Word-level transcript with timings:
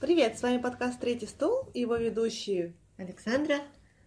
Привет, 0.00 0.38
с 0.38 0.42
вами 0.42 0.56
подкаст 0.56 0.98
«Третий 0.98 1.26
стол» 1.26 1.68
и 1.74 1.80
его 1.80 1.94
ведущие 1.94 2.72
Александра, 2.96 3.56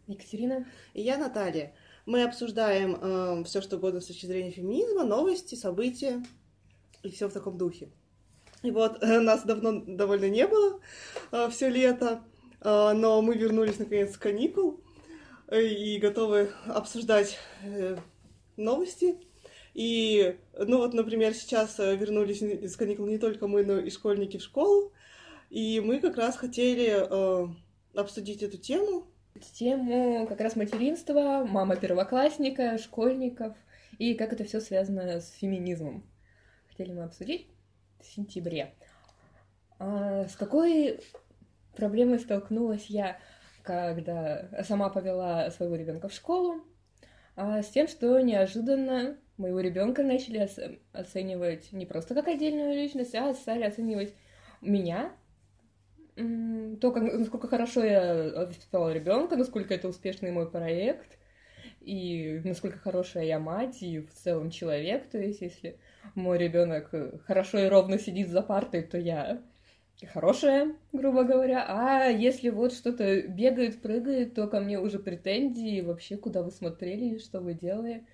Екатерина 0.07 0.65
и 0.95 1.03
я 1.03 1.19
Наталья. 1.19 1.75
Мы 2.07 2.23
обсуждаем 2.23 2.97
э, 2.99 3.43
все, 3.43 3.61
что 3.61 3.77
угодно 3.77 4.01
с 4.01 4.07
точки 4.07 4.25
зрения 4.25 4.49
феминизма, 4.49 5.03
новости, 5.03 5.53
события 5.53 6.25
и 7.03 7.11
все 7.11 7.29
в 7.29 7.31
таком 7.31 7.59
духе. 7.59 7.89
И 8.63 8.71
вот 8.71 9.03
э, 9.03 9.19
нас 9.19 9.43
давно 9.43 9.83
довольно 9.85 10.31
не 10.31 10.47
было 10.47 10.79
э, 11.31 11.49
все 11.51 11.69
лето, 11.69 12.23
э, 12.61 12.93
но 12.93 13.21
мы 13.21 13.35
вернулись 13.35 13.77
наконец 13.77 14.15
с 14.15 14.17
каникул 14.17 14.81
э, 15.45 15.61
и 15.61 15.99
готовы 15.99 16.49
обсуждать 16.65 17.37
э, 17.63 17.97
новости. 18.57 19.19
И, 19.75 20.37
ну 20.57 20.77
вот, 20.77 20.95
например, 20.95 21.35
сейчас 21.35 21.79
э, 21.79 21.95
вернулись 21.95 22.41
из 22.41 22.75
каникул 22.77 23.05
не 23.05 23.19
только 23.19 23.45
мы, 23.45 23.63
но 23.63 23.77
и 23.77 23.91
школьники 23.91 24.37
в 24.37 24.41
школу. 24.41 24.91
И 25.53 25.79
мы 25.81 25.99
как 25.99 26.17
раз 26.17 26.35
хотели 26.35 26.89
э, 26.89 27.47
обсудить 27.93 28.41
эту 28.41 28.57
тему. 28.57 29.05
Тему 29.53 30.25
как 30.25 30.41
раз 30.41 30.55
материнства, 30.55 31.45
мама 31.47 31.75
первоклассника, 31.75 32.79
школьников 32.79 33.55
и 33.99 34.15
как 34.15 34.33
это 34.33 34.45
все 34.45 34.59
связано 34.59 35.21
с 35.21 35.29
феминизмом. 35.33 36.09
Хотели 36.69 36.91
мы 36.91 37.03
обсудить 37.03 37.49
в 38.01 38.05
сентябре. 38.07 38.73
А 39.77 40.25
с 40.25 40.35
какой 40.35 40.99
проблемой 41.75 42.17
столкнулась 42.17 42.87
я, 42.87 43.19
когда 43.61 44.49
сама 44.63 44.89
повела 44.89 45.51
своего 45.51 45.75
ребенка 45.75 46.07
в 46.07 46.13
школу? 46.13 46.63
А 47.35 47.61
с 47.61 47.69
тем, 47.69 47.87
что 47.87 48.19
неожиданно 48.21 49.19
моего 49.37 49.59
ребенка 49.59 50.01
начали 50.01 50.49
оценивать 50.93 51.71
не 51.71 51.85
просто 51.85 52.15
как 52.15 52.27
отдельную 52.27 52.73
личность, 52.73 53.13
а 53.13 53.35
стали 53.35 53.61
оценивать 53.61 54.15
меня 54.59 55.13
то, 56.15 56.91
как, 56.91 57.03
насколько 57.03 57.47
хорошо 57.47 57.83
я 57.83 58.45
воспитала 58.47 58.93
ребенка, 58.93 59.35
насколько 59.35 59.73
это 59.73 59.87
успешный 59.87 60.31
мой 60.31 60.49
проект, 60.49 61.17
и 61.81 62.41
насколько 62.43 62.77
хорошая 62.77 63.25
я 63.25 63.39
мать 63.39 63.81
и 63.81 63.99
в 63.99 64.13
целом 64.13 64.49
человек. 64.51 65.09
То 65.09 65.17
есть, 65.17 65.41
если 65.41 65.77
мой 66.15 66.37
ребенок 66.37 66.93
хорошо 67.25 67.59
и 67.59 67.67
ровно 67.67 67.99
сидит 67.99 68.29
за 68.29 68.41
партой, 68.41 68.83
то 68.83 68.97
я 68.97 69.41
хорошая, 70.13 70.75
грубо 70.91 71.23
говоря. 71.23 71.65
А 71.67 72.07
если 72.07 72.49
вот 72.49 72.73
что-то 72.73 73.21
бегает, 73.23 73.81
прыгает, 73.81 74.33
то 74.33 74.47
ко 74.47 74.59
мне 74.59 74.79
уже 74.79 74.99
претензии 74.99 75.81
вообще, 75.81 76.17
куда 76.17 76.43
вы 76.43 76.51
смотрели, 76.51 77.17
что 77.17 77.39
вы 77.39 77.53
делали. 77.53 78.05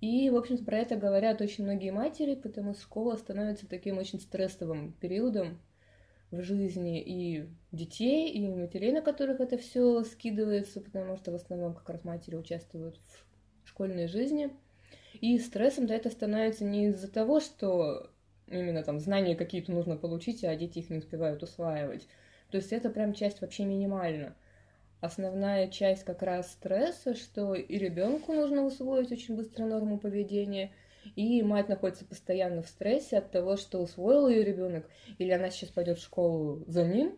И, 0.00 0.30
в 0.30 0.36
общем-то, 0.36 0.64
про 0.64 0.78
это 0.78 0.96
говорят 0.96 1.40
очень 1.42 1.64
многие 1.64 1.90
матери, 1.90 2.34
потому 2.34 2.72
что 2.72 2.82
школа 2.82 3.16
становится 3.16 3.68
таким 3.68 3.98
очень 3.98 4.20
стрессовым 4.20 4.92
периодом, 4.92 5.60
в 6.30 6.42
жизни 6.42 7.02
и 7.02 7.48
детей, 7.72 8.30
и 8.30 8.48
матерей, 8.48 8.92
на 8.92 9.02
которых 9.02 9.40
это 9.40 9.58
все 9.58 10.04
скидывается, 10.04 10.80
потому 10.80 11.16
что 11.16 11.32
в 11.32 11.34
основном 11.34 11.74
как 11.74 11.90
раз 11.90 12.04
матери 12.04 12.36
участвуют 12.36 12.98
в 13.64 13.68
школьной 13.68 14.06
жизни. 14.06 14.50
И 15.20 15.38
стрессом 15.38 15.86
да, 15.86 15.94
это 15.94 16.10
становится 16.10 16.64
не 16.64 16.86
из-за 16.86 17.10
того, 17.10 17.40
что 17.40 18.10
именно 18.46 18.82
там 18.82 19.00
знания 19.00 19.34
какие-то 19.34 19.72
нужно 19.72 19.96
получить, 19.96 20.44
а 20.44 20.54
дети 20.54 20.78
их 20.78 20.90
не 20.90 20.98
успевают 20.98 21.42
усваивать. 21.42 22.06
То 22.50 22.56
есть 22.56 22.72
это 22.72 22.90
прям 22.90 23.12
часть 23.12 23.40
вообще 23.40 23.64
минимальна. 23.64 24.34
Основная 25.00 25.68
часть 25.68 26.04
как 26.04 26.22
раз 26.22 26.52
стресса, 26.52 27.14
что 27.14 27.54
и 27.54 27.78
ребенку 27.78 28.34
нужно 28.34 28.64
усвоить 28.64 29.10
очень 29.10 29.34
быстро 29.34 29.64
норму 29.64 29.98
поведения, 29.98 30.72
и 31.16 31.42
мать 31.42 31.68
находится 31.68 32.04
постоянно 32.04 32.62
в 32.62 32.68
стрессе 32.68 33.18
от 33.18 33.30
того, 33.30 33.56
что 33.56 33.78
усвоил 33.78 34.28
ее 34.28 34.44
ребенок, 34.44 34.88
или 35.18 35.30
она 35.30 35.50
сейчас 35.50 35.70
пойдет 35.70 35.98
в 35.98 36.02
школу 36.02 36.64
за 36.66 36.84
ним, 36.84 37.16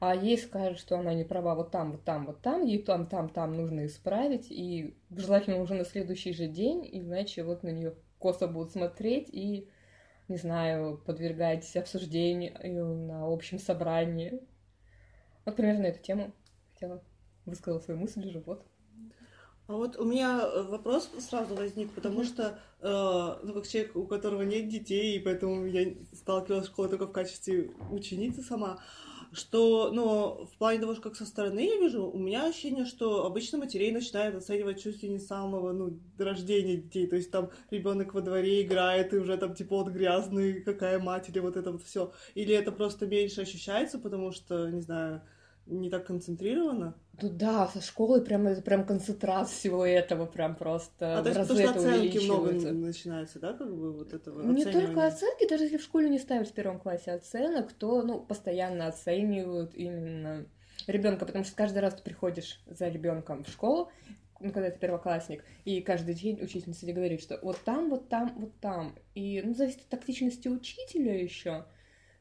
а 0.00 0.14
ей 0.14 0.38
скажут, 0.38 0.78
что 0.78 0.98
она 0.98 1.12
не 1.12 1.24
права 1.24 1.54
вот 1.54 1.70
там, 1.70 1.92
вот 1.92 2.04
там, 2.04 2.26
вот 2.26 2.40
там, 2.40 2.64
ей 2.64 2.82
там, 2.82 3.06
там, 3.06 3.28
там 3.28 3.54
нужно 3.54 3.86
исправить, 3.86 4.46
и 4.50 4.96
желательно 5.10 5.60
уже 5.60 5.74
на 5.74 5.84
следующий 5.84 6.32
же 6.32 6.46
день, 6.46 6.88
иначе 6.90 7.42
вот 7.42 7.62
на 7.62 7.68
нее 7.68 7.94
косо 8.18 8.48
будут 8.48 8.72
смотреть 8.72 9.28
и, 9.30 9.68
не 10.28 10.36
знаю, 10.36 10.98
подвергать 11.04 11.76
обсуждению 11.76 12.96
на 12.96 13.26
общем 13.26 13.58
собрании. 13.58 14.40
Вот 15.44 15.56
примерно 15.56 15.82
на 15.82 15.86
эту 15.86 16.02
тему 16.02 16.32
хотела 16.72 17.02
высказала 17.44 17.80
свою 17.80 18.00
мысль 18.00 18.26
уже, 18.26 18.40
вот. 18.40 18.64
А 19.70 19.74
вот 19.74 19.96
у 19.98 20.04
меня 20.04 20.40
э, 20.42 20.62
вопрос 20.62 21.08
сразу 21.20 21.54
возник, 21.54 21.92
потому 21.92 22.24
что, 22.24 22.58
э, 22.80 23.36
ну, 23.44 23.52
как 23.52 23.68
человек, 23.68 23.94
у 23.94 24.04
которого 24.04 24.42
нет 24.42 24.68
детей, 24.68 25.16
и 25.16 25.20
поэтому 25.20 25.64
я 25.64 25.94
сталкивалась 26.12 26.66
в 26.66 26.70
школе 26.72 26.88
только 26.88 27.06
в 27.06 27.12
качестве 27.12 27.70
ученицы 27.92 28.42
сама, 28.42 28.80
что, 29.30 29.92
ну, 29.92 30.44
в 30.52 30.58
плане 30.58 30.80
того, 30.80 30.96
как 30.96 31.14
со 31.14 31.24
стороны 31.24 31.60
я 31.60 31.76
вижу, 31.76 32.04
у 32.04 32.18
меня 32.18 32.48
ощущение, 32.48 32.84
что 32.84 33.24
обычно 33.24 33.58
матерей 33.58 33.92
начинают 33.92 34.34
оценивать 34.34 34.82
чуть 34.82 35.04
ли 35.04 35.08
не 35.08 35.20
самого, 35.20 35.70
ну, 35.70 36.00
рождения 36.18 36.78
детей, 36.78 37.06
то 37.06 37.14
есть 37.14 37.30
там 37.30 37.50
ребенок 37.70 38.12
во 38.12 38.22
дворе 38.22 38.62
играет, 38.62 39.14
и 39.14 39.18
уже 39.18 39.36
там, 39.36 39.54
типа, 39.54 39.76
вот 39.76 39.92
грязный, 39.92 40.62
какая 40.62 40.98
мать, 40.98 41.28
или 41.28 41.38
вот 41.38 41.56
это 41.56 41.70
вот 41.70 41.84
все. 41.84 42.12
Или 42.34 42.52
это 42.56 42.72
просто 42.72 43.06
меньше 43.06 43.42
ощущается, 43.42 44.00
потому 44.00 44.32
что, 44.32 44.68
не 44.68 44.80
знаю, 44.80 45.22
не 45.66 45.90
так 45.90 46.06
концентрировано. 46.06 46.94
Ну 47.22 47.28
да, 47.28 47.68
со 47.68 47.80
школы 47.80 48.22
прям 48.22 48.46
это 48.46 48.62
прям 48.62 48.86
концентрат 48.86 49.48
всего 49.48 49.84
этого, 49.84 50.26
прям 50.26 50.56
просто 50.56 51.18
а, 51.18 51.22
то 51.22 51.28
есть, 51.28 51.40
потому 51.40 51.60
что 51.60 51.70
оценки 51.70 52.18
много 52.18 52.52
начинается, 52.52 53.38
да, 53.38 53.52
как 53.52 53.74
бы 53.74 53.92
вот 53.92 54.12
этого 54.12 54.42
Не 54.42 54.64
только 54.64 55.06
оценки, 55.06 55.48
даже 55.48 55.64
если 55.64 55.76
в 55.76 55.82
школе 55.82 56.08
не 56.08 56.18
ставят 56.18 56.48
в 56.48 56.52
первом 56.52 56.80
классе 56.80 57.12
оценок, 57.12 57.72
то, 57.72 58.02
ну, 58.02 58.20
постоянно 58.20 58.86
оценивают 58.86 59.74
именно 59.74 60.46
ребенка, 60.86 61.26
потому 61.26 61.44
что 61.44 61.54
каждый 61.54 61.78
раз 61.78 61.94
ты 61.94 62.02
приходишь 62.02 62.62
за 62.66 62.88
ребенком 62.88 63.44
в 63.44 63.48
школу, 63.48 63.90
ну, 64.40 64.52
когда 64.52 64.70
ты 64.70 64.78
первоклассник, 64.78 65.44
и 65.64 65.82
каждый 65.82 66.14
день 66.14 66.42
учительница 66.42 66.80
тебе 66.80 66.94
говорит, 66.94 67.20
что 67.20 67.38
вот 67.42 67.58
там, 67.64 67.90
вот 67.90 68.08
там, 68.08 68.32
вот 68.38 68.58
там. 68.60 68.96
И, 69.14 69.42
ну, 69.42 69.54
зависит 69.54 69.80
от 69.80 69.88
тактичности 69.88 70.48
учителя 70.48 71.22
еще. 71.22 71.66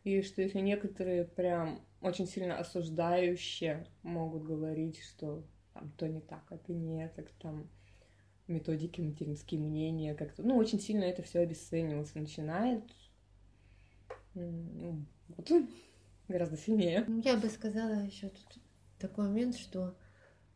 И 0.03 0.21
что 0.21 0.41
если 0.41 0.59
некоторые 0.59 1.23
прям 1.23 1.81
очень 2.01 2.27
сильно 2.27 2.57
осуждающие 2.57 3.85
могут 4.03 4.43
говорить, 4.43 4.99
что 5.01 5.43
там 5.73 5.91
то 5.97 6.07
не 6.07 6.21
так, 6.21 6.43
это 6.49 6.73
не 6.73 7.07
так, 7.09 7.29
там 7.41 7.69
методики, 8.47 9.01
материнские 9.01 9.59
мнения, 9.59 10.15
как-то, 10.15 10.43
ну, 10.43 10.57
очень 10.57 10.79
сильно 10.79 11.03
это 11.03 11.21
все 11.21 11.39
обесцениваться 11.39 12.19
начинает. 12.19 12.83
Ну, 14.33 15.05
вот, 15.29 15.51
гораздо 16.27 16.57
сильнее. 16.57 17.05
Я 17.23 17.37
бы 17.37 17.49
сказала 17.49 18.05
еще 18.05 18.29
тут 18.29 18.61
такой 18.97 19.27
момент, 19.27 19.55
что 19.55 19.95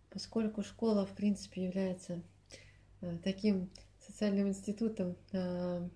поскольку 0.09 0.63
школа, 0.63 1.05
в 1.05 1.15
принципе, 1.15 1.63
является 1.63 2.21
э, 3.01 3.17
таким 3.23 3.69
социальным 3.99 4.49
институтом, 4.49 5.15
э, 5.31 5.89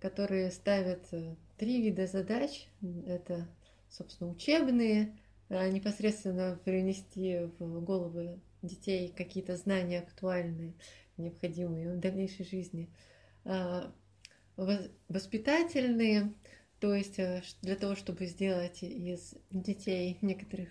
который 0.00 0.50
ставит 0.50 1.06
э, 1.12 1.34
три 1.56 1.82
вида 1.82 2.06
задач. 2.06 2.68
Это, 3.06 3.48
собственно, 3.90 4.30
учебные, 4.30 5.16
а, 5.48 5.68
непосредственно 5.68 6.58
перенести 6.64 7.50
в 7.58 7.84
головы 7.84 8.40
детей 8.62 9.12
какие-то 9.16 9.56
знания 9.56 10.00
актуальные, 10.00 10.74
необходимые 11.16 11.94
в 11.94 12.00
дальнейшей 12.00 12.44
жизни. 12.44 12.88
А, 13.44 13.92
воспитательные, 15.08 16.32
то 16.80 16.94
есть 16.94 17.18
э, 17.18 17.42
для 17.62 17.76
того, 17.76 17.94
чтобы 17.94 18.26
сделать 18.26 18.82
из 18.82 19.34
детей 19.50 20.18
некоторых 20.20 20.68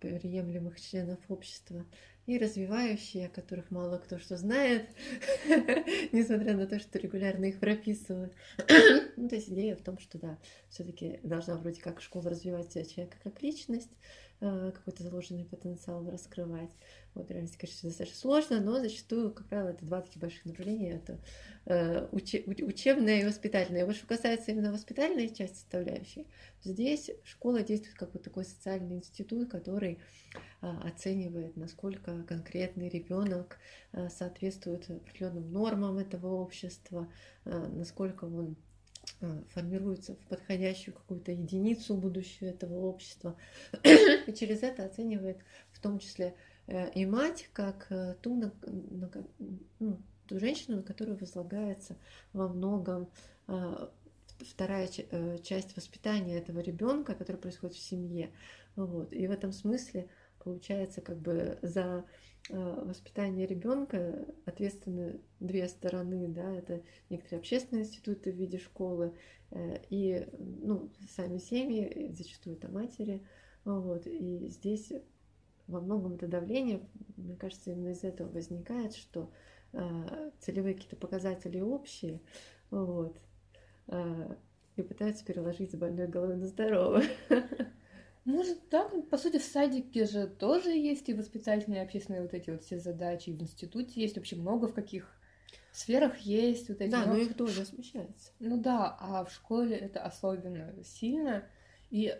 приемлемых 0.00 0.80
членов 0.80 1.18
общества 1.28 1.84
и 2.28 2.36
развивающие, 2.36 3.26
о 3.26 3.30
которых 3.30 3.70
мало 3.70 3.96
кто 3.96 4.18
что 4.18 4.36
знает, 4.36 4.86
несмотря 6.12 6.54
на 6.54 6.66
то, 6.66 6.78
что 6.78 6.98
регулярно 6.98 7.46
их 7.46 7.58
прописывают. 7.58 8.34
ну, 9.16 9.30
то 9.30 9.34
есть 9.34 9.48
идея 9.48 9.74
в 9.74 9.80
том, 9.80 9.98
что 9.98 10.18
да, 10.18 10.38
все-таки 10.68 11.20
должна 11.22 11.56
вроде 11.56 11.80
как 11.80 12.02
школа 12.02 12.28
развивать 12.28 12.74
человека 12.74 13.16
как 13.24 13.42
личность, 13.42 13.90
какой-то 14.40 15.02
заложенный 15.02 15.44
потенциал 15.44 16.08
раскрывать. 16.10 16.70
Вот, 17.14 17.30
реальность, 17.30 17.56
конечно, 17.56 17.88
достаточно 17.88 18.18
сложно, 18.20 18.60
но 18.60 18.78
зачастую, 18.78 19.32
как 19.32 19.48
правило, 19.48 19.70
это 19.70 19.84
два 19.84 20.00
таких 20.00 20.22
больших 20.22 20.44
направления. 20.44 20.92
Это 20.92 21.18
э, 21.66 22.06
уче, 22.12 22.44
учебное 22.46 23.20
и 23.20 23.24
воспитательное. 23.24 23.84
Вот 23.84 23.96
что 23.96 24.06
касается 24.06 24.52
именно 24.52 24.72
воспитательной 24.72 25.34
части 25.34 25.56
составляющей, 25.56 26.28
здесь 26.62 27.10
школа 27.24 27.62
действует 27.62 27.96
как 27.96 28.14
вот 28.14 28.22
такой 28.22 28.44
социальный 28.44 28.96
институт, 28.96 29.50
который 29.50 29.98
э, 30.62 30.66
оценивает, 30.84 31.56
насколько 31.56 32.22
конкретный 32.22 32.88
ребенок 32.88 33.58
э, 33.92 34.08
соответствует 34.08 34.88
определенным 34.88 35.50
нормам 35.50 35.98
этого 35.98 36.34
общества, 36.34 37.08
э, 37.44 37.66
насколько 37.68 38.26
он 38.26 38.52
э, 38.52 38.67
формируется 39.50 40.14
в 40.14 40.18
подходящую 40.28 40.94
какую-то 40.94 41.32
единицу 41.32 41.94
будущего 41.94 42.46
этого 42.46 42.86
общества. 42.86 43.36
И 43.82 44.32
через 44.32 44.62
это 44.62 44.84
оценивает 44.84 45.38
в 45.72 45.80
том 45.80 45.98
числе 45.98 46.34
Э, 46.68 46.90
и 46.90 47.06
мать 47.06 47.48
как 47.52 47.86
э, 47.90 48.14
ту, 48.20 48.36
на, 48.36 48.52
на, 48.62 49.10
ну, 49.78 49.98
ту 50.26 50.38
женщину, 50.38 50.76
на 50.76 50.82
которую 50.82 51.16
возлагается 51.16 51.96
во 52.32 52.46
многом, 52.46 53.10
э, 53.48 53.88
вторая 54.40 54.86
часть 55.42 55.74
воспитания 55.76 56.38
этого 56.38 56.60
ребенка, 56.60 57.14
который 57.14 57.38
происходит 57.38 57.74
в 57.74 57.80
семье. 57.80 58.30
Вот. 58.76 59.12
И 59.12 59.26
в 59.26 59.30
этом 59.30 59.52
смысле 59.52 60.08
получается 60.42 61.00
как 61.00 61.18
бы 61.18 61.58
за 61.62 62.04
э, 62.50 62.84
воспитание 62.84 63.46
ребенка 63.46 64.26
ответственны 64.44 65.20
две 65.40 65.68
стороны, 65.68 66.28
да, 66.28 66.54
это 66.54 66.82
некоторые 67.10 67.40
общественные 67.40 67.84
институты 67.84 68.32
в 68.32 68.36
виде 68.36 68.58
школы 68.58 69.14
э, 69.50 69.78
и 69.90 70.26
ну, 70.38 70.90
сами 71.10 71.38
семьи, 71.38 72.12
зачастую 72.12 72.56
это 72.56 72.68
матери, 72.68 73.22
вот, 73.64 74.06
и 74.06 74.48
здесь 74.48 74.92
во 75.66 75.80
многом 75.80 76.14
это 76.14 76.26
давление, 76.26 76.80
мне 77.16 77.36
кажется, 77.36 77.70
именно 77.70 77.90
из 77.90 78.04
этого 78.04 78.30
возникает, 78.30 78.94
что 78.94 79.30
э, 79.72 80.30
целевые 80.40 80.74
какие-то 80.74 80.96
показатели 80.96 81.60
общие, 81.60 82.20
вот, 82.70 83.18
и 84.76 84.82
пытаются 84.82 85.24
переложить 85.24 85.72
с 85.72 85.76
больной 85.76 86.06
головы 86.06 86.36
на 86.36 86.46
здоровую. 86.46 87.04
Может, 88.28 88.68
так? 88.68 88.92
По 89.08 89.16
сути, 89.16 89.38
в 89.38 89.42
садике 89.42 90.04
же 90.04 90.26
тоже 90.26 90.68
есть 90.68 91.08
и 91.08 91.14
воспитательные, 91.14 91.80
и 91.80 91.84
общественные 91.84 92.20
вот 92.20 92.34
эти 92.34 92.50
вот 92.50 92.62
все 92.62 92.78
задачи, 92.78 93.30
и 93.30 93.32
в 93.32 93.40
институте 93.40 94.02
есть 94.02 94.16
вообще 94.16 94.36
много 94.36 94.68
в 94.68 94.74
каких 94.74 95.18
сферах 95.72 96.18
есть 96.18 96.68
вот 96.68 96.82
эти. 96.82 96.90
Да, 96.90 97.06
но, 97.06 97.14
но 97.14 97.16
их 97.16 97.34
тоже 97.34 97.64
смещается. 97.64 98.32
Ну 98.38 98.60
да, 98.60 98.94
а 99.00 99.24
в 99.24 99.32
школе 99.32 99.76
это 99.76 100.02
особенно 100.02 100.74
сильно. 100.84 101.46
И 101.88 102.14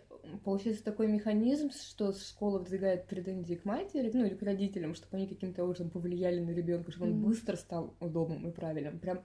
получается 0.46 0.82
такой 0.82 1.08
механизм, 1.08 1.70
что 1.72 2.14
школа 2.14 2.58
выдвигает 2.58 3.06
претензии 3.06 3.56
к 3.56 3.66
матери, 3.66 4.10
ну 4.14 4.24
или 4.24 4.34
к 4.34 4.42
родителям, 4.42 4.94
чтобы 4.94 5.18
они 5.18 5.26
каким-то 5.26 5.62
образом 5.62 5.90
повлияли 5.90 6.40
на 6.40 6.52
ребенка, 6.52 6.90
чтобы 6.90 7.10
mm-hmm. 7.10 7.16
он 7.16 7.22
быстро 7.22 7.56
стал 7.56 7.94
удобным 8.00 8.48
и 8.48 8.50
правильным, 8.50 8.98
прям 8.98 9.22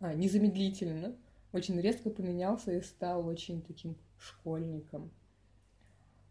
а, 0.00 0.14
незамедлительно, 0.14 1.14
очень 1.52 1.80
резко 1.80 2.10
поменялся 2.10 2.72
и 2.72 2.80
стал 2.80 3.24
очень 3.24 3.62
таким 3.62 3.96
школьником. 4.18 5.12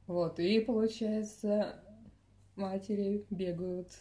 Вот, 0.07 0.39
и 0.39 0.62
получается, 0.62 1.83
матери 2.56 3.25
бегают, 3.30 3.92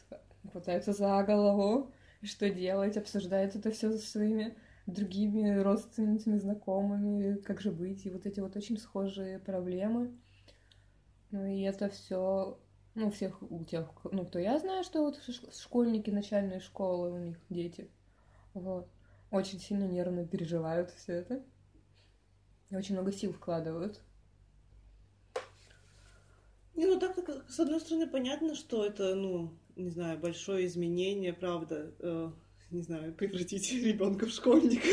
хватаются 0.51 0.93
за 0.93 1.23
голову, 1.25 1.91
что 2.23 2.49
делать, 2.49 2.97
обсуждают 2.97 3.57
это 3.57 3.73
все 3.73 3.91
со 3.91 3.99
своими 3.99 4.57
другими 4.87 5.59
родственницами, 5.59 6.39
знакомыми, 6.39 7.37
как 7.39 7.61
же 7.61 7.73
быть, 7.73 8.07
и 8.07 8.11
вот 8.11 8.25
эти 8.25 8.39
вот 8.39 8.57
очень 8.57 8.79
схожие 8.79 9.41
проблемы. 9.41 10.17
Ну 11.33 11.45
и 11.45 11.63
это 11.63 11.89
все, 11.89 12.57
ну, 12.95 13.11
всех 13.11 13.43
у 13.43 13.65
тех, 13.65 13.91
ну, 14.05 14.25
кто 14.25 14.39
я 14.39 14.61
знаю, 14.61 14.85
что 14.85 15.03
вот 15.03 15.21
школьники 15.53 16.11
начальной 16.11 16.61
школы, 16.61 17.11
у 17.11 17.19
них 17.19 17.37
дети, 17.49 17.91
вот, 18.55 18.89
очень 19.33 19.59
сильно 19.59 19.85
нервно 19.85 20.25
переживают 20.25 20.91
все 20.91 21.15
это. 21.15 21.43
Очень 22.71 22.95
много 22.95 23.13
сил 23.13 23.33
вкладывают. 23.33 24.01
Не, 26.77 26.87
ну 26.87 26.99
так, 26.99 27.15
так, 27.15 27.45
с 27.49 27.59
одной 27.59 27.81
стороны, 27.81 28.07
понятно, 28.07 28.55
что 28.55 28.85
это, 28.85 29.15
ну, 29.15 29.53
не 29.77 29.91
знаю, 29.91 30.19
большое 30.19 30.67
изменение, 30.67 31.33
правда. 31.33 31.95
Э, 32.01 32.31
не 32.71 32.83
знаю, 32.83 33.15
превратить 33.15 33.73
ребенка 33.85 34.27
в 34.27 34.31
школьника. 34.31 34.87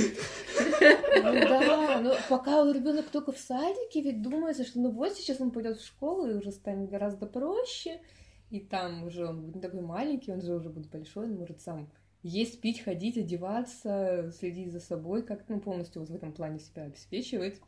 Ну 1.16 1.34
да, 1.34 2.02
но 2.02 2.16
пока 2.30 2.72
ребенок 2.72 3.10
только 3.10 3.32
в 3.32 3.38
садике, 3.38 4.02
ведь 4.02 4.22
думается, 4.22 4.64
что 4.64 4.80
ну 4.80 4.92
вот 4.92 5.14
сейчас 5.14 5.42
он 5.42 5.52
пойдет 5.52 5.78
в 5.78 5.86
школу 5.86 6.28
и 6.28 6.34
уже 6.34 6.52
станет 6.52 6.90
гораздо 6.90 7.26
проще, 7.26 8.02
и 8.50 8.60
там 8.60 9.06
уже 9.06 9.28
он 9.28 9.42
будет 9.42 9.62
такой 9.62 9.82
маленький, 9.82 10.32
он 10.32 10.42
же 10.42 10.54
уже 10.56 10.70
будет 10.70 10.90
большой, 10.90 11.26
он 11.26 11.36
может 11.36 11.62
сам 11.62 11.92
есть, 12.22 12.62
пить, 12.62 12.82
ходить, 12.82 13.18
одеваться, 13.18 14.32
следить 14.38 14.72
за 14.72 14.80
собой, 14.80 15.24
как 15.24 15.44
ну, 15.50 15.60
полностью 15.60 16.02
вот 16.02 16.10
в 16.10 16.16
этом 16.16 16.32
плане 16.32 16.60
себя 16.60 16.84
обеспечивать. 16.84 17.60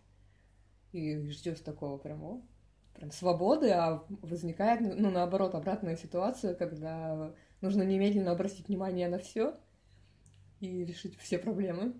И 0.93 1.27
ждешь 1.29 1.59
такого 1.59 1.97
прямо 1.97 2.41
прям 2.95 3.11
свободы, 3.11 3.71
а 3.71 4.03
возникает, 4.21 4.81
ну, 4.81 5.11
наоборот, 5.11 5.55
обратная 5.55 5.95
ситуация, 5.95 6.55
когда 6.55 7.33
нужно 7.61 7.83
немедленно 7.83 8.31
обратить 8.31 8.67
внимание 8.67 9.07
на 9.07 9.19
все 9.19 9.57
и 10.59 10.85
решить 10.85 11.17
все 11.19 11.37
проблемы. 11.37 11.93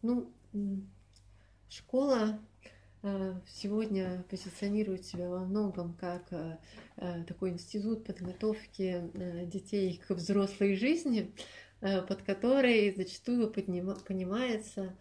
Ну, 0.00 0.32
школа 1.68 2.40
э, 3.02 3.34
сегодня 3.46 4.24
позиционирует 4.28 5.04
себя 5.04 5.28
во 5.28 5.44
многом 5.44 5.94
как 5.94 6.32
э, 6.32 6.58
э, 6.96 7.24
такой 7.24 7.50
институт 7.50 8.04
подготовки 8.04 9.10
детей 9.46 10.02
к 10.06 10.10
взрослой 10.10 10.76
жизни, 10.76 11.34
под 11.80 12.22
которой 12.22 12.94
зачастую 12.94 13.50
понимается 13.50 14.96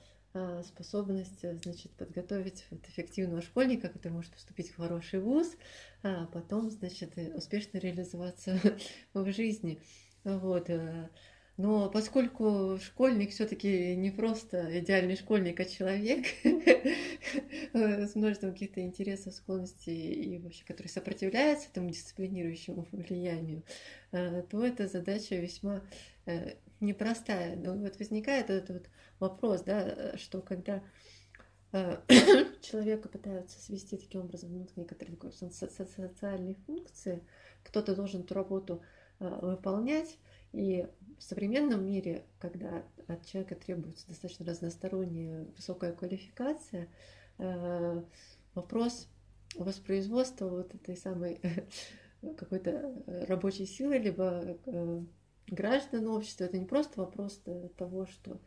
способность, 0.63 1.43
э, 1.43 1.57
значит, 1.63 1.91
подготовить 1.91 2.65
вот 2.71 2.87
эффективного 2.87 3.41
школьника, 3.41 3.89
который 3.89 4.13
может 4.13 4.31
поступить 4.31 4.69
в 4.69 4.77
хороший 4.77 5.19
вуз, 5.19 5.55
а 6.03 6.27
потом, 6.27 6.69
значит, 6.69 7.17
э, 7.17 7.33
успешно 7.35 7.77
реализоваться 7.77 8.57
в 9.13 9.31
жизни. 9.31 9.79
Вот. 10.23 10.69
Э, 10.69 11.09
но 11.57 11.89
поскольку 11.89 12.79
школьник 12.81 13.31
все-таки 13.31 13.95
не 13.95 14.09
просто 14.09 14.79
идеальный 14.79 15.17
школьник, 15.17 15.59
а 15.59 15.65
человек 15.65 16.25
с 17.73 18.15
множеством 18.15 18.53
каких-то 18.53 18.81
интересов, 18.81 19.33
склонностей 19.33 20.13
и 20.13 20.39
вообще, 20.39 20.63
который 20.65 20.87
сопротивляется 20.87 21.67
этому 21.69 21.89
дисциплинирующему 21.89 22.87
влиянию, 22.91 23.63
то 24.11 24.65
эта 24.65 24.87
задача 24.87 25.35
весьма 25.35 25.83
непростая. 26.79 27.55
Но 27.57 27.75
вот 27.75 27.99
возникает 27.99 28.49
этот 28.49 28.69
вот 28.69 28.89
вопрос, 29.21 29.61
да, 29.61 30.17
что 30.17 30.41
когда 30.41 30.83
э, 31.71 31.97
человека 32.61 33.07
пытаются 33.07 33.59
свести 33.61 33.95
таким 33.95 34.21
образом 34.21 34.67
некоторые 34.75 35.15
такой, 35.15 35.31
социальные 35.31 36.55
функции, 36.65 37.23
кто-то 37.63 37.95
должен 37.95 38.21
эту 38.21 38.33
работу 38.33 38.81
э, 39.19 39.39
выполнять, 39.41 40.17
и 40.51 40.87
в 41.17 41.23
современном 41.23 41.85
мире, 41.85 42.25
когда 42.39 42.83
от 43.07 43.25
человека 43.25 43.55
требуется 43.55 44.07
достаточно 44.07 44.45
разносторонняя 44.45 45.45
высокая 45.55 45.93
квалификация, 45.93 46.89
э, 47.37 48.03
вопрос 48.55 49.07
воспроизводства 49.55 50.49
вот 50.49 50.73
этой 50.73 50.97
самой 50.97 51.39
какой-то 52.37 53.03
рабочей 53.27 53.65
силы, 53.65 53.97
либо 53.97 54.57
граждан 55.47 56.07
общества, 56.07 56.45
это 56.45 56.57
не 56.57 56.65
просто 56.65 57.01
вопрос 57.01 57.41
того, 57.77 58.05
что 58.05 58.35
э, 58.35 58.37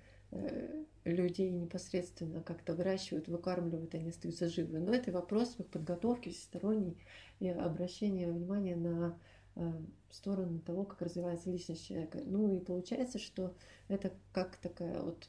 людей 1.05 1.51
непосредственно 1.51 2.43
как-то 2.43 2.75
выращивают, 2.75 3.29
выкармливают, 3.29 3.95
они 3.95 4.09
остаются 4.09 4.49
живы. 4.49 4.79
Но 4.79 4.95
это 4.95 5.13
вопрос 5.13 5.57
их 5.59 5.67
подготовки 5.67 6.31
всесторонней 6.31 6.97
и 7.41 7.49
обращения 7.49 8.27
внимания 8.27 8.77
на 8.77 9.19
э, 9.57 9.73
сторону 10.11 10.61
того, 10.61 10.85
как 10.85 11.03
развивается 11.03 11.51
личность 11.51 11.87
человека. 11.87 12.21
Ну 12.25 12.57
и 12.57 12.61
получается, 12.61 13.19
что 13.19 13.55
это 13.89 14.13
как 14.33 14.57
такая 14.57 15.01
вот 15.03 15.29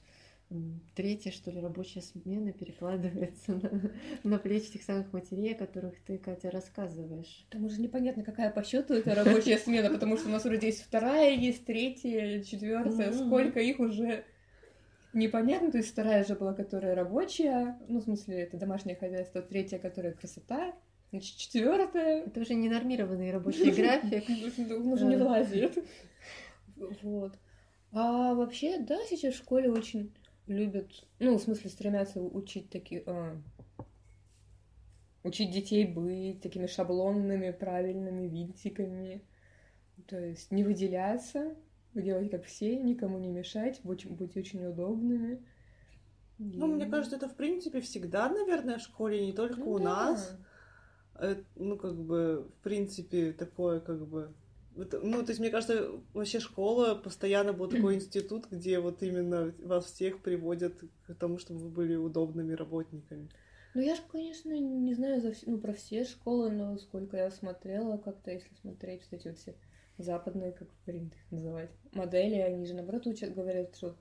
третья, 0.94 1.32
что 1.32 1.50
ли, 1.50 1.60
рабочая 1.60 2.02
смена 2.02 2.54
перекладывается 2.54 3.54
на, 3.54 3.92
на 4.24 4.38
плечи 4.38 4.72
тех 4.72 4.84
самых 4.84 5.12
матерей, 5.12 5.56
о 5.56 5.58
которых 5.58 5.96
ты, 6.06 6.18
Катя, 6.20 6.52
рассказываешь. 6.52 7.46
Там 7.50 7.66
уже 7.66 7.82
непонятно, 7.82 8.24
какая 8.24 8.52
по 8.52 8.64
счету 8.64 8.94
эта 8.94 9.16
рабочая 9.16 9.58
смена, 9.58 9.90
потому 9.90 10.18
что 10.18 10.30
у 10.30 10.32
нас 10.32 10.44
вроде 10.46 10.68
есть 10.68 10.84
вторая, 10.84 11.36
есть 11.36 11.66
третья, 11.66 12.44
четвертая, 12.44 13.12
сколько 13.12 13.60
их 13.60 13.80
уже 13.80 14.24
непонятно. 15.16 15.72
То 15.72 15.78
есть 15.78 15.92
вторая 15.92 16.24
же 16.24 16.36
была, 16.36 16.54
которая 16.54 16.94
рабочая, 16.96 17.80
ну, 17.88 18.00
в 18.00 18.04
смысле, 18.04 18.42
это 18.42 18.58
домашнее 18.58 18.96
хозяйство, 18.96 19.42
третья, 19.42 19.80
которая 19.80 20.14
красота, 20.14 20.76
значит, 21.12 21.38
четвертая. 21.38 22.26
Это 22.26 22.42
уже 22.42 22.54
ненормированный 22.54 23.32
рабочий 23.32 23.72
график. 23.72 24.26
Он 24.72 24.94
уже 24.94 25.06
не 25.06 25.18
влазит. 25.18 25.78
Вот. 27.02 27.34
А 27.92 28.34
вообще, 28.34 28.80
да, 28.80 28.98
сейчас 29.10 29.34
в 29.34 29.38
школе 29.38 29.72
очень 29.72 30.14
любят, 30.48 30.92
ну, 31.20 31.38
в 31.38 31.42
смысле, 31.42 31.70
стремятся 31.70 32.22
учить 32.22 32.70
такие... 32.70 33.04
А, 33.08 33.42
учить 35.24 35.52
детей 35.52 35.86
быть 35.86 36.42
такими 36.42 36.68
шаблонными, 36.68 37.52
правильными 37.52 38.28
винтиками. 38.28 39.24
То 40.08 40.20
есть 40.20 40.52
не 40.52 40.64
выделяться, 40.64 41.56
делать 42.02 42.32
как 42.32 42.46
все, 42.46 42.78
никому 42.78 43.20
не 43.20 43.30
мешать, 43.30 43.82
быть, 43.84 44.06
быть 44.06 44.36
очень 44.38 44.66
удобными. 44.66 45.42
Ну, 46.38 46.68
мне 46.68 46.86
кажется, 46.86 47.16
это, 47.16 47.30
в 47.30 47.36
принципе, 47.36 47.80
всегда, 47.82 48.30
наверное, 48.30 48.78
в 48.78 48.82
школе, 48.82 49.26
не 49.26 49.34
только 49.34 49.60
ну, 49.60 49.72
у 49.72 49.80
да. 49.80 49.84
нас. 49.84 50.38
Это, 51.18 51.44
ну, 51.56 51.78
как 51.78 51.96
бы, 51.96 52.50
в 52.60 52.64
принципе, 52.64 53.32
такое, 53.32 53.80
как 53.80 54.06
бы, 54.06 54.34
ну, 54.76 55.24
то 55.24 55.30
есть, 55.30 55.40
мне 55.40 55.50
кажется, 55.50 55.92
вообще 56.14 56.42
школа 56.42 56.96
постоянно 56.96 57.54
был 57.54 57.70
такой 57.70 57.96
институт, 57.96 58.48
где 58.52 58.80
вот 58.80 59.02
именно 59.02 59.54
вас 59.60 59.86
всех 59.86 60.22
приводят 60.22 60.74
к 61.08 61.14
тому, 61.16 61.38
чтобы 61.38 61.62
вы 61.62 61.70
были 61.70 61.96
удобными 61.96 62.54
работниками. 62.54 63.30
Ну, 63.74 63.82
я 63.82 63.96
же, 63.96 64.02
конечно, 64.10 64.52
не 64.52 64.94
знаю 64.94 65.22
за, 65.22 65.34
ну, 65.46 65.58
про 65.58 65.74
все 65.74 66.04
школы, 66.04 66.52
но 66.52 66.78
сколько 66.78 67.16
я 67.16 67.32
смотрела, 67.32 67.98
как-то, 67.98 68.32
если 68.32 68.54
смотреть 68.56 69.04
вот 69.04 69.20
эти 69.20 69.28
вот 69.30 69.38
все 69.38 69.56
западные, 69.98 70.52
как 70.52 70.70
принято 70.86 71.16
их 71.16 71.32
называть, 71.32 71.72
модели, 71.94 72.36
они 72.36 72.66
же, 72.66 72.74
наоборот, 72.74 73.08
учат, 73.08 73.34
говорят, 73.34 73.76
что 73.76 73.96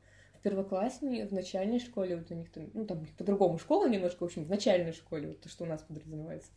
первокласснике, 0.45 1.27
в 1.27 1.33
начальной 1.33 1.81
школе, 1.81 2.17
вот 2.17 2.31
у 2.31 2.35
них 2.35 2.53
там, 2.53 2.71
ну, 2.75 2.85
там 2.85 3.07
по-другому 3.17 3.59
школа 3.59 3.89
немножко, 3.89 4.23
в 4.23 4.27
общем, 4.27 4.45
в 4.45 4.51
начальной 4.51 4.93
школе, 4.93 5.29
вот 5.29 5.41
то, 5.41 5.49
что 5.49 5.65
у 5.65 5.67
нас 5.67 5.83
подразумевается, 5.83 6.51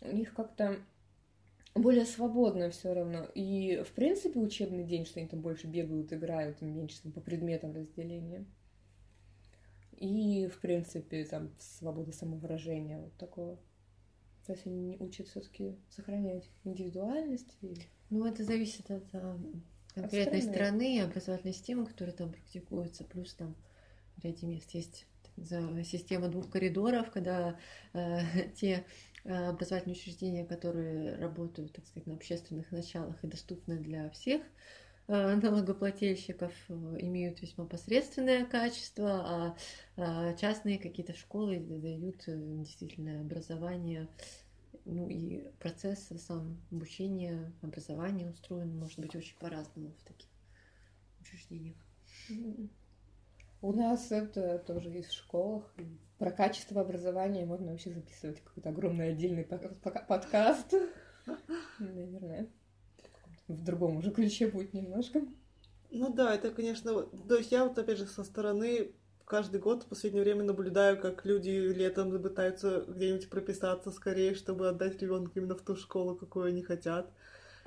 у 0.00 0.14
них 0.14 0.32
как-то 0.32 0.78
более 1.74 2.06
свободно 2.06 2.70
все 2.70 2.94
равно. 2.94 3.26
И, 3.34 3.82
в 3.84 3.92
принципе, 3.92 4.38
учебный 4.38 4.84
день, 4.84 5.04
что 5.04 5.18
они 5.18 5.28
там 5.28 5.40
больше 5.40 5.66
бегают, 5.66 6.12
играют, 6.12 6.60
меньше 6.60 7.02
там, 7.02 7.10
по 7.10 7.20
предметам 7.20 7.74
разделения. 7.74 8.46
И, 9.96 10.46
в 10.46 10.60
принципе, 10.60 11.24
там 11.24 11.50
свобода 11.58 12.12
самовыражения 12.12 13.00
вот 13.00 13.12
такого. 13.16 13.56
То 14.46 14.52
есть 14.52 14.66
они 14.66 14.96
учат 15.00 15.26
все-таки 15.26 15.76
сохранять 15.90 16.48
индивидуальность. 16.62 17.56
И... 17.60 17.74
Ну, 18.10 18.26
это 18.26 18.44
зависит 18.44 18.90
от 18.90 19.04
а, 19.12 19.38
конкретной 19.94 20.42
страны. 20.42 20.56
страны 20.56 20.96
и 20.96 21.00
образовательной 21.00 21.52
системы, 21.54 21.86
которая 21.86 22.14
там 22.14 22.30
практикуется. 22.32 23.04
Плюс 23.04 23.34
там 23.34 23.54
в 24.16 24.24
ряде 24.24 24.46
мест 24.46 24.70
есть 24.72 25.06
система 25.84 26.28
двух 26.28 26.50
коридоров, 26.50 27.10
когда 27.10 27.58
э, 27.92 28.18
те 28.56 28.84
э, 29.24 29.48
образовательные 29.48 29.96
учреждения, 29.96 30.44
которые 30.44 31.16
работают, 31.16 31.72
так 31.72 31.86
сказать, 31.86 32.06
на 32.06 32.14
общественных 32.14 32.70
началах 32.70 33.22
и 33.22 33.26
доступны 33.26 33.78
для 33.78 34.10
всех 34.10 34.42
э, 35.08 35.34
налогоплательщиков, 35.34 36.52
э, 36.68 36.74
имеют 37.00 37.42
весьма 37.42 37.64
посредственное 37.64 38.44
качество, 38.44 39.10
а 39.10 39.56
а 39.96 40.34
частные 40.34 40.78
какие-то 40.78 41.14
школы 41.14 41.58
дают 41.58 42.24
действительно 42.26 43.20
образование 43.20 44.08
ну 44.84 45.08
и 45.08 45.50
процесс 45.60 46.08
сам 46.18 46.60
обучения, 46.70 47.52
образования 47.62 48.28
устроен, 48.30 48.78
может 48.78 48.98
быть, 48.98 49.14
очень 49.16 49.38
по-разному 49.38 49.94
в 49.98 50.04
таких 50.04 50.28
учреждениях. 51.20 51.76
У 53.62 53.72
нас 53.72 54.12
это 54.12 54.58
тоже 54.58 54.90
есть 54.90 55.08
в 55.08 55.16
школах. 55.16 55.74
Про 56.18 56.30
качество 56.30 56.82
образования 56.82 57.46
можно 57.46 57.70
вообще 57.72 57.92
записывать 57.92 58.40
какой-то 58.42 58.68
огромный 58.68 59.08
отдельный 59.10 59.44
подкаст. 59.44 60.74
Наверное. 61.78 62.48
В 63.48 63.62
другом 63.62 63.96
уже 63.96 64.10
ключе 64.10 64.48
будет 64.48 64.74
немножко. 64.74 65.22
Ну 65.90 66.12
да, 66.12 66.34
это, 66.34 66.50
конечно, 66.50 66.92
вот- 66.92 67.28
то 67.28 67.36
есть 67.36 67.52
я 67.52 67.64
вот 67.64 67.78
опять 67.78 67.98
же 67.98 68.06
со 68.06 68.24
стороны 68.24 68.92
каждый 69.24 69.60
год 69.60 69.84
в 69.84 69.86
последнее 69.86 70.22
время 70.22 70.44
наблюдаю, 70.44 71.00
как 71.00 71.24
люди 71.24 71.50
летом 71.50 72.10
пытаются 72.22 72.84
где-нибудь 72.88 73.30
прописаться 73.30 73.90
скорее, 73.90 74.34
чтобы 74.34 74.68
отдать 74.68 75.00
ребенка 75.00 75.32
именно 75.34 75.56
в 75.56 75.62
ту 75.62 75.76
школу, 75.76 76.14
какую 76.14 76.46
они 76.46 76.62
хотят. 76.62 77.10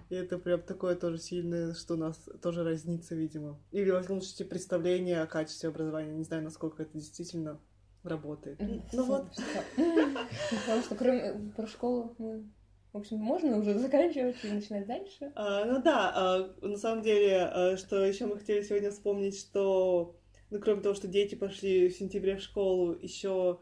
И 0.10 0.16
это 0.16 0.38
прям 0.38 0.62
такое 0.62 0.96
тоже 0.96 1.18
сильное, 1.18 1.74
что 1.74 1.96
у 1.96 1.98
нас 1.98 2.18
тоже 2.42 2.64
разнится, 2.64 3.14
видимо. 3.16 3.60
Или, 3.72 3.92
во 3.92 4.00
всяком 4.00 4.22
случае, 4.22 4.48
представление 4.48 5.22
о 5.22 5.28
качестве 5.28 5.70
образования. 5.70 6.14
Не 6.14 6.24
знаю, 6.24 6.44
насколько 6.44 6.84
это 6.84 6.94
действительно 6.94 7.60
работает. 8.04 8.60
Ну 8.94 9.04
вот. 9.04 9.28
Потому 9.76 10.82
что 10.82 10.96
кроме 10.96 11.52
про 11.56 11.68
школу 11.68 12.16
мы, 12.18 12.46
в 12.94 12.98
общем, 12.98 13.18
можно 13.18 13.58
уже 13.58 13.78
заканчивать 13.78 14.38
и 14.44 14.52
начинать 14.52 14.88
дальше. 14.88 15.32
А, 15.36 15.66
ну 15.66 15.82
да, 15.82 16.12
а, 16.16 16.56
на 16.62 16.78
самом 16.78 17.04
деле, 17.04 17.42
а, 17.42 17.78
что 17.78 18.06
еще 18.06 18.28
мы 18.28 18.38
хотели 18.38 18.64
сегодня 18.64 18.92
вспомнить, 18.92 19.38
что, 19.38 20.16
ну, 20.50 20.60
кроме 20.60 20.82
того, 20.82 20.96
что 20.96 21.08
дети 21.08 21.36
пошли 21.36 21.89
в 21.89 21.96
сентябре 21.96 22.38
в 22.38 22.42
школу, 22.42 22.98
еще 23.01 23.60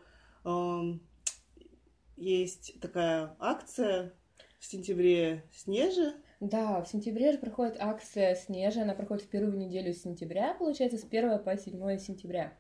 есть 2.15 2.79
такая 2.79 3.35
акция 3.39 4.13
в 4.59 4.65
сентябре 4.65 5.43
«Снежи». 5.51 6.13
Да, 6.39 6.81
в 6.83 6.87
сентябре 6.87 7.31
же 7.31 7.37
проходит 7.37 7.77
акция 7.79 8.35
«Снежа», 8.35 8.83
она 8.83 8.93
проходит 8.93 9.23
в 9.23 9.29
первую 9.29 9.57
неделю 9.57 9.93
сентября, 9.93 10.53
получается, 10.53 10.97
с 10.97 11.03
1 11.03 11.39
по 11.39 11.57
7 11.57 11.97
сентября. 11.97 12.53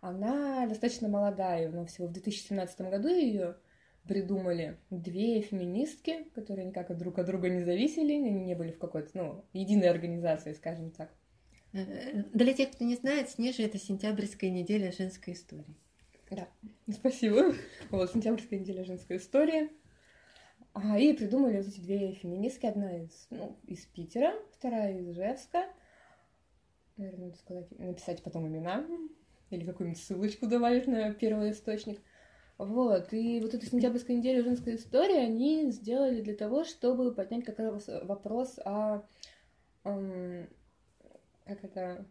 Она 0.00 0.66
достаточно 0.66 1.08
молодая, 1.08 1.70
но 1.70 1.86
всего 1.86 2.08
в 2.08 2.12
2017 2.12 2.80
году 2.82 3.08
ее 3.08 3.56
придумали 4.06 4.78
две 4.90 5.40
феминистки, 5.40 6.24
которые 6.34 6.66
никак 6.66 6.96
друг 6.96 7.18
от 7.18 7.26
друга 7.26 7.48
не 7.48 7.62
зависели, 7.62 8.12
они 8.12 8.30
не 8.30 8.54
были 8.54 8.72
в 8.72 8.78
какой-то, 8.78 9.10
ну, 9.14 9.44
единой 9.52 9.88
организации, 9.88 10.52
скажем 10.52 10.90
так. 10.90 11.10
Э, 11.76 12.22
Для 12.32 12.54
тех, 12.54 12.70
кто 12.70 12.84
не 12.84 12.96
знает, 12.96 13.28
Снежа 13.28 13.62
это 13.62 13.78
сентябрьская 13.78 14.50
неделя 14.50 14.92
женской 14.92 15.34
истории. 15.34 15.76
Да, 16.30 16.48
спасибо. 16.90 17.54
Вот, 17.90 18.10
сентябрьская 18.10 18.58
неделя 18.58 18.84
женской 18.84 19.18
истории. 19.18 19.70
А, 20.72 20.98
и 20.98 21.12
придумали 21.12 21.58
вот 21.58 21.68
эти 21.68 21.80
две 21.80 22.12
феминистки. 22.12 22.66
Одна 22.66 23.04
из, 23.04 23.26
ну, 23.30 23.58
из 23.66 23.84
Питера, 23.86 24.34
вторая 24.52 24.98
из 24.98 25.08
Ижевска. 25.08 25.66
Наверное, 26.96 27.26
надо 27.26 27.36
сказать, 27.38 27.78
написать 27.78 28.22
потом 28.22 28.48
имена. 28.48 28.86
Или 29.50 29.64
какую-нибудь 29.64 30.02
ссылочку 30.02 30.46
добавить 30.46 30.86
на 30.86 31.12
первый 31.12 31.52
источник. 31.52 32.00
Вот, 32.58 33.12
и 33.12 33.40
вот 33.40 33.52
эту 33.52 33.66
сентябрьскую 33.66 34.18
неделю 34.18 34.42
женской 34.42 34.76
истории 34.76 35.18
они 35.18 35.70
сделали 35.70 36.22
для 36.22 36.34
того, 36.34 36.64
чтобы 36.64 37.14
поднять 37.14 37.44
как 37.44 37.58
раз 37.58 37.86
вопрос 38.04 38.58
о, 38.64 39.02
эм, 39.84 40.48
как 41.46 41.64
это, 41.64 42.06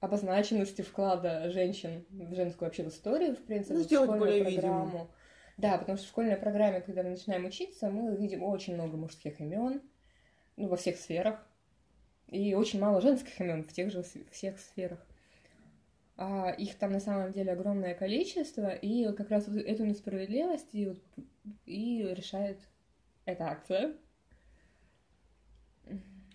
обозначенности 0.00 0.82
вклада 0.82 1.50
женщин 1.50 2.04
в 2.10 2.34
женскую 2.34 2.68
вообще 2.68 2.84
в 2.84 2.88
историю, 2.88 3.34
в 3.34 3.42
принципе, 3.44 3.74
Ну, 3.74 3.82
в 3.82 3.86
школьную 3.86 4.18
более 4.18 4.44
программу. 4.44 4.86
видимым. 4.86 5.08
Да, 5.56 5.78
потому 5.78 5.96
что 5.96 6.06
в 6.06 6.10
школьной 6.10 6.36
программе, 6.36 6.82
когда 6.82 7.02
мы 7.02 7.10
начинаем 7.10 7.46
учиться, 7.46 7.90
мы 7.90 8.14
видим 8.14 8.42
очень 8.42 8.74
много 8.74 8.96
мужских 8.98 9.40
имен, 9.40 9.80
ну, 10.56 10.68
во 10.68 10.76
всех 10.76 10.96
сферах, 10.96 11.46
и 12.28 12.54
очень 12.54 12.78
мало 12.78 13.00
женских 13.00 13.40
имен 13.40 13.62
в 13.64 13.72
тех 13.72 13.90
же 13.90 14.04
всех 14.30 14.58
сферах. 14.60 15.04
А 16.18 16.50
их 16.50 16.76
там 16.76 16.92
на 16.92 17.00
самом 17.00 17.32
деле 17.32 17.52
огромное 17.52 17.94
количество, 17.94 18.68
и 18.68 19.12
как 19.14 19.30
раз 19.30 19.48
вот 19.48 19.56
эту 19.56 19.84
несправедливость 19.84 20.74
и, 20.74 20.88
вот, 20.88 20.98
и 21.64 22.02
решает 22.14 22.58
эта 23.24 23.44
акция. 23.44 23.94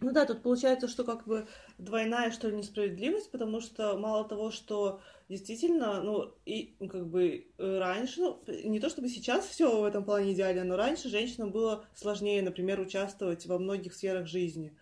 Ну 0.01 0.11
да, 0.11 0.25
тут 0.25 0.41
получается, 0.41 0.87
что 0.87 1.03
как 1.03 1.27
бы 1.27 1.47
двойная, 1.77 2.31
что 2.31 2.49
ли, 2.49 2.57
несправедливость, 2.57 3.29
потому 3.29 3.61
что 3.61 3.95
мало 3.97 4.27
того, 4.27 4.49
что 4.49 4.99
действительно, 5.29 6.01
ну, 6.01 6.33
и 6.43 6.75
ну, 6.79 6.89
как 6.89 7.07
бы 7.07 7.45
э, 7.59 7.77
раньше, 7.77 8.19
ну, 8.19 8.43
не 8.63 8.79
то 8.79 8.89
чтобы 8.89 9.09
сейчас 9.09 9.45
все 9.45 9.79
в 9.79 9.83
этом 9.83 10.03
плане 10.03 10.33
идеально, 10.33 10.63
но 10.63 10.75
раньше 10.75 11.09
женщинам 11.09 11.51
было 11.51 11.85
сложнее, 11.93 12.41
например, 12.41 12.79
участвовать 12.79 13.45
во 13.45 13.59
многих 13.59 13.93
сферах 13.93 14.25
жизни. 14.25 14.75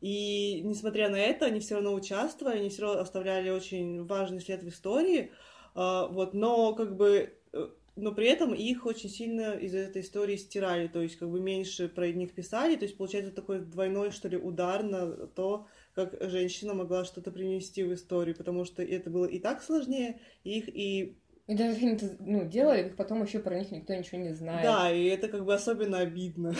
И 0.00 0.60
несмотря 0.62 1.08
на 1.08 1.20
это, 1.20 1.46
они 1.46 1.60
все 1.60 1.76
равно 1.76 1.94
участвовали, 1.94 2.58
они 2.58 2.68
все 2.68 2.82
равно 2.82 3.00
оставляли 3.00 3.50
очень 3.50 4.04
важный 4.06 4.40
след 4.40 4.64
в 4.64 4.68
истории, 4.68 5.30
а, 5.76 6.08
вот, 6.08 6.34
но 6.34 6.74
как 6.74 6.96
бы 6.96 7.32
э, 7.52 7.68
но 7.98 8.12
при 8.12 8.26
этом 8.26 8.54
их 8.54 8.86
очень 8.86 9.10
сильно 9.10 9.54
из 9.54 9.74
этой 9.74 10.02
истории 10.02 10.36
стирали, 10.36 10.86
то 10.86 11.02
есть 11.02 11.16
как 11.16 11.28
бы 11.28 11.40
меньше 11.40 11.88
про 11.88 12.08
них 12.12 12.32
писали, 12.32 12.76
то 12.76 12.84
есть 12.84 12.96
получается 12.96 13.32
такой 13.32 13.60
двойной, 13.60 14.10
что 14.12 14.28
ли, 14.28 14.36
удар 14.36 14.82
на 14.82 15.26
то, 15.26 15.66
как 15.94 16.16
женщина 16.20 16.74
могла 16.74 17.04
что-то 17.04 17.30
принести 17.30 17.82
в 17.82 17.92
историю, 17.92 18.36
потому 18.36 18.64
что 18.64 18.82
это 18.82 19.10
было 19.10 19.26
и 19.26 19.38
так 19.38 19.62
сложнее, 19.62 20.20
их 20.44 20.68
и... 20.68 21.18
И 21.46 21.54
даже 21.54 21.72
если 21.72 21.86
они 21.86 21.94
это 21.96 22.16
ну, 22.20 22.44
делали, 22.44 22.84
так 22.84 22.96
потом 22.96 23.22
еще 23.22 23.38
про 23.40 23.58
них 23.58 23.70
никто 23.70 23.94
ничего 23.94 24.18
не 24.20 24.34
знает. 24.34 24.62
Да, 24.62 24.92
и 24.92 25.06
это 25.06 25.28
как 25.28 25.44
бы 25.44 25.54
особенно 25.54 25.98
обидно. 25.98 26.54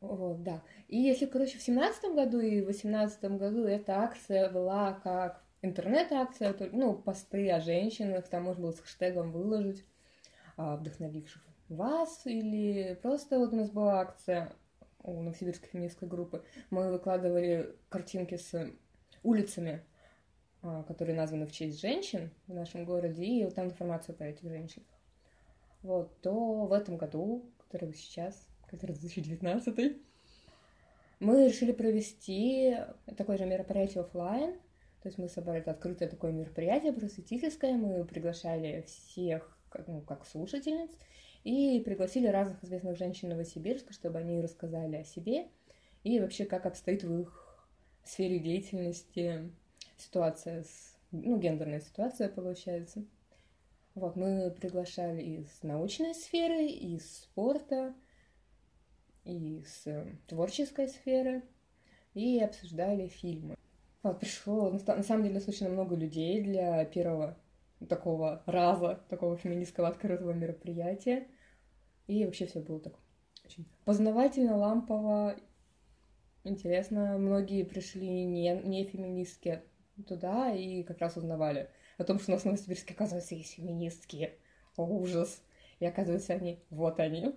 Вот, 0.00 0.42
да. 0.42 0.62
И 0.88 0.98
если, 0.98 1.26
короче, 1.26 1.58
в 1.58 1.62
семнадцатом 1.62 2.16
году 2.16 2.40
и 2.40 2.62
в 2.62 2.66
восемнадцатом 2.66 3.36
году 3.36 3.64
эта 3.64 4.00
акция 4.00 4.50
была 4.50 4.94
как 4.94 5.45
интернет-акция, 5.62 6.54
ну, 6.72 6.94
посты 6.94 7.50
о 7.50 7.60
женщинах, 7.60 8.28
там 8.28 8.44
можно 8.44 8.62
было 8.62 8.72
с 8.72 8.80
хэштегом 8.80 9.32
выложить, 9.32 9.84
а, 10.56 10.76
вдохновивших 10.76 11.42
вас, 11.68 12.22
или 12.26 12.98
просто 13.02 13.38
вот 13.38 13.52
у 13.52 13.56
нас 13.56 13.70
была 13.70 14.00
акция 14.00 14.52
у 15.02 15.22
Новосибирской 15.22 15.68
феминистской 15.68 16.08
группы, 16.08 16.44
мы 16.70 16.90
выкладывали 16.90 17.76
картинки 17.88 18.36
с 18.36 18.70
улицами, 19.22 19.82
а, 20.62 20.82
которые 20.84 21.16
названы 21.16 21.46
в 21.46 21.52
честь 21.52 21.80
женщин 21.80 22.30
в 22.46 22.54
нашем 22.54 22.84
городе, 22.84 23.24
и 23.24 23.44
вот 23.44 23.54
там 23.54 23.66
информация 23.66 24.14
про 24.14 24.28
этих 24.28 24.48
женщинах. 24.48 24.86
Вот, 25.82 26.20
то 26.20 26.66
в 26.66 26.72
этом 26.72 26.96
году, 26.96 27.44
который 27.70 27.94
сейчас, 27.94 28.48
который 28.68 28.92
2019, 28.92 29.96
мы 31.20 31.48
решили 31.48 31.72
провести 31.72 32.76
такое 33.16 33.38
же 33.38 33.46
мероприятие 33.46 34.02
оффлайн. 34.02 34.56
То 35.06 35.08
есть 35.08 35.18
мы 35.18 35.28
собрали 35.28 35.60
открытое 35.60 36.08
такое 36.08 36.32
мероприятие 36.32 36.92
просветительское, 36.92 37.74
мы 37.74 38.04
приглашали 38.04 38.84
всех 38.88 39.56
ну, 39.86 40.00
как 40.00 40.26
слушательниц 40.26 40.90
и 41.44 41.80
пригласили 41.84 42.26
разных 42.26 42.64
известных 42.64 42.96
женщин 42.96 43.28
Новосибирска, 43.28 43.92
чтобы 43.92 44.18
они 44.18 44.40
рассказали 44.40 44.96
о 44.96 45.04
себе 45.04 45.46
и 46.02 46.18
вообще 46.18 46.44
как 46.44 46.66
обстоит 46.66 47.04
в 47.04 47.20
их 47.20 47.68
сфере 48.02 48.40
деятельности 48.40 49.48
ситуация 49.96 50.64
с, 50.64 50.96
ну, 51.12 51.38
гендерная 51.38 51.78
ситуация 51.78 52.28
получается. 52.28 53.04
Вот, 53.94 54.16
мы 54.16 54.50
приглашали 54.50 55.22
из 55.22 55.62
научной 55.62 56.16
сферы, 56.16 56.66
из 56.66 57.18
спорта, 57.18 57.94
из 59.22 59.86
творческой 60.26 60.88
сферы 60.88 61.44
и 62.14 62.40
обсуждали 62.40 63.06
фильмы. 63.06 63.56
Вот, 64.06 64.20
пришло, 64.20 64.70
на 64.70 65.02
самом 65.02 65.24
деле, 65.24 65.34
достаточно 65.34 65.68
много 65.68 65.96
людей 65.96 66.40
для 66.40 66.84
первого 66.84 67.36
такого 67.88 68.42
раза, 68.46 69.00
такого 69.08 69.36
феминистского 69.36 69.88
открытого 69.88 70.32
мероприятия. 70.32 71.26
И 72.06 72.24
вообще 72.24 72.46
все 72.46 72.60
было 72.60 72.78
так 72.80 72.94
очень 73.44 73.66
познавательно, 73.84 74.56
лампово, 74.56 75.36
интересно. 76.44 77.18
Многие 77.18 77.64
пришли 77.64 78.24
не, 78.24 78.54
не 78.62 78.84
феминистки 78.84 79.62
туда 80.06 80.52
и 80.52 80.82
как 80.82 80.98
раз 80.98 81.16
узнавали 81.16 81.68
о 81.98 82.04
том, 82.04 82.18
что 82.18 82.30
у 82.30 82.34
нас 82.34 82.42
в 82.42 82.46
Новосибирске, 82.46 82.94
оказывается, 82.94 83.34
есть 83.34 83.54
феминистки. 83.54 84.34
О, 84.76 84.84
ужас. 84.84 85.42
И 85.80 85.86
оказывается, 85.86 86.34
они, 86.34 86.60
вот 86.70 87.00
они. 87.00 87.34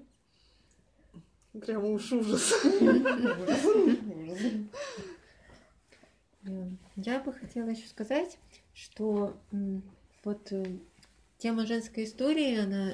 Прям 1.54 1.86
уж 1.86 2.12
ужас. 2.12 2.54
Ужас. 2.64 3.66
Ужас. 6.50 6.68
Э, 6.68 6.70
Я 6.96 7.20
бы 7.20 7.34
хотела 7.34 7.70
еще 7.70 7.88
сказать, 7.88 8.38
что 8.74 9.38
вот 10.24 10.52
э, 10.52 10.66
тема 11.38 11.66
женской 11.66 12.04
истории, 12.04 12.58
она 12.58 12.94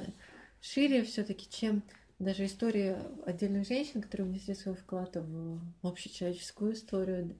шире 0.60 1.02
все-таки, 1.02 1.48
чем 1.48 1.82
даже 2.18 2.46
история 2.46 2.98
отдельных 3.26 3.66
женщин, 3.66 4.00
которые 4.00 4.28
внесли 4.28 4.54
свой 4.54 4.74
вклад 4.74 5.16
в 5.16 5.60
общечеловеческую 5.82 6.72
историю. 6.72 7.38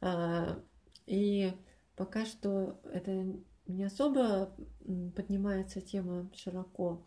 А, 0.00 0.58
И 1.06 1.52
пока 1.96 2.24
что 2.24 2.80
это 2.92 3.26
не 3.66 3.84
особо 3.84 4.54
поднимается 5.14 5.80
тема 5.80 6.30
широко 6.34 7.04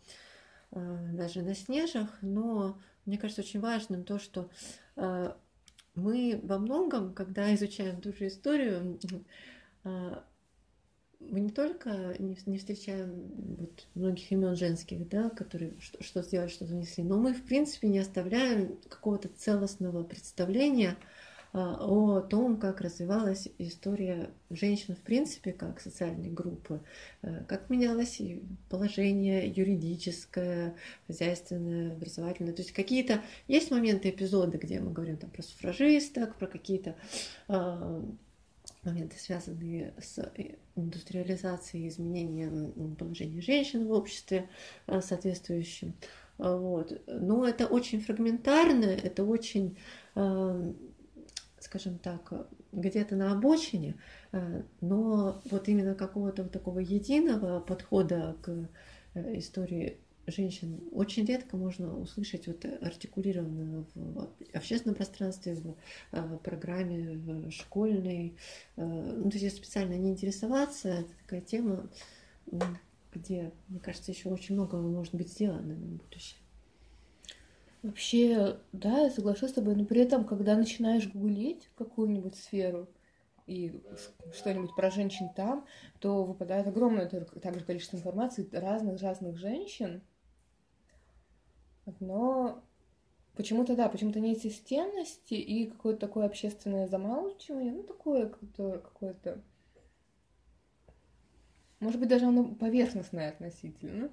а, 0.70 0.98
даже 1.12 1.42
на 1.42 1.54
снежах, 1.54 2.16
но 2.22 2.78
мне 3.06 3.18
кажется 3.18 3.42
очень 3.42 3.60
важным 3.60 4.04
то, 4.04 4.18
что 4.18 4.48
а, 4.96 5.36
мы 5.94 6.40
во 6.42 6.58
многом, 6.58 7.14
когда 7.14 7.54
изучаем 7.54 8.00
ту 8.00 8.12
же 8.12 8.28
историю, 8.28 8.98
а, 9.84 10.24
мы 11.20 11.40
не 11.40 11.50
только 11.50 12.14
не, 12.18 12.58
встречаем 12.58 13.32
вот 13.58 13.86
многих 13.94 14.30
имен 14.30 14.56
женских, 14.56 15.08
да, 15.08 15.30
которые 15.30 15.74
что, 15.80 16.02
что 16.02 16.22
сделали, 16.22 16.48
что 16.48 16.64
внесли, 16.64 17.02
но 17.02 17.18
мы, 17.18 17.32
в 17.32 17.44
принципе, 17.44 17.88
не 17.88 17.98
оставляем 17.98 18.76
какого-то 18.88 19.28
целостного 19.28 20.04
представления 20.04 20.96
о 21.60 22.20
том, 22.20 22.56
как 22.56 22.80
развивалась 22.80 23.48
история 23.58 24.30
женщин, 24.50 24.96
в 24.96 25.00
принципе, 25.00 25.52
как 25.52 25.80
социальной 25.80 26.28
группы, 26.28 26.80
э, 27.22 27.44
как 27.46 27.70
менялось 27.70 28.20
положение 28.68 29.46
юридическое, 29.48 30.74
хозяйственное, 31.06 31.92
образовательное. 31.92 32.52
То 32.52 32.62
есть 32.62 32.72
какие-то 32.72 33.22
есть 33.46 33.70
моменты, 33.70 34.10
эпизоды, 34.10 34.58
где 34.58 34.80
мы 34.80 34.92
говорим 34.92 35.16
там 35.16 35.30
про 35.30 35.42
суфражисток, 35.42 36.36
про 36.36 36.48
какие-то 36.48 36.96
а, 37.46 38.04
моменты, 38.82 39.16
связанные 39.18 39.94
с 40.00 40.18
э, 40.18 40.56
индустриализацией, 40.76 41.88
изменением 41.88 42.96
положения 42.96 43.40
женщин 43.40 43.86
в 43.86 43.92
обществе 43.92 44.48
э, 44.86 45.00
соответствующим. 45.00 45.94
А, 46.38 46.56
Вот. 46.56 47.00
Но 47.06 47.46
это 47.46 47.66
очень 47.66 48.00
фрагментарно, 48.00 48.86
это 48.86 49.24
очень, 49.24 49.76
скажем 51.74 51.98
так, 51.98 52.32
где-то 52.70 53.16
на 53.16 53.32
обочине, 53.32 53.96
э, 54.30 54.62
но 54.80 55.42
вот 55.50 55.68
именно 55.68 55.96
какого-то 55.96 56.44
вот 56.44 56.52
такого 56.52 56.78
единого 56.78 57.58
подхода 57.58 58.36
к 58.42 58.68
э, 59.14 59.38
истории 59.38 59.98
женщин 60.28 60.80
очень 60.92 61.24
редко 61.24 61.56
можно 61.56 61.98
услышать 61.98 62.46
вот 62.46 62.64
артикулированно 62.64 63.84
в 63.94 64.30
общественном 64.54 64.94
пространстве, 64.94 65.54
в 65.56 65.74
э, 66.12 66.38
программе 66.44 67.16
в 67.16 67.50
школьной. 67.50 68.36
Ну, 68.76 69.28
то 69.30 69.36
есть 69.36 69.56
специально 69.56 69.94
не 69.94 70.10
интересоваться, 70.10 70.90
это 70.90 71.10
такая 71.24 71.40
тема, 71.40 71.90
где, 73.12 73.50
мне 73.68 73.80
кажется, 73.80 74.12
еще 74.12 74.28
очень 74.28 74.54
много 74.54 74.76
может 74.76 75.14
быть 75.14 75.28
сделано 75.28 75.74
на 75.74 75.96
будущее. 75.96 76.38
Вообще, 77.84 78.58
да, 78.72 79.00
я 79.00 79.10
соглашусь 79.10 79.50
с 79.50 79.52
тобой, 79.52 79.76
но 79.76 79.84
при 79.84 80.00
этом, 80.00 80.24
когда 80.24 80.56
начинаешь 80.56 81.06
гуглить 81.06 81.68
какую-нибудь 81.76 82.34
сферу 82.34 82.88
и 83.46 83.82
что-нибудь 84.32 84.74
про 84.74 84.90
женщин 84.90 85.28
там, 85.36 85.66
то 86.00 86.24
выпадает 86.24 86.66
огромное 86.66 87.06
также 87.06 87.62
количество 87.62 87.98
информации 87.98 88.48
разных-разных 88.50 89.36
женщин. 89.36 90.00
Но 92.00 92.64
почему-то, 93.36 93.76
да, 93.76 93.90
почему-то 93.90 94.18
нет 94.18 94.38
системности 94.38 95.34
и 95.34 95.66
какое-то 95.66 96.00
такое 96.06 96.24
общественное 96.24 96.88
замалчивание, 96.88 97.72
ну, 97.72 97.82
такое 97.82 98.30
какое-то... 98.30 99.42
Может 101.80 102.00
быть, 102.00 102.08
даже 102.08 102.24
оно 102.24 102.54
поверхностное 102.54 103.28
относительно. 103.28 104.10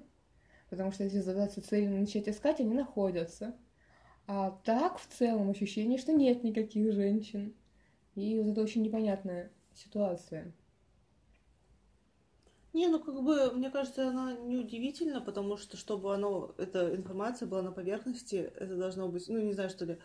Потому 0.72 0.90
что 0.90 1.04
если 1.04 1.20
задаться 1.20 1.60
целью 1.60 1.90
начать 2.00 2.30
искать, 2.30 2.58
они 2.58 2.72
находятся. 2.72 3.54
А 4.26 4.58
так, 4.64 4.98
в 4.98 5.06
целом, 5.06 5.50
ощущение, 5.50 5.98
что 5.98 6.14
нет 6.14 6.42
никаких 6.42 6.94
женщин. 6.94 7.54
И 8.14 8.38
вот 8.38 8.52
это 8.52 8.62
очень 8.62 8.80
непонятная 8.80 9.52
ситуация. 9.74 10.54
Не, 12.72 12.88
ну 12.88 13.00
как 13.00 13.22
бы, 13.22 13.50
мне 13.52 13.68
кажется, 13.68 14.08
она 14.08 14.32
неудивительна, 14.32 15.20
потому 15.20 15.58
что, 15.58 15.76
чтобы 15.76 16.14
оно, 16.14 16.54
эта 16.56 16.96
информация 16.96 17.46
была 17.46 17.60
на 17.60 17.70
поверхности, 17.70 18.36
это 18.36 18.74
должно 18.74 19.10
быть, 19.10 19.28
ну, 19.28 19.40
не 19.40 19.52
знаю, 19.52 19.68
что 19.68 19.84
ли, 19.84 19.98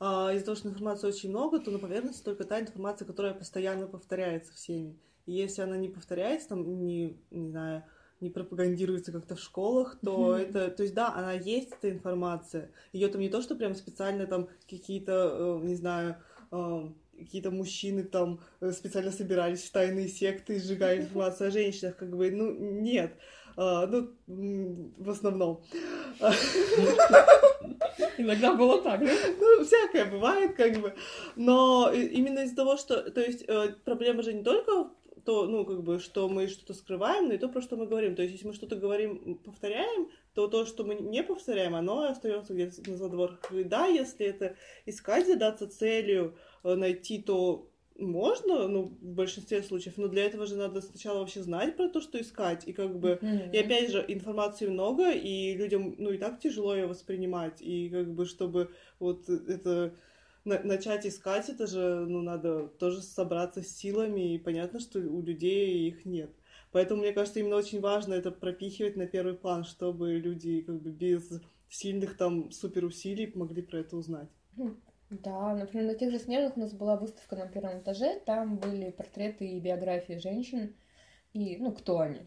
а, 0.00 0.32
из-за 0.32 0.46
того, 0.46 0.56
что 0.56 0.70
информации 0.70 1.06
очень 1.06 1.28
много, 1.28 1.60
то 1.60 1.70
на 1.70 1.78
поверхности 1.78 2.24
только 2.24 2.44
та 2.44 2.58
информация, 2.62 3.04
которая 3.04 3.34
постоянно 3.34 3.86
повторяется 3.86 4.54
всеми. 4.54 4.98
И 5.26 5.32
если 5.32 5.60
она 5.60 5.76
не 5.76 5.90
повторяется, 5.90 6.48
там, 6.48 6.86
не, 6.86 7.20
не 7.30 7.50
знаю, 7.50 7.84
не 8.20 8.30
пропагандируется 8.30 9.12
как-то 9.12 9.36
в 9.36 9.40
школах, 9.40 9.98
то 10.04 10.28
Мгм. 10.28 10.32
это, 10.34 10.70
то 10.70 10.82
есть 10.82 10.94
да, 10.94 11.14
она 11.14 11.32
есть, 11.32 11.72
эта 11.72 11.90
информация. 11.90 12.70
Ее 12.92 13.08
там 13.08 13.20
не 13.20 13.28
то, 13.28 13.42
что 13.42 13.54
прям 13.54 13.74
специально 13.74 14.26
там 14.26 14.48
какие-то, 14.68 15.60
э, 15.62 15.66
не 15.66 15.76
знаю, 15.76 16.16
э, 16.50 16.88
какие-то 17.18 17.50
мужчины 17.50 18.02
там 18.04 18.40
э, 18.60 18.72
специально 18.72 19.12
собирались 19.12 19.62
в 19.64 19.72
тайные 19.72 20.08
секты 20.08 20.56
и 20.56 20.60
сжигали 20.60 21.00
информацию 21.02 21.48
о 21.48 21.50
женщинах, 21.52 21.96
как 21.96 22.16
бы, 22.16 22.30
ну, 22.30 22.52
нет. 22.52 23.12
А, 23.56 23.86
ну, 23.88 24.10
в 24.98 25.10
основном. 25.10 25.64
Иногда 28.18 28.54
было 28.54 28.80
так, 28.82 29.00
да? 29.00 29.12
Ну, 29.40 29.64
всякое 29.64 30.04
бывает, 30.04 30.54
как 30.56 30.78
бы. 30.78 30.94
Но 31.36 31.90
именно 31.92 32.40
из-за 32.40 32.56
того, 32.56 32.76
что, 32.76 33.10
то 33.10 33.20
есть, 33.20 33.44
э, 33.48 33.74
проблема 33.84 34.22
же 34.22 34.32
не 34.32 34.42
только 34.44 34.90
то, 35.28 35.46
ну, 35.46 35.66
как 35.66 35.82
бы, 35.82 35.98
что 35.98 36.26
мы 36.26 36.46
что-то 36.48 36.72
скрываем, 36.72 37.28
но 37.28 37.34
и 37.34 37.36
то, 37.36 37.50
про 37.50 37.60
что 37.60 37.76
мы 37.76 37.86
говорим. 37.86 38.16
То 38.16 38.22
есть, 38.22 38.32
если 38.32 38.46
мы 38.46 38.54
что-то 38.54 38.76
говорим, 38.76 39.34
повторяем, 39.44 40.08
то 40.32 40.48
то, 40.48 40.64
что 40.64 40.84
мы 40.84 40.94
не 40.94 41.22
повторяем, 41.22 41.74
оно 41.74 42.08
остается 42.08 42.54
где-то 42.54 42.90
на 42.90 42.96
задворках. 42.96 43.52
И 43.52 43.62
да, 43.62 43.84
если 43.88 44.24
это 44.24 44.56
искать, 44.86 45.26
задаться 45.26 45.68
целью, 45.68 46.34
э, 46.64 46.74
найти, 46.76 47.20
то 47.20 47.68
можно, 47.98 48.68
ну, 48.68 48.84
в 48.84 49.14
большинстве 49.14 49.62
случаев, 49.62 49.98
но 49.98 50.08
для 50.08 50.24
этого 50.24 50.46
же 50.46 50.56
надо 50.56 50.80
сначала 50.80 51.18
вообще 51.18 51.42
знать 51.42 51.76
про 51.76 51.90
то, 51.90 52.00
что 52.00 52.18
искать, 52.18 52.66
и 52.66 52.72
как 52.72 52.98
бы 52.98 53.18
Мгм. 53.20 53.50
и 53.52 53.58
опять 53.58 53.90
же, 53.90 54.02
информации 54.08 54.66
много, 54.68 55.10
и 55.10 55.54
людям, 55.54 55.94
ну, 55.98 56.10
и 56.10 56.16
так 56.16 56.40
тяжело 56.40 56.74
ее 56.74 56.86
воспринимать. 56.86 57.60
И 57.60 57.90
как 57.90 58.14
бы, 58.14 58.24
чтобы 58.24 58.70
вот 58.98 59.28
это 59.28 59.92
на- 60.48 60.62
начать 60.62 61.06
искать, 61.06 61.48
это 61.48 61.66
же, 61.66 62.06
ну, 62.06 62.22
надо 62.22 62.68
тоже 62.68 63.02
собраться 63.02 63.62
с 63.62 63.76
силами, 63.76 64.34
и 64.34 64.38
понятно, 64.38 64.80
что 64.80 64.98
у 64.98 65.22
людей 65.22 65.88
их 65.88 66.04
нет. 66.04 66.30
Поэтому, 66.72 67.02
мне 67.02 67.12
кажется, 67.12 67.40
именно 67.40 67.56
очень 67.56 67.80
важно 67.80 68.14
это 68.14 68.30
пропихивать 68.30 68.96
на 68.96 69.06
первый 69.06 69.34
план, 69.34 69.64
чтобы 69.64 70.14
люди 70.14 70.60
как 70.62 70.80
бы 70.82 70.90
без 70.90 71.30
сильных 71.68 72.16
там 72.16 72.50
суперусилий 72.50 73.30
могли 73.34 73.62
про 73.62 73.78
это 73.78 73.96
узнать. 73.96 74.28
Да, 75.10 75.54
например, 75.54 75.86
на 75.86 75.94
тех 75.94 76.10
же 76.10 76.18
снежных 76.18 76.56
у 76.56 76.60
нас 76.60 76.72
была 76.72 76.96
выставка 76.96 77.36
на 77.36 77.48
первом 77.48 77.80
этаже, 77.80 78.20
там 78.26 78.58
были 78.58 78.90
портреты 78.90 79.46
и 79.46 79.60
биографии 79.60 80.18
женщин, 80.18 80.74
и, 81.32 81.56
ну, 81.56 81.72
кто 81.72 82.00
они. 82.00 82.20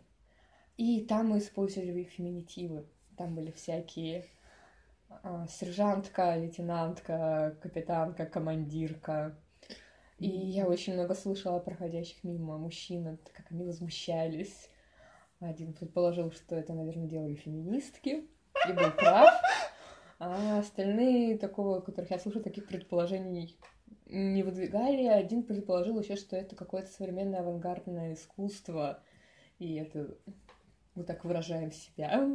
И 0.77 1.01
там 1.01 1.27
мы 1.27 1.37
использовали 1.37 2.03
феминитивы. 2.03 2.85
Там 3.17 3.35
были 3.35 3.51
всякие 3.51 4.25
сержантка, 5.49 6.35
лейтенантка, 6.35 7.57
капитанка, 7.61 8.25
командирка. 8.25 9.37
И 10.17 10.27
я 10.29 10.67
очень 10.67 10.93
много 10.93 11.15
слышала 11.15 11.59
проходящих 11.59 12.23
мимо 12.23 12.57
мужчин, 12.57 13.17
как 13.33 13.51
они 13.51 13.63
возмущались. 13.63 14.69
Один 15.39 15.73
предположил, 15.73 16.31
что 16.31 16.55
это, 16.55 16.73
наверное, 16.73 17.07
делали 17.07 17.33
феминистки, 17.33 18.27
и 18.69 18.73
был 18.73 18.91
прав. 18.91 19.33
А 20.19 20.59
остальные, 20.59 21.39
такого, 21.39 21.81
которых 21.81 22.11
я 22.11 22.19
слышала, 22.19 22.43
таких 22.43 22.67
предположений 22.67 23.57
не 24.05 24.43
выдвигали. 24.43 25.07
Один 25.07 25.41
предположил 25.41 25.99
еще, 25.99 26.15
что 26.15 26.35
это 26.35 26.55
какое-то 26.55 26.89
современное 26.89 27.39
авангардное 27.39 28.13
искусство, 28.13 29.01
и 29.57 29.75
это 29.75 30.15
вот 30.93 31.07
так 31.07 31.25
выражаем 31.25 31.71
себя. 31.71 32.29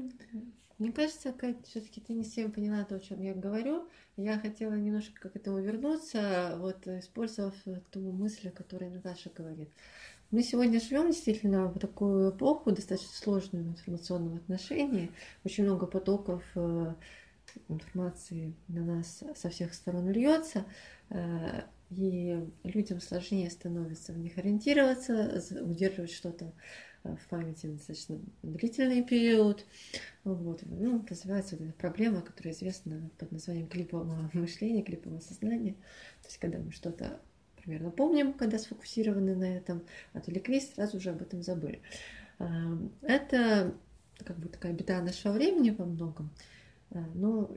Мне 0.79 0.93
кажется, 0.93 1.33
Кать, 1.33 1.67
все-таки 1.67 2.03
ты 2.03 2.13
не 2.13 2.23
всем 2.23 2.53
поняла 2.53 2.85
то, 2.85 2.97
о 2.97 3.01
чем 3.01 3.23
я 3.23 3.33
говорю. 3.33 3.89
Я 4.17 4.39
хотела 4.39 4.75
немножко 4.75 5.31
к 5.31 5.37
этому 5.37 5.59
вернуться, 5.59 6.57
вот 6.59 6.87
использовав 6.87 7.55
ту 7.91 8.01
мысль, 8.01 8.51
которую 8.51 8.93
Наташа 8.93 9.31
говорит. 9.35 9.71
Мы 10.31 10.43
сегодня 10.43 10.81
живем 10.81 11.13
действительно 11.13 11.69
в 11.69 11.79
такую 11.79 12.31
эпоху, 12.31 12.73
достаточно 12.73 13.15
сложную 13.15 13.65
в 13.65 13.69
информационном 13.69 14.37
отношении. 14.37 15.11
Очень 15.45 15.65
много 15.65 15.87
потоков 15.87 16.43
э, 16.57 16.95
информации 17.69 18.53
на 18.69 18.85
нас 18.85 19.23
со 19.35 19.49
всех 19.49 19.73
сторон 19.73 20.11
льется, 20.11 20.65
э, 21.11 21.63
и 21.91 22.39
людям 22.65 23.01
сложнее 23.01 23.51
становится 23.51 24.13
в 24.13 24.19
них 24.19 24.37
ориентироваться, 24.39 25.43
удерживать 25.63 26.11
что-то 26.11 26.53
э, 27.05 27.15
в 27.15 27.29
памяти 27.29 27.67
достаточно 27.67 28.19
длительный 28.43 29.05
период. 29.05 29.65
Вот. 30.25 30.63
Ну, 30.67 31.05
развивается 31.09 31.57
вот 31.57 31.69
эта 31.69 31.75
проблема, 31.75 32.23
которая 32.23 32.55
известна 32.55 33.09
под 33.19 33.31
названием 33.33 33.69
клипового 33.69 34.31
мышления, 34.35 34.83
клипового 34.83 35.21
сознания. 35.21 35.75
То 36.23 36.29
есть, 36.29 36.39
когда 36.39 36.59
мы 36.59 36.73
что-то 36.73 37.21
примерно 37.63 37.91
помним, 37.91 38.33
когда 38.33 38.59
сфокусированы 38.59 39.35
на 39.37 39.57
этом, 39.57 39.83
отвлеклись, 40.13 40.73
сразу 40.75 41.01
же 41.01 41.11
об 41.11 41.23
этом 41.23 41.43
забыли. 41.43 41.83
А, 42.39 42.47
это 43.03 43.75
как 44.25 44.39
бы 44.39 44.49
такая 44.49 44.73
беда 44.73 45.01
нашего 45.03 45.33
времени 45.33 45.71
во 45.71 45.85
многом. 45.85 46.31
А, 46.91 47.05
но 47.15 47.51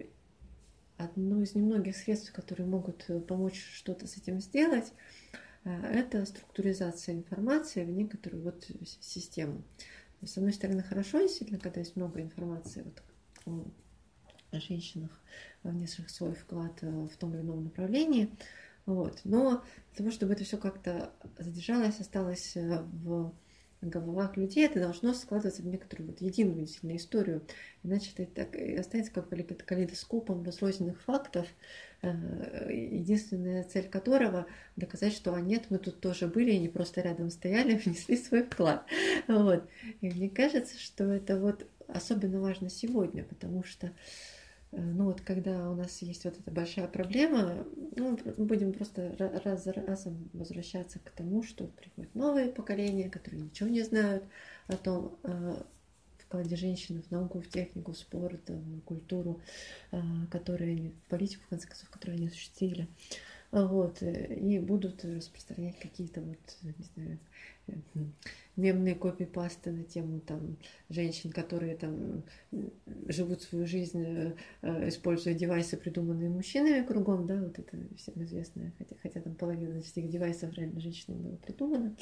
одно 0.99 1.41
из 1.41 1.55
немногих 1.55 1.95
средств, 1.95 2.31
которые 2.31 2.67
могут 2.67 3.09
помочь 3.27 3.63
что-то 3.73 4.05
с 4.05 4.17
этим 4.17 4.39
сделать, 4.41 4.93
а, 5.63 5.69
это 5.87 6.25
структуризация 6.25 7.15
информации 7.15 7.83
в 7.83 7.89
некоторую 7.89 8.43
вот 8.43 8.67
систему. 8.99 9.63
С 10.21 10.37
одной 10.37 10.53
стороны, 10.53 10.83
хорошо, 10.83 11.21
действительно, 11.21 11.59
когда 11.59 11.79
есть 11.79 11.95
много 11.95 12.21
информации 12.21 12.85
вот, 13.45 13.73
о 14.51 14.59
женщинах, 14.59 15.11
внесших 15.63 16.09
свой 16.09 16.33
вклад 16.33 16.81
в 16.81 17.15
том 17.17 17.33
или 17.33 17.41
ином 17.41 17.63
направлении. 17.63 18.29
Вот. 18.85 19.21
Но 19.23 19.63
для 19.91 19.97
того, 19.97 20.11
чтобы 20.11 20.33
это 20.33 20.43
все 20.43 20.57
как-то 20.57 21.13
задержалось, 21.37 21.99
осталось 21.99 22.57
э, 22.57 22.81
в 22.81 23.33
головах 23.81 24.35
людей, 24.37 24.65
это 24.65 24.79
должно 24.79 25.13
складываться 25.13 25.61
в 25.61 25.67
некоторую 25.67 26.09
вот 26.09 26.21
единую 26.21 26.61
действительно 26.61 26.97
историю. 26.97 27.41
Иначе 27.83 28.11
это 28.17 28.25
так 28.25 28.55
останется 28.77 29.11
как 29.13 29.29
калейдоскопом 29.29 30.43
разрозненных 30.43 31.01
фактов, 31.01 31.47
э, 32.01 32.67
единственная 32.71 33.63
цель 33.63 33.87
которого 33.87 34.47
доказать, 34.75 35.13
что 35.13 35.33
а 35.33 35.41
нет, 35.41 35.65
мы 35.69 35.77
тут 35.77 36.01
тоже 36.01 36.27
были, 36.27 36.51
и 36.51 36.59
не 36.59 36.69
просто 36.69 37.01
рядом 37.01 37.29
стояли, 37.29 37.75
внесли 37.85 38.17
свой 38.17 38.43
вклад. 38.43 38.85
Вот. 39.27 39.67
И 40.01 40.09
мне 40.09 40.29
кажется, 40.29 40.77
что 40.77 41.05
это 41.05 41.39
вот 41.39 41.65
особенно 41.87 42.39
важно 42.39 42.69
сегодня, 42.69 43.23
потому 43.23 43.63
что 43.63 43.91
ну 44.71 45.05
вот 45.05 45.21
когда 45.21 45.69
у 45.69 45.75
нас 45.75 46.01
есть 46.01 46.25
вот 46.25 46.37
эта 46.37 46.51
большая 46.51 46.87
проблема, 46.87 47.65
ну, 47.95 48.17
будем 48.37 48.71
просто 48.73 49.15
раз 49.43 49.63
за 49.63 49.73
разом 49.73 50.29
возвращаться 50.33 50.99
к 50.99 51.09
тому, 51.11 51.43
что 51.43 51.67
приходят 51.67 52.13
новые 52.13 52.49
поколения, 52.49 53.09
которые 53.09 53.41
ничего 53.41 53.67
не 53.69 53.81
знают 53.81 54.23
о 54.67 54.77
том, 54.77 55.17
э, 55.23 55.55
вкладе 56.29 56.55
женщины 56.55 57.01
в 57.01 57.09
науку, 57.09 57.41
в 57.41 57.49
технику, 57.49 57.91
в 57.91 57.97
спорт, 57.97 58.47
в 58.47 58.81
культуру, 58.81 59.41
э, 59.91 59.99
которые 60.29 60.71
они, 60.73 60.89
в 60.89 61.09
политику, 61.09 61.43
в 61.45 61.49
конце 61.49 61.67
концов, 61.67 61.89
которые 61.89 62.17
они 62.17 62.27
осуществили. 62.27 62.87
Вот, 63.51 64.03
и 64.03 64.59
будут 64.59 65.03
распространять 65.03 65.79
какие-то 65.79 66.21
вот, 66.21 66.37
не 66.61 66.85
знаю, 66.93 67.19
мемные 68.59 68.95
копии-пасты 68.95 69.71
на 69.71 69.83
тему 69.83 70.19
там 70.19 70.57
женщин, 70.89 71.31
которые 71.31 71.75
там 71.75 72.23
живут 73.07 73.41
свою 73.41 73.65
жизнь, 73.65 74.03
э, 74.03 74.33
э, 74.61 74.89
используя 74.89 75.33
девайсы, 75.33 75.77
придуманные 75.77 76.29
мужчинами 76.29 76.85
кругом, 76.85 77.25
да, 77.27 77.41
вот 77.41 77.57
это 77.57 77.77
всем 77.97 78.21
известно, 78.23 78.71
хотя, 78.77 78.95
хотя 79.01 79.21
там 79.21 79.35
половина 79.35 79.77
этих 79.77 80.09
девайсов 80.09 80.53
реально 80.53 80.79
женщинами 80.79 81.21
было 81.21 81.35
придумано. 81.37 81.95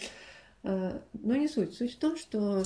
Э, 0.64 1.00
но 1.14 1.36
не 1.36 1.48
суть. 1.48 1.74
Суть 1.74 1.94
в 1.94 2.00
том, 2.00 2.18
что 2.18 2.64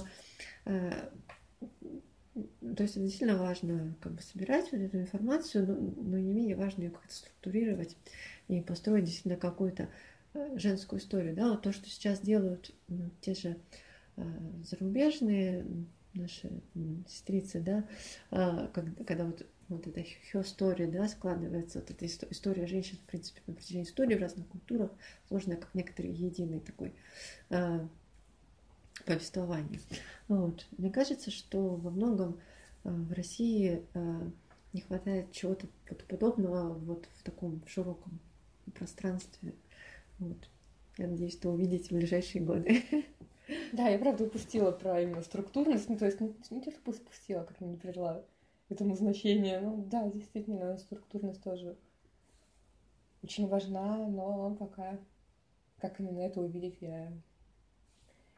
то 2.34 2.84
есть 2.84 2.96
это 2.96 3.04
действительно 3.04 3.38
важно 3.38 3.94
как 4.00 4.14
бы 4.14 4.22
собирать 4.22 4.72
вот 4.72 4.80
эту 4.80 4.98
информацию, 4.98 5.68
но, 5.68 5.76
но 6.02 6.18
не 6.18 6.34
менее 6.34 6.56
важно 6.56 6.84
ее 6.84 6.90
как-то 6.90 7.14
структурировать 7.14 7.98
и 8.48 8.62
построить 8.62 9.04
действительно 9.04 9.36
какую-то 9.36 9.90
женскую 10.56 11.00
историю, 11.00 11.36
да, 11.36 11.58
то, 11.58 11.72
что 11.72 11.90
сейчас 11.90 12.20
делают 12.22 12.72
те 13.22 13.34
же 13.34 13.58
э, 14.18 14.24
зарубежные 14.64 15.66
наши 16.14 16.50
сестрицы, 17.08 17.60
да, 17.60 17.88
э, 18.32 18.68
когда, 18.74 19.04
когда 19.04 19.26
вот 19.26 19.46
вот 19.72 19.88
эта 19.88 20.02
her 20.02 20.88
да, 20.92 21.08
складывается, 21.08 21.80
вот 21.80 21.90
эта 21.90 22.06
история 22.06 22.68
женщин, 22.68 22.98
в 22.98 23.10
принципе, 23.10 23.42
на 23.48 23.54
протяжении 23.54 23.86
истории 23.86 24.16
в 24.16 24.22
разных 24.22 24.48
культурах, 24.48 24.92
сложная, 25.28 25.58
как 25.58 25.74
некоторый 25.74 26.12
единый 26.12 26.60
такой 26.60 26.94
э, 27.50 27.88
повествование. 29.06 29.80
Вот. 30.28 30.68
Мне 30.78 30.92
кажется, 30.92 31.32
что 31.32 31.76
во 31.76 31.90
многом 31.90 32.40
э, 32.84 32.90
в 32.90 33.14
России 33.14 33.86
э, 33.94 34.30
не 34.74 34.82
хватает 34.82 35.32
чего-то 35.32 35.68
подобного 36.08 36.74
вот 36.74 37.08
в 37.16 37.24
таком 37.24 37.66
широком 37.68 38.20
пространстве 38.74 39.54
вот. 40.22 40.38
Я 40.98 41.08
надеюсь, 41.08 41.34
что 41.34 41.50
увидите 41.50 41.90
в 41.90 41.98
ближайшие 41.98 42.44
годы. 42.44 42.84
Да, 43.74 43.90
я 43.90 44.00
правда 44.00 44.24
упустила 44.24 44.72
про 44.72 45.02
именно 45.02 45.22
структурность, 45.24 45.90
ну 45.90 45.98
то 45.98 46.06
есть 46.06 46.22
не, 46.22 46.34
не 46.52 46.62
то, 46.62 46.72
что 46.72 46.92
упустила, 46.92 47.44
как 47.44 47.60
не 47.60 47.76
придала 47.76 48.24
этому 48.70 48.96
значение. 48.96 49.60
Ну 49.60 49.84
да, 49.92 50.10
действительно, 50.10 50.78
структурность 50.78 51.44
тоже 51.44 51.76
очень 53.24 53.48
важна, 53.48 54.08
но 54.08 54.56
пока 54.56 54.98
как 55.82 56.00
именно 56.00 56.20
это 56.20 56.40
увидеть, 56.40 56.78
я 56.80 57.12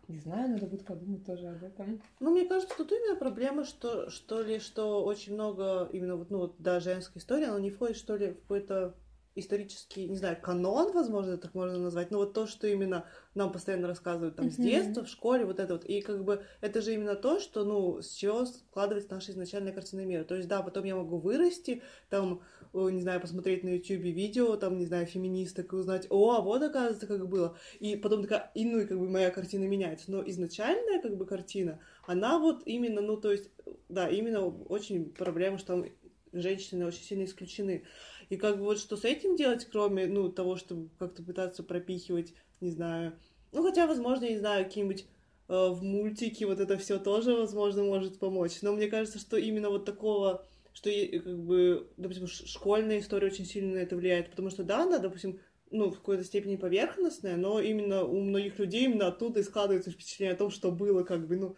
не 0.08 0.18
знаю, 0.18 0.50
надо 0.50 0.66
будет 0.66 0.86
подумать 0.86 1.26
тоже 1.26 1.48
об 1.48 1.64
этом. 1.64 2.02
Ну, 2.20 2.32
мне 2.32 2.46
кажется, 2.46 2.76
тут 2.76 2.92
именно 2.92 3.16
проблема, 3.16 3.64
что, 3.66 4.10
что 4.10 4.42
ли, 4.42 4.60
что 4.60 5.04
очень 5.04 5.34
много 5.34 5.90
именно 5.94 6.16
вот, 6.16 6.30
ну, 6.30 6.40
вот, 6.40 6.56
да, 6.60 6.80
женской 6.80 7.22
истории, 7.22 7.46
она 7.46 7.60
не 7.60 7.70
входит, 7.70 7.98
что 7.98 8.16
ли, 8.16 8.32
в 8.32 8.42
какой-то 8.42 8.96
исторический, 9.36 10.08
не 10.08 10.18
знаю, 10.18 10.38
канон, 10.42 10.92
возможно, 10.94 11.38
так 11.38 11.54
можно 11.54 11.80
назвать, 11.80 12.12
но 12.12 12.20
вот 12.20 12.34
то, 12.34 12.46
что 12.46 12.68
именно 12.68 13.06
нам 13.34 13.52
постоянно 13.52 13.88
рассказывают 13.88 14.36
там 14.36 14.48
mm-hmm. 14.48 14.52
с 14.52 14.56
детства, 14.56 15.04
в 15.04 15.10
школе, 15.10 15.46
вот 15.46 15.60
это 15.60 15.74
вот, 15.74 15.86
и 15.86 16.02
как 16.02 16.24
бы 16.24 16.44
это 16.62 16.82
же 16.82 16.94
именно 16.94 17.16
то, 17.16 17.40
что, 17.40 17.64
ну, 17.64 18.02
с 18.02 18.12
чего 18.12 18.46
складывается 18.46 19.14
наша 19.14 19.32
изначальная 19.32 19.74
картина 19.74 20.02
мира. 20.02 20.24
То 20.24 20.36
есть, 20.36 20.48
да, 20.48 20.62
потом 20.62 20.84
я 20.84 20.96
могу 20.96 21.18
вырасти, 21.18 21.82
там, 22.10 22.42
не 22.74 23.02
знаю, 23.02 23.22
посмотреть 23.22 23.64
на 23.64 23.70
YouTube 23.70 24.02
видео, 24.02 24.56
там, 24.56 24.78
не 24.78 24.86
знаю, 24.86 25.06
феминисток 25.06 25.74
и 25.74 25.76
узнать, 25.76 26.08
о, 26.10 26.34
а 26.34 26.42
вот, 26.42 26.62
оказывается, 26.62 27.08
как 27.08 27.28
было. 27.28 27.58
И 27.80 27.96
потом 27.96 28.22
такая, 28.22 28.52
и, 28.54 28.66
ну, 28.66 28.80
и 28.80 28.86
как 28.86 29.00
бы 29.00 29.10
моя 29.10 29.32
картина 29.32 29.66
меняется. 29.66 30.12
Но 30.12 30.24
изначальная, 30.28 31.02
как 31.02 31.18
бы, 31.18 31.26
картина, 31.26 31.80
она 32.06 32.38
вот 32.38 32.62
именно, 32.66 33.02
ну, 33.02 33.18
то 33.18 33.32
есть, 33.32 33.50
да, 33.90 34.08
именно 34.10 34.46
очень 34.46 35.10
проблема, 35.10 35.58
что 35.58 35.68
там 35.68 35.86
женщины 36.34 36.86
очень 36.86 37.04
сильно 37.04 37.24
исключены. 37.24 37.84
И 38.30 38.38
как 38.38 38.58
бы 38.58 38.64
вот 38.64 38.80
что 38.80 38.98
с 38.98 39.06
этим 39.06 39.36
делать, 39.36 39.68
кроме, 39.72 40.08
ну, 40.08 40.32
того, 40.32 40.56
чтобы 40.58 40.90
как-то 40.98 41.24
пытаться 41.24 41.64
пропихивать, 41.64 42.34
не 42.62 42.72
знаю, 42.72 43.14
ну, 43.52 43.64
хотя, 43.64 43.88
возможно, 43.88 44.26
не 44.26 44.38
знаю, 44.38 44.66
какие-нибудь 44.66 45.06
э, 45.48 45.68
в 45.70 45.84
мультике 45.84 46.46
вот 46.46 46.60
это 46.60 46.78
все 46.78 46.98
тоже, 46.98 47.36
возможно, 47.36 47.84
может 47.84 48.20
помочь. 48.20 48.62
Но 48.62 48.74
мне 48.74 48.88
кажется, 48.88 49.20
что 49.20 49.38
именно 49.38 49.70
вот 49.70 49.86
такого, 49.86 50.46
что, 50.74 50.90
как 50.90 51.40
бы, 51.40 51.88
допустим, 51.98 52.28
школьная 52.28 53.00
история 53.00 53.28
очень 53.28 53.46
сильно 53.46 53.76
на 53.76 53.80
это 53.80 53.96
влияет, 53.96 54.32
потому 54.32 54.50
что, 54.50 54.64
да, 54.64 54.84
она, 54.84 54.98
допустим, 54.98 55.40
ну, 55.70 55.92
в 55.92 55.98
какой-то 55.98 56.24
степени 56.24 56.56
поверхностная, 56.56 57.36
но 57.36 57.60
именно 57.60 58.04
у 58.04 58.22
многих 58.22 58.60
людей 58.60 58.86
именно 58.86 59.08
оттуда 59.08 59.40
и 59.40 59.44
складывается 59.44 59.92
впечатление 59.92 60.34
о 60.34 60.38
том, 60.38 60.50
что 60.50 60.72
было, 60.72 61.04
как 61.04 61.28
бы, 61.28 61.36
ну, 61.36 61.56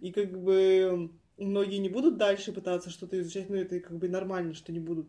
и 0.00 0.12
как 0.12 0.38
бы 0.38 1.10
многие 1.44 1.78
не 1.78 1.88
будут 1.88 2.16
дальше 2.16 2.52
пытаться 2.52 2.90
что-то 2.90 3.20
изучать, 3.20 3.50
но 3.50 3.56
это 3.56 3.80
как 3.80 3.96
бы 3.98 4.08
нормально, 4.08 4.54
что 4.54 4.72
не 4.72 4.80
будут. 4.80 5.08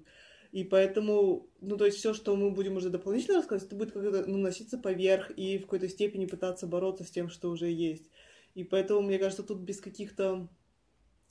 И 0.51 0.63
поэтому, 0.63 1.47
ну, 1.61 1.77
то 1.77 1.85
есть 1.85 1.97
все, 1.97 2.13
что 2.13 2.35
мы 2.35 2.51
будем 2.51 2.77
уже 2.77 2.89
дополнительно 2.89 3.37
рассказывать, 3.37 3.67
это 3.67 3.75
будет 3.75 3.91
как-то 3.91 4.25
ну, 4.27 4.37
носиться 4.37 4.77
поверх 4.77 5.31
и 5.31 5.57
в 5.59 5.61
какой-то 5.63 5.87
степени 5.87 6.25
пытаться 6.25 6.65
бороться 6.65 7.03
с 7.03 7.11
тем, 7.11 7.29
что 7.29 7.49
уже 7.49 7.69
есть. 7.69 8.09
И 8.55 8.63
поэтому, 8.63 9.01
мне 9.01 9.19
кажется, 9.19 9.43
тут 9.43 9.59
без 9.59 9.79
каких-то 9.79 10.49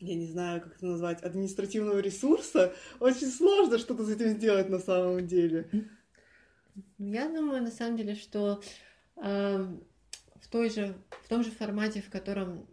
я 0.00 0.14
не 0.14 0.26
знаю, 0.26 0.60
как 0.60 0.76
это 0.76 0.86
назвать, 0.86 1.22
административного 1.22 1.98
ресурса, 1.98 2.72
очень 3.00 3.26
сложно 3.26 3.78
что-то 3.78 4.04
с 4.04 4.10
этим 4.10 4.28
сделать 4.28 4.68
на 4.68 4.78
самом 4.78 5.26
деле. 5.26 5.68
Ну, 6.98 7.12
я 7.12 7.28
думаю, 7.28 7.62
на 7.62 7.70
самом 7.70 7.96
деле, 7.96 8.14
что 8.14 8.62
э, 9.16 9.76
в, 10.36 10.48
той 10.48 10.70
же, 10.70 10.94
в 11.24 11.28
том 11.28 11.42
же 11.42 11.50
формате, 11.50 12.00
в 12.00 12.10
котором 12.10 12.68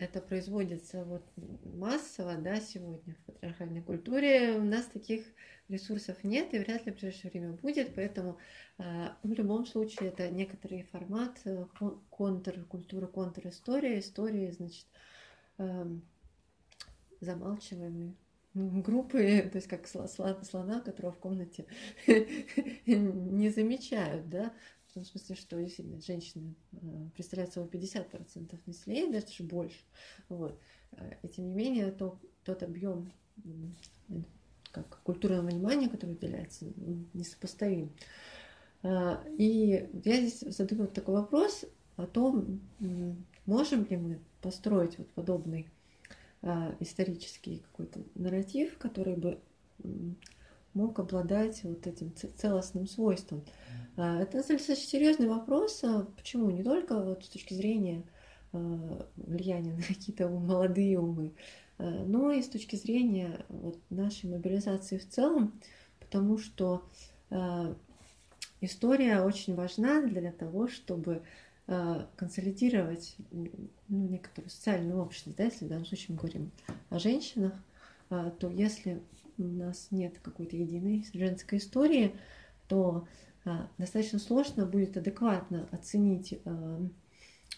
это 0.00 0.20
производится 0.20 1.04
вот 1.04 1.22
массово, 1.64 2.36
да, 2.36 2.58
сегодня 2.58 3.14
в 3.14 3.24
патриархальной 3.26 3.82
культуре, 3.82 4.56
у 4.58 4.64
нас 4.64 4.86
таких 4.86 5.24
ресурсов 5.68 6.24
нет 6.24 6.54
и 6.54 6.58
вряд 6.58 6.86
ли 6.86 6.92
в 6.92 6.94
ближайшее 6.94 7.30
время 7.30 7.52
будет, 7.52 7.94
поэтому 7.94 8.38
а, 8.78 9.16
в 9.22 9.32
любом 9.32 9.66
случае 9.66 10.08
это 10.08 10.28
некоторый 10.30 10.84
формат 10.84 11.38
э, 11.44 11.66
контркультуры, 12.08 13.06
контр-история, 13.06 13.98
истории, 13.98 14.50
значит, 14.50 14.86
эм, 15.58 16.02
замалчиваемые 17.20 18.14
группы, 18.54 19.48
то 19.52 19.56
есть 19.56 19.68
как 19.68 19.86
слона, 19.86 20.80
которого 20.80 21.12
в 21.12 21.18
комнате 21.18 21.66
не 22.86 23.50
замечают, 23.50 24.30
да, 24.30 24.52
в 24.90 24.94
том 24.94 25.04
смысле, 25.04 25.36
что 25.36 25.62
действительно 25.62 26.00
женщины 26.00 26.54
э, 26.72 26.76
представляют 27.14 27.54
собой 27.54 27.70
50% 27.70 28.58
населения, 28.66 29.20
даже 29.20 29.42
больше. 29.44 29.78
Вот. 30.28 30.58
Э, 30.92 31.12
и 31.22 31.28
тем 31.28 31.46
не 31.46 31.54
менее, 31.54 31.92
то, 31.92 32.18
тот 32.44 32.62
объем 32.64 33.12
как 34.72 35.00
культурного 35.02 35.46
внимания, 35.46 35.88
который 35.88 36.12
уделяется, 36.12 36.66
несопоставим. 37.14 37.92
Э, 38.82 39.18
и 39.38 39.88
я 40.04 40.16
здесь 40.16 40.40
задаю 40.40 40.82
вот 40.82 40.92
такой 40.92 41.14
вопрос 41.14 41.64
о 41.96 42.06
том, 42.06 42.60
можем 43.46 43.86
ли 43.86 43.96
мы 43.96 44.20
построить 44.40 44.98
вот 44.98 45.08
подобный 45.10 45.68
исторический 46.80 47.58
какой-то 47.58 48.00
нарратив, 48.14 48.78
который 48.78 49.14
бы 49.14 49.38
мог 50.74 50.98
обладать 50.98 51.62
вот 51.64 51.86
этим 51.86 52.12
целостным 52.14 52.86
свойством. 52.86 53.44
А, 53.96 54.20
это 54.20 54.38
достаточно 54.38 54.76
серьезный 54.76 55.28
вопрос. 55.28 55.82
А 55.84 56.06
почему? 56.16 56.50
Не 56.50 56.62
только 56.62 56.98
вот 57.02 57.24
с 57.24 57.28
точки 57.28 57.54
зрения 57.54 58.04
а, 58.52 59.06
влияния 59.16 59.74
на 59.74 59.82
какие-то 59.82 60.28
молодые 60.28 60.98
умы, 60.98 61.32
но 61.78 62.30
и 62.30 62.42
с 62.42 62.48
точки 62.48 62.76
зрения 62.76 63.46
вот 63.48 63.78
нашей 63.88 64.28
мобилизации 64.28 64.98
в 64.98 65.08
целом, 65.08 65.58
потому 65.98 66.36
что 66.36 66.84
история 68.60 69.22
очень 69.22 69.54
важна 69.54 70.02
для 70.02 70.30
того, 70.30 70.68
чтобы 70.68 71.22
консолидировать 72.16 73.16
ну, 73.30 73.48
некоторую 73.88 74.50
социальную 74.50 75.00
общность. 75.00 75.38
Да, 75.38 75.44
если 75.44 75.64
в 75.64 75.68
данном 75.68 75.86
случае 75.86 76.08
мы 76.10 76.16
говорим 76.16 76.50
о 76.90 76.98
женщинах, 76.98 77.54
то 78.10 78.50
если 78.50 79.00
у 79.44 79.52
нас 79.52 79.88
нет 79.90 80.18
какой-то 80.22 80.56
единой 80.56 81.04
женской 81.12 81.58
истории, 81.58 82.14
то 82.68 83.06
а, 83.44 83.68
достаточно 83.78 84.18
сложно 84.18 84.66
будет 84.66 84.96
адекватно 84.96 85.68
оценить 85.72 86.40
а, 86.44 86.80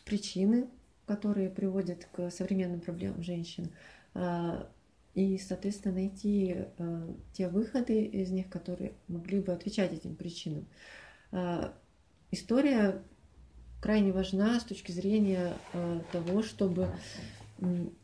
причины, 0.05 0.69
которые 1.07 1.51
приводят 1.51 2.09
к 2.13 2.31
современным 2.31 2.81
проблемам 2.81 3.23
женщин, 3.23 3.71
а, 4.15 4.69
и, 5.15 5.37
соответственно, 5.37 5.97
найти 5.97 6.57
те 7.35 7.47
выходы 7.47 8.03
из 8.03 8.31
них, 8.31 8.49
которые 8.49 8.95
могли 9.09 9.41
бы 9.41 9.53
отвечать 9.53 9.93
этим 9.93 10.17
причинам. 10.17 10.67
История 12.31 13.03
крайне 13.83 14.11
важна 14.11 14.59
с 14.59 14.65
точки 14.65 14.91
зрения 14.91 15.53
того, 16.13 16.43
чтобы 16.43 16.89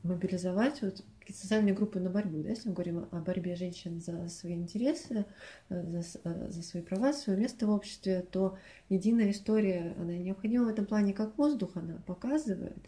мобилизовать 0.03 0.83
вот 0.83 1.03
какие-то 1.29 1.43
социальные 1.43 1.75
группы 1.75 2.01
на 2.01 2.09
борьбу, 2.09 2.43
да, 2.43 2.49
если 2.49 2.71
мы 2.71 2.75
говорим 2.75 3.07
о 3.11 3.21
борьбе 3.21 3.55
женщин 3.55 4.01
за 4.01 4.29
свои 4.29 4.55
интересы, 4.55 5.27
э, 5.69 6.01
за, 6.01 6.21
э, 6.25 6.49
за 6.49 6.63
свои 6.63 6.83
права, 6.83 7.13
свое 7.13 7.39
место 7.39 7.67
в 7.67 7.71
обществе, 7.71 8.23
то 8.23 8.57
единая 8.89 9.31
история, 9.31 9.95
она 9.99 10.15
необходима 10.15 10.65
в 10.65 10.69
этом 10.69 10.87
плане 10.87 11.13
как 11.13 11.37
воздух, 11.37 11.73
она 11.75 12.03
показывает, 12.07 12.79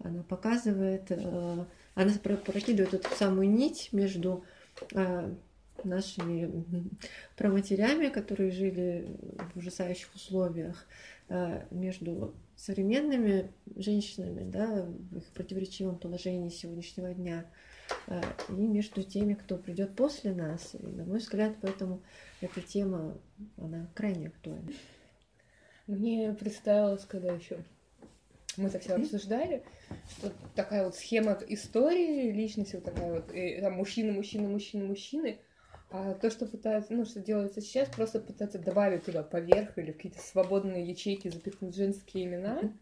она 0.00 0.24
показывает, 0.24 1.08
э, 1.10 1.64
она 1.94 2.12
прокидывает 2.18 2.94
эту 2.94 3.08
самую 3.14 3.48
нить 3.48 3.90
между 3.92 4.44
нашими 5.84 6.64
проматерями, 7.36 8.08
которые 8.08 8.50
жили 8.50 9.06
в 9.54 9.58
ужасающих 9.58 10.12
условиях, 10.16 10.84
между 11.70 12.34
современными 12.56 13.52
женщинами, 13.76 14.50
да, 14.50 14.84
в 15.10 15.18
их 15.18 15.24
противоречивом 15.26 15.96
положении 15.96 16.48
сегодняшнего 16.48 17.14
дня, 17.14 17.44
и 18.48 18.52
между 18.52 19.02
теми, 19.02 19.34
кто 19.34 19.56
придет 19.56 19.96
после 19.96 20.32
нас. 20.32 20.74
И, 20.74 20.86
на 20.86 21.04
мой 21.04 21.18
взгляд, 21.18 21.56
поэтому 21.60 22.02
эта 22.40 22.60
тема, 22.60 23.16
она 23.56 23.88
крайне 23.94 24.28
актуальна. 24.28 24.72
Мне 25.86 26.32
представилось, 26.32 27.04
когда 27.04 27.32
еще 27.32 27.58
мы 28.56 28.68
это 28.68 28.78
все 28.78 28.94
обсуждали, 28.94 29.64
что 30.10 30.32
такая 30.54 30.84
вот 30.84 30.94
схема 30.94 31.38
истории 31.48 32.30
личности, 32.30 32.76
вот 32.76 32.84
такая 32.84 33.12
вот, 33.12 33.32
и, 33.34 33.60
там, 33.60 33.74
мужчины, 33.74 34.12
мужчины, 34.12 34.48
мужчины, 34.48 34.84
мужчины, 34.86 35.38
а 35.90 36.14
то, 36.14 36.30
что 36.30 36.46
пытаются, 36.46 36.94
ну, 36.94 37.04
что 37.04 37.20
делается 37.20 37.60
сейчас, 37.60 37.88
просто 37.88 38.20
пытаться 38.20 38.58
добавить 38.58 39.04
туда 39.04 39.22
поверх 39.22 39.76
или 39.78 39.92
какие-то 39.92 40.20
свободные 40.20 40.84
ячейки 40.84 41.28
запихнуть 41.28 41.74
женские 41.74 42.24
имена, 42.24 42.72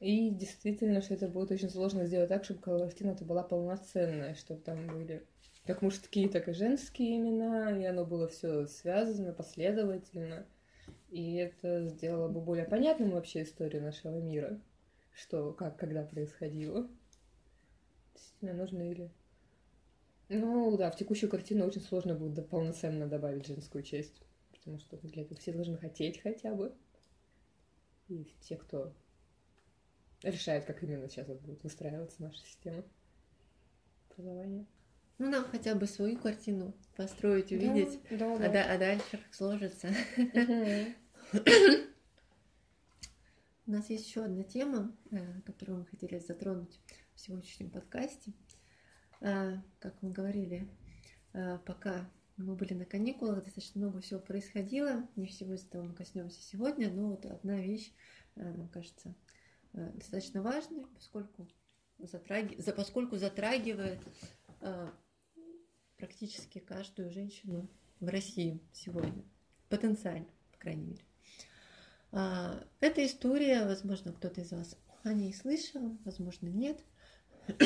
и 0.00 0.30
действительно, 0.30 1.00
что 1.00 1.14
это 1.14 1.28
будет 1.28 1.50
очень 1.50 1.70
сложно 1.70 2.06
сделать 2.06 2.28
так, 2.28 2.44
чтобы 2.44 2.60
картина 2.60 3.10
это 3.10 3.24
была 3.24 3.42
полноценная, 3.42 4.34
чтобы 4.34 4.60
там 4.60 4.86
были 4.86 5.26
как 5.66 5.82
мужские, 5.82 6.28
так 6.28 6.48
и 6.48 6.52
женские 6.52 7.18
имена, 7.18 7.76
и 7.76 7.84
оно 7.84 8.06
было 8.06 8.28
все 8.28 8.66
связано 8.66 9.32
последовательно. 9.32 10.46
И 11.10 11.34
это 11.34 11.86
сделало 11.88 12.28
бы 12.28 12.40
более 12.40 12.64
понятным 12.64 13.10
вообще 13.10 13.42
историю 13.42 13.82
нашего 13.82 14.18
мира, 14.18 14.60
что, 15.12 15.52
как, 15.52 15.76
когда 15.76 16.04
происходило. 16.04 16.88
Действительно, 18.14 18.52
нужно 18.54 18.82
или... 18.90 19.10
Ну, 20.28 20.76
да, 20.76 20.90
в 20.90 20.96
текущую 20.96 21.28
картину 21.28 21.66
очень 21.66 21.80
сложно 21.80 22.14
будет 22.14 22.48
полноценно 22.48 23.06
добавить 23.08 23.46
женскую 23.46 23.82
часть, 23.82 24.22
потому 24.52 24.78
что 24.78 24.96
для 24.98 25.22
этого 25.22 25.40
все 25.40 25.52
должны 25.52 25.76
хотеть 25.76 26.20
хотя 26.20 26.54
бы. 26.54 26.72
И 28.08 28.26
те, 28.40 28.56
кто 28.56 28.92
решает, 30.22 30.64
как 30.64 30.82
именно 30.82 31.08
сейчас 31.08 31.28
вот 31.28 31.40
будет 31.40 31.62
выстраиваться 31.62 32.22
наша 32.22 32.38
система 32.38 32.84
образования. 34.10 34.66
Ну, 35.18 35.30
нам 35.30 35.44
хотя 35.44 35.74
бы 35.74 35.86
свою 35.86 36.16
картину 36.18 36.74
построить, 36.96 37.50
увидеть, 37.50 38.00
да, 38.10 38.18
да, 38.18 38.38
да. 38.38 38.46
А, 38.46 38.48
да, 38.52 38.72
а 38.72 38.78
дальше 38.78 39.18
как 39.18 39.34
сложится. 39.34 39.88
У 43.66 43.70
нас 43.70 43.90
есть 43.90 44.06
еще 44.06 44.24
одна 44.24 44.44
тема, 44.44 44.96
э, 45.10 45.40
которую 45.44 45.80
мы 45.80 45.86
хотели 45.86 46.18
затронуть 46.20 46.80
в 47.14 47.20
сегодняшнем 47.20 47.70
подкасте. 47.70 48.32
Э, 49.20 49.56
как 49.80 50.00
мы 50.00 50.10
говорили, 50.10 50.68
э, 51.34 51.58
пока 51.66 52.08
мы 52.36 52.54
были 52.54 52.72
на 52.72 52.86
каникулах, 52.86 53.44
достаточно 53.44 53.80
много 53.80 54.00
всего 54.00 54.20
происходило. 54.20 55.06
Не 55.16 55.26
всего 55.26 55.54
из 55.54 55.64
этого 55.64 55.82
мы 55.82 55.94
коснемся 55.94 56.40
сегодня, 56.40 56.90
но 56.90 57.10
вот 57.10 57.26
одна 57.26 57.60
вещь, 57.60 57.92
нам 58.36 58.68
кажется, 58.68 59.14
Э, 59.27 59.27
достаточно 59.72 60.42
важный, 60.42 60.86
поскольку, 60.94 61.48
затраги... 61.98 62.60
за... 62.60 62.72
поскольку 62.72 63.16
затрагивает 63.16 64.00
э, 64.60 64.90
практически 65.96 66.58
каждую 66.58 67.10
женщину 67.10 67.68
в 68.00 68.08
России 68.08 68.60
сегодня. 68.72 69.24
Потенциально, 69.68 70.28
по 70.52 70.58
крайней 70.58 70.84
мере. 70.84 71.04
А, 72.10 72.64
эта 72.80 73.04
история, 73.04 73.66
возможно, 73.66 74.12
кто-то 74.12 74.40
из 74.40 74.52
вас 74.52 74.76
о 75.02 75.12
ней 75.12 75.34
слышал, 75.34 75.96
возможно, 76.04 76.48
нет. 76.48 76.80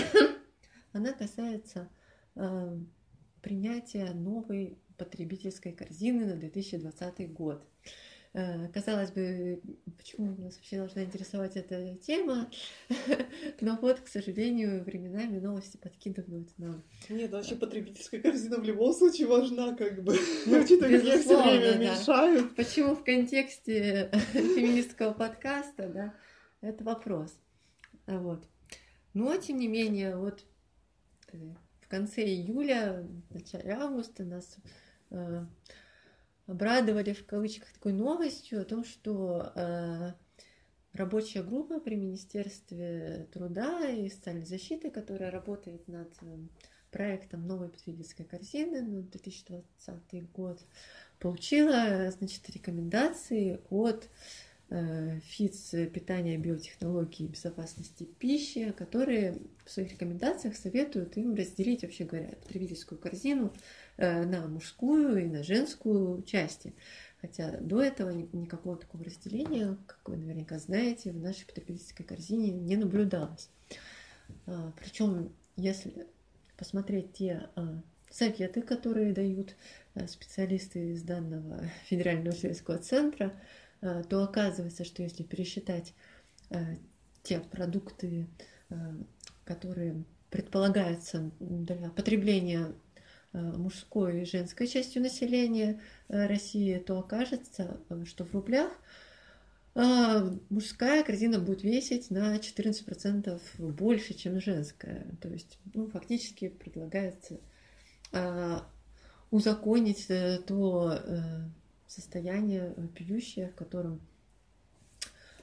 Она 0.93 1.13
касается 1.13 1.89
э, 2.35 2.79
принятия 3.41 4.13
новой 4.13 4.79
потребительской 4.97 5.73
корзины 5.73 6.27
на 6.27 6.37
2020 6.37 7.33
год. 7.33 7.67
Э, 8.35 8.69
казалось 8.69 9.11
бы, 9.11 9.61
почему 9.99 10.35
нас 10.37 10.57
вообще 10.57 10.79
должна 10.79 11.05
интересовать 11.05 11.55
эта 11.57 11.95
тема, 11.97 12.51
но 13.61 13.77
вот, 13.77 14.01
к 14.01 14.09
сожалению, 14.09 14.83
временами 14.85 15.39
новости 15.39 15.77
подкидывают 15.77 16.49
нам. 16.57 16.83
Нет, 17.11 17.31
вообще 17.31 17.57
потребительская 17.57 18.23
корзина 18.23 18.57
в 18.57 18.65
любом 18.65 18.95
случае 18.95 19.27
важна, 19.27 19.75
как 19.75 20.03
бы. 20.03 20.17
Ну, 20.47 20.63
Что-то 20.67 20.89
все 21.21 21.43
время 21.43 21.79
мешают. 21.79 22.57
Почему 22.57 22.95
в 22.95 23.05
контексте 23.05 24.11
феминистского 24.33 25.13
подкаста, 25.13 25.91
да, 25.91 26.15
это 26.63 26.85
вопрос. 26.85 27.37
Вот. 28.07 28.49
Но, 29.13 29.37
тем 29.37 29.59
не 29.59 29.69
менее, 29.69 30.17
вот 30.17 30.43
э, 31.33 31.37
в 31.83 31.89
конце 31.89 32.25
июля, 32.25 33.07
в 33.29 33.35
начале 33.35 33.73
августа 33.73 34.25
нас 34.25 34.57
э, 35.11 35.45
обрадовали 36.47 37.13
в 37.13 37.25
кавычках 37.27 37.73
такой 37.73 37.93
новостью 37.93 38.61
о 38.61 38.65
том, 38.65 38.85
что 38.85 39.53
э, 39.55 40.13
рабочая 40.93 41.43
группа 41.43 41.81
при 41.81 41.97
Министерстве 41.97 43.29
труда 43.33 43.89
и 43.89 44.09
социальной 44.09 44.47
защиты, 44.47 44.91
которая 44.91 45.31
работает 45.31 45.87
над 45.89 46.13
э, 46.23 46.39
проектом 46.91 47.47
новой 47.47 47.69
потребительской 47.69 48.27
корзины 48.27 48.83
на 48.83 49.03
2020 49.03 50.33
год, 50.33 50.61
получила 51.19 52.11
значит, 52.11 52.49
рекомендации 52.51 53.61
от 53.71 54.05
э, 54.05 54.09
ФИЦ 55.25 55.91
питания, 55.93 56.39
биотехнологии 56.39 57.25
и 57.25 57.29
безопасности 57.29 58.05
пищи, 58.05 58.73
которые 58.73 59.37
в 59.65 59.71
своих 59.71 59.93
рекомендациях 59.93 60.57
советуют 60.57 61.17
им 61.17 61.35
разделить, 61.35 61.83
вообще 61.83 62.05
говоря, 62.05 62.31
потребительскую 62.43 62.99
корзину 62.99 63.53
Э, 63.99 64.25
на 64.25 64.47
мужскую 64.47 65.23
и 65.23 65.29
на 65.29 65.43
женскую 65.43 66.23
части. 66.23 66.75
Хотя 67.21 67.59
до 67.59 67.83
этого 67.83 68.11
никакого 68.11 68.77
такого 68.77 69.05
разделения, 69.05 69.77
как 69.87 70.01
вы 70.09 70.17
наверняка 70.17 70.59
знаете, 70.59 71.13
в 71.13 71.21
нашей 71.21 71.47
потребительской 71.47 72.05
корзине 72.05 72.51
не 72.51 72.77
наблюдалось. 72.77 73.49
Причем, 74.81 75.33
если 75.57 76.09
посмотреть 76.57 77.13
те 77.13 77.49
советы, 78.11 78.63
которые 78.63 79.13
дают 79.13 79.55
специалисты 80.09 80.95
из 80.95 81.03
данного 81.03 81.63
федерального 81.85 82.35
исследовательского 82.35 82.79
центра, 82.79 83.41
то 83.83 84.23
оказывается, 84.23 84.85
что 84.85 85.03
если 85.03 85.23
пересчитать 85.23 85.93
те 87.23 87.41
продукты, 87.41 88.29
которые 89.45 90.05
предполагаются 90.31 91.31
для 91.41 91.91
потребления 91.91 92.73
Э, 93.35 93.41
мужской 93.41 94.23
и 94.23 94.25
женской 94.27 94.67
частью 94.67 95.01
населения 95.01 95.81
э, 96.09 96.27
России, 96.27 96.77
то 96.79 96.99
окажется, 96.99 97.81
э, 97.89 98.05
что 98.05 98.25
в 98.25 98.35
рублях 98.35 98.73
мужская 100.51 101.03
корзина 101.03 101.39
будет 101.39 101.63
весить 101.63 102.11
на 102.11 102.37
14% 102.37 103.41
больше, 103.57 104.13
чем 104.13 104.39
женская. 104.39 105.07
То 105.23 105.31
есть, 105.31 105.59
ну, 105.73 105.89
фактически 105.89 106.51
предлагается 106.51 107.41
узаконить 109.31 110.09
то 110.47 111.01
состояние 111.93 112.75
пьющее, 112.95 113.49
в 113.49 113.55
котором 113.55 114.01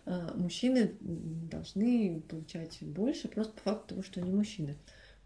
мужчины 0.05 0.95
должны 1.01 2.21
получать 2.27 2.79
больше 2.81 3.27
просто 3.27 3.53
по 3.53 3.61
факту 3.61 3.89
того, 3.89 4.01
что 4.03 4.21
они 4.21 4.31
мужчины. 4.31 4.75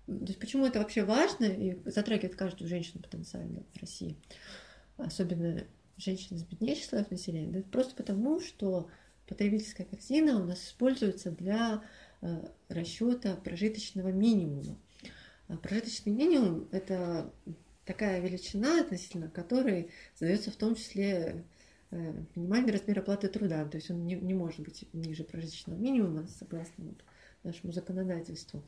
То 0.06 0.26
есть 0.26 0.40
почему 0.40 0.66
это 0.66 0.80
вообще 0.80 1.06
важно 1.06 1.46
и 1.46 1.78
затрагивает 1.86 2.36
каждую 2.36 2.68
женщину 2.68 3.02
потенциально 3.02 3.64
в 3.74 3.80
России, 3.80 4.18
особенно 4.98 5.64
женщины 5.96 6.40
с 6.40 6.44
беднейших 6.44 6.86
слоев 6.86 7.12
населения, 7.12 7.52
да, 7.52 7.62
просто 7.72 7.96
потому, 7.96 8.42
что 8.42 8.90
потребительская 9.28 9.88
корзина 9.88 10.42
у 10.42 10.46
нас 10.46 10.62
используется 10.66 11.32
для 11.32 11.82
э, 12.22 12.48
расчета 12.68 13.36
прожиточного 13.38 14.10
минимума. 14.10 14.78
А 15.48 15.56
прожиточный 15.56 16.12
минимум– 16.12 16.68
это 16.72 17.32
такая 17.86 18.22
величина, 18.22 18.82
относительно 18.82 19.30
которой 19.30 19.90
задается 20.18 20.52
в 20.52 20.56
том 20.56 20.76
числе 20.76 21.44
э, 21.92 22.14
минимальный 22.36 22.72
размер 22.72 23.00
оплаты 23.00 23.28
труда, 23.28 23.66
то 23.66 23.78
есть 23.78 23.92
он 23.92 24.06
не, 24.06 24.16
не 24.16 24.34
может 24.34 24.62
быть 24.62 24.86
ниже 24.94 25.24
прожиточного 25.24 25.78
минимума, 25.78 26.28
согласно 26.28 26.86
вот 26.86 27.04
нашему 27.44 27.74
законодательству. 27.74 28.64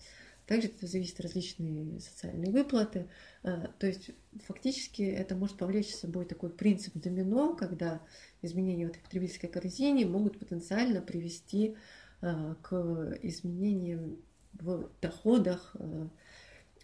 Также 0.47 0.67
это 0.67 0.85
зависит 0.85 1.19
различные 1.21 1.99
социальные 1.99 2.51
выплаты. 2.51 3.07
А, 3.41 3.67
то 3.79 3.87
есть 3.87 4.11
фактически 4.45 5.01
это 5.01 5.35
может 5.35 5.57
повлечь 5.57 5.89
с 5.89 6.01
собой 6.01 6.25
такой 6.25 6.51
принцип 6.51 6.95
домино, 6.95 7.55
когда 7.55 8.01
изменения 8.43 8.85
в 8.85 8.91
этой 8.91 9.01
потребительской 9.01 9.49
корзине 9.49 10.05
могут 10.05 10.37
потенциально 10.37 11.01
привести 11.01 11.75
а, 12.21 12.55
к 12.61 13.17
изменениям 13.23 14.17
в 14.53 14.89
доходах 15.01 15.75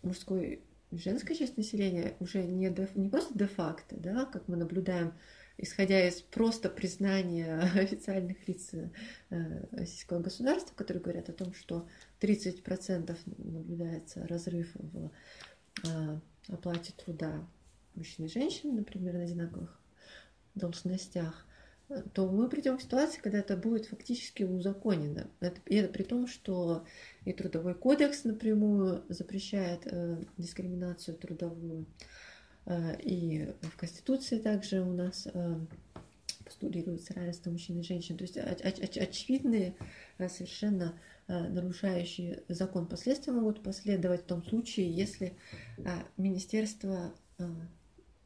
мужской 0.02 0.62
и 0.91 0.97
женской 0.97 1.36
части 1.36 1.58
населения 1.58 2.15
уже 2.19 2.43
не, 2.43 2.69
де, 2.69 2.88
не 2.95 3.10
просто 3.10 3.38
де-факто, 3.38 3.95
да, 3.97 4.25
как 4.25 4.47
мы 4.47 4.58
наблюдаем 4.58 5.13
исходя 5.62 6.08
из 6.08 6.21
просто 6.21 6.69
признания 6.69 7.60
официальных 7.75 8.47
лиц 8.47 8.73
э, 8.73 9.65
российского 9.71 10.19
государства, 10.19 10.73
которые 10.75 11.04
говорят 11.04 11.30
о 11.30 11.34
том, 11.34 11.54
что 11.54 11.88
30% 12.19 13.17
наблюдается 13.38 14.27
разрыв 14.27 14.71
в 14.73 15.12
э, 15.86 16.19
оплате 16.47 16.93
труда 16.93 17.47
мужчин 17.95 18.25
и 18.25 18.30
женщин, 18.30 18.75
например, 18.75 19.13
на 19.13 19.23
одинаковых 19.23 19.80
должностях, 20.56 21.45
то 22.13 22.27
мы 22.30 22.49
придем 22.49 22.77
к 22.77 22.82
ситуации, 22.82 23.19
когда 23.19 23.39
это 23.39 23.58
будет 23.58 23.86
фактически 23.86 24.43
узаконено. 24.43 25.27
И 25.65 25.75
это 25.75 25.91
при 25.91 26.04
том, 26.04 26.27
что 26.27 26.86
и 27.25 27.34
трудовой 27.34 27.75
кодекс 27.75 28.23
напрямую 28.23 29.03
запрещает 29.10 29.81
э, 29.86 30.23
дискриминацию 30.38 31.17
трудовую, 31.17 31.86
Э, 32.65 32.99
и 33.01 33.53
в 33.62 33.77
Конституции 33.77 34.38
также 34.39 34.81
у 34.81 34.93
нас 34.93 35.27
э, 35.34 35.55
постулируется 36.45 37.13
равенство 37.13 37.51
мужчин 37.51 37.79
и 37.79 37.84
женщин. 37.84 38.17
То 38.17 38.23
есть 38.23 38.38
очевидные, 38.97 39.75
э, 40.17 40.29
совершенно 40.29 40.99
нарушающие 41.27 42.43
закон 42.49 42.88
последствия 42.88 43.31
могут 43.31 43.63
последовать 43.63 44.23
в 44.23 44.25
том 44.25 44.43
случае, 44.43 44.91
если 44.91 45.34
Министерство 46.17 47.13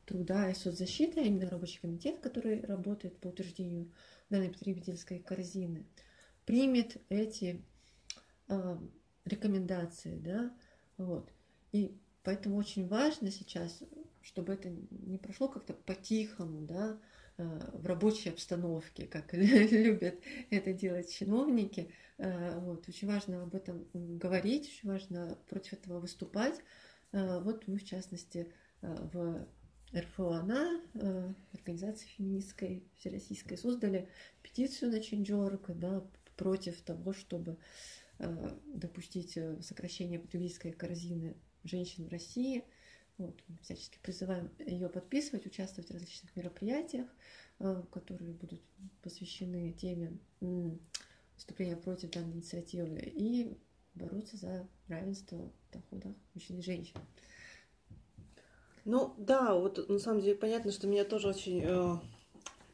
труда 0.08 0.50
и 0.50 0.56
соцзащиты, 0.56 1.20
а 1.20 1.24
именно 1.24 1.48
рабочий 1.48 1.80
комитет, 1.80 2.20
который 2.20 2.62
работает 2.62 3.16
по 3.18 3.28
утверждению 3.28 3.92
данной 4.32 4.50
потребительской 4.50 5.20
корзины, 5.20 5.86
примет 6.48 6.98
эти 7.10 7.62
рекомендации, 9.26 10.18
да, 10.18 10.54
вот. 10.98 11.32
И 11.72 11.98
поэтому 12.24 12.58
очень 12.58 12.88
важно 12.88 13.32
сейчас 13.32 13.84
чтобы 14.26 14.54
это 14.54 14.70
не 14.90 15.18
прошло 15.18 15.48
как-то 15.48 15.74
по-тихому, 15.74 16.62
да, 16.62 17.00
э, 17.38 17.60
в 17.74 17.86
рабочей 17.86 18.30
обстановке, 18.30 19.06
как 19.06 19.34
любят 19.34 20.20
это 20.50 20.74
делать 20.74 21.14
чиновники. 21.14 21.92
Э, 22.18 22.60
вот, 22.60 22.90
очень 22.90 23.08
важно 23.08 23.44
об 23.44 23.54
этом 23.54 23.86
говорить, 23.94 24.68
очень 24.68 24.90
важно 24.90 25.38
против 25.48 25.74
этого 25.74 26.00
выступать. 26.00 26.60
Э, 27.12 27.40
вот 27.40 27.68
мы, 27.68 27.78
в 27.78 27.86
частности, 27.86 28.52
в 28.82 29.48
РФОАНА, 29.96 30.82
организации 31.54 32.08
феминистской 32.08 32.84
всероссийской, 32.96 33.58
создали 33.58 34.10
петицию 34.44 34.92
на 34.92 34.98
Change.org 34.98 35.74
да, 35.80 36.04
против 36.36 36.82
того, 36.82 37.14
чтобы 37.14 37.58
допустить 38.18 39.38
сокращение 39.62 40.20
потребительской 40.20 40.72
корзины 40.72 41.36
женщин 41.64 42.06
в 42.06 42.10
России– 42.10 42.64
вот, 43.18 43.36
всячески 43.62 43.98
призываем 44.02 44.50
ее 44.60 44.90
подписывать, 44.90 45.46
участвовать 45.46 45.90
в 45.90 45.94
различных 45.94 46.36
мероприятиях, 46.36 47.08
э, 47.60 47.84
которые 47.92 48.34
будут 48.34 48.62
посвящены 49.02 49.72
теме 49.72 50.18
выступления 51.36 51.78
против 51.78 52.12
данной 52.12 52.34
инициативы 52.34 53.00
и 53.00 53.58
бороться 53.94 54.36
за 54.36 54.68
равенство 54.88 55.52
в 55.72 56.16
мужчин 56.34 56.60
и 56.60 56.62
женщин. 56.62 56.96
Ну 58.84 59.16
да, 59.18 59.56
вот 59.56 59.90
на 59.90 60.00
самом 60.00 60.22
деле 60.22 60.36
понятно, 60.36 60.72
что 60.72 60.88
меня 60.88 61.06
тоже 61.06 61.30
очень 61.30 61.62
э, 61.64 61.98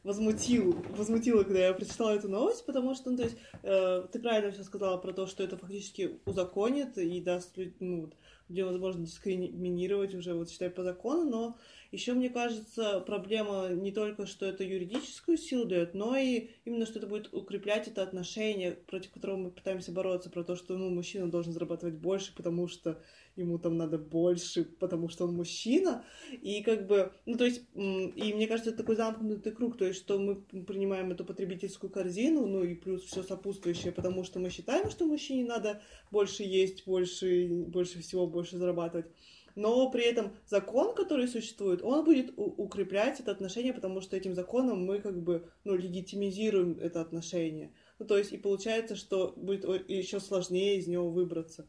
возмутил, 0.03 0.83
возмутило, 0.89 1.43
когда 1.43 1.67
я 1.67 1.73
прочитала 1.73 2.11
эту 2.11 2.27
новость, 2.27 2.65
потому 2.65 2.95
что, 2.95 3.11
ну, 3.11 3.17
то 3.17 3.23
есть, 3.23 3.37
э, 3.63 4.07
ты 4.11 4.19
правильно 4.19 4.51
все 4.51 4.63
сказала 4.63 4.97
про 4.97 5.13
то, 5.13 5.27
что 5.27 5.43
это 5.43 5.57
фактически 5.57 6.19
узаконит 6.25 6.97
и 6.97 7.21
даст 7.21 7.57
ну, 7.79 8.11
где 8.49 8.65
возможно 8.65 9.05
дискриминировать 9.05 10.13
уже, 10.13 10.33
вот 10.33 10.49
считай, 10.49 10.69
по 10.69 10.83
закону, 10.83 11.29
но 11.29 11.57
еще, 11.91 12.13
мне 12.13 12.29
кажется, 12.29 13.01
проблема 13.01 13.69
не 13.69 13.91
только, 13.91 14.25
что 14.25 14.45
это 14.45 14.63
юридическую 14.63 15.37
силу 15.37 15.65
дает, 15.65 15.93
но 15.93 16.15
и 16.15 16.51
именно, 16.63 16.85
что 16.85 16.99
это 16.99 17.07
будет 17.07 17.33
укреплять 17.33 17.89
это 17.89 18.01
отношение, 18.01 18.71
против 18.71 19.11
которого 19.11 19.37
мы 19.37 19.51
пытаемся 19.51 19.91
бороться, 19.91 20.29
про 20.29 20.45
то, 20.45 20.55
что, 20.55 20.77
ну, 20.77 20.89
мужчина 20.89 21.29
должен 21.29 21.51
зарабатывать 21.51 21.95
больше, 21.95 22.33
потому 22.33 22.69
что 22.69 23.01
ему 23.35 23.59
там 23.59 23.75
надо 23.75 23.97
больше, 23.97 24.63
потому 24.63 25.09
что 25.09 25.25
он 25.25 25.35
мужчина, 25.35 26.05
и 26.31 26.61
как 26.63 26.87
бы, 26.87 27.11
ну, 27.25 27.37
то 27.37 27.45
есть, 27.45 27.63
и 27.75 28.33
мне 28.33 28.47
кажется, 28.47 28.69
это 28.69 28.79
такой 28.79 28.95
замкнутый 28.95 29.51
круг, 29.51 29.77
то 29.77 29.85
есть, 29.85 29.99
что 29.99 30.17
мы 30.17 30.35
принимаем 30.35 31.11
эту 31.11 31.25
потребительскую 31.25 31.91
корзину, 31.91 32.47
ну, 32.47 32.63
и 32.63 32.73
плюс 32.73 33.03
все 33.03 33.21
сопутствующее, 33.21 33.91
потому 33.91 34.23
что 34.23 34.39
мы 34.39 34.49
считаем, 34.49 34.89
что 34.89 35.05
мужчине 35.05 35.43
надо 35.45 35.81
больше 36.09 36.43
есть, 36.43 36.85
больше, 36.85 37.65
больше 37.67 37.99
всего, 38.01 38.27
больше 38.27 38.57
зарабатывать, 38.57 39.07
но 39.55 39.89
при 39.89 40.03
этом 40.03 40.31
закон, 40.47 40.95
который 40.95 41.27
существует, 41.27 41.81
он 41.83 42.03
будет 42.05 42.33
укреплять 42.35 43.19
это 43.19 43.31
отношение, 43.31 43.73
потому 43.73 44.01
что 44.01 44.17
этим 44.17 44.33
законом 44.33 44.85
мы 44.85 44.99
как 44.99 45.21
бы, 45.21 45.47
ну, 45.63 45.75
легитимизируем 45.75 46.79
это 46.79 47.01
отношение. 47.01 47.71
Ну, 47.99 48.05
то 48.05 48.17
есть 48.17 48.31
и 48.31 48.37
получается, 48.37 48.95
что 48.95 49.33
будет 49.35 49.65
еще 49.89 50.19
сложнее 50.19 50.77
из 50.77 50.87
него 50.87 51.09
выбраться. 51.09 51.67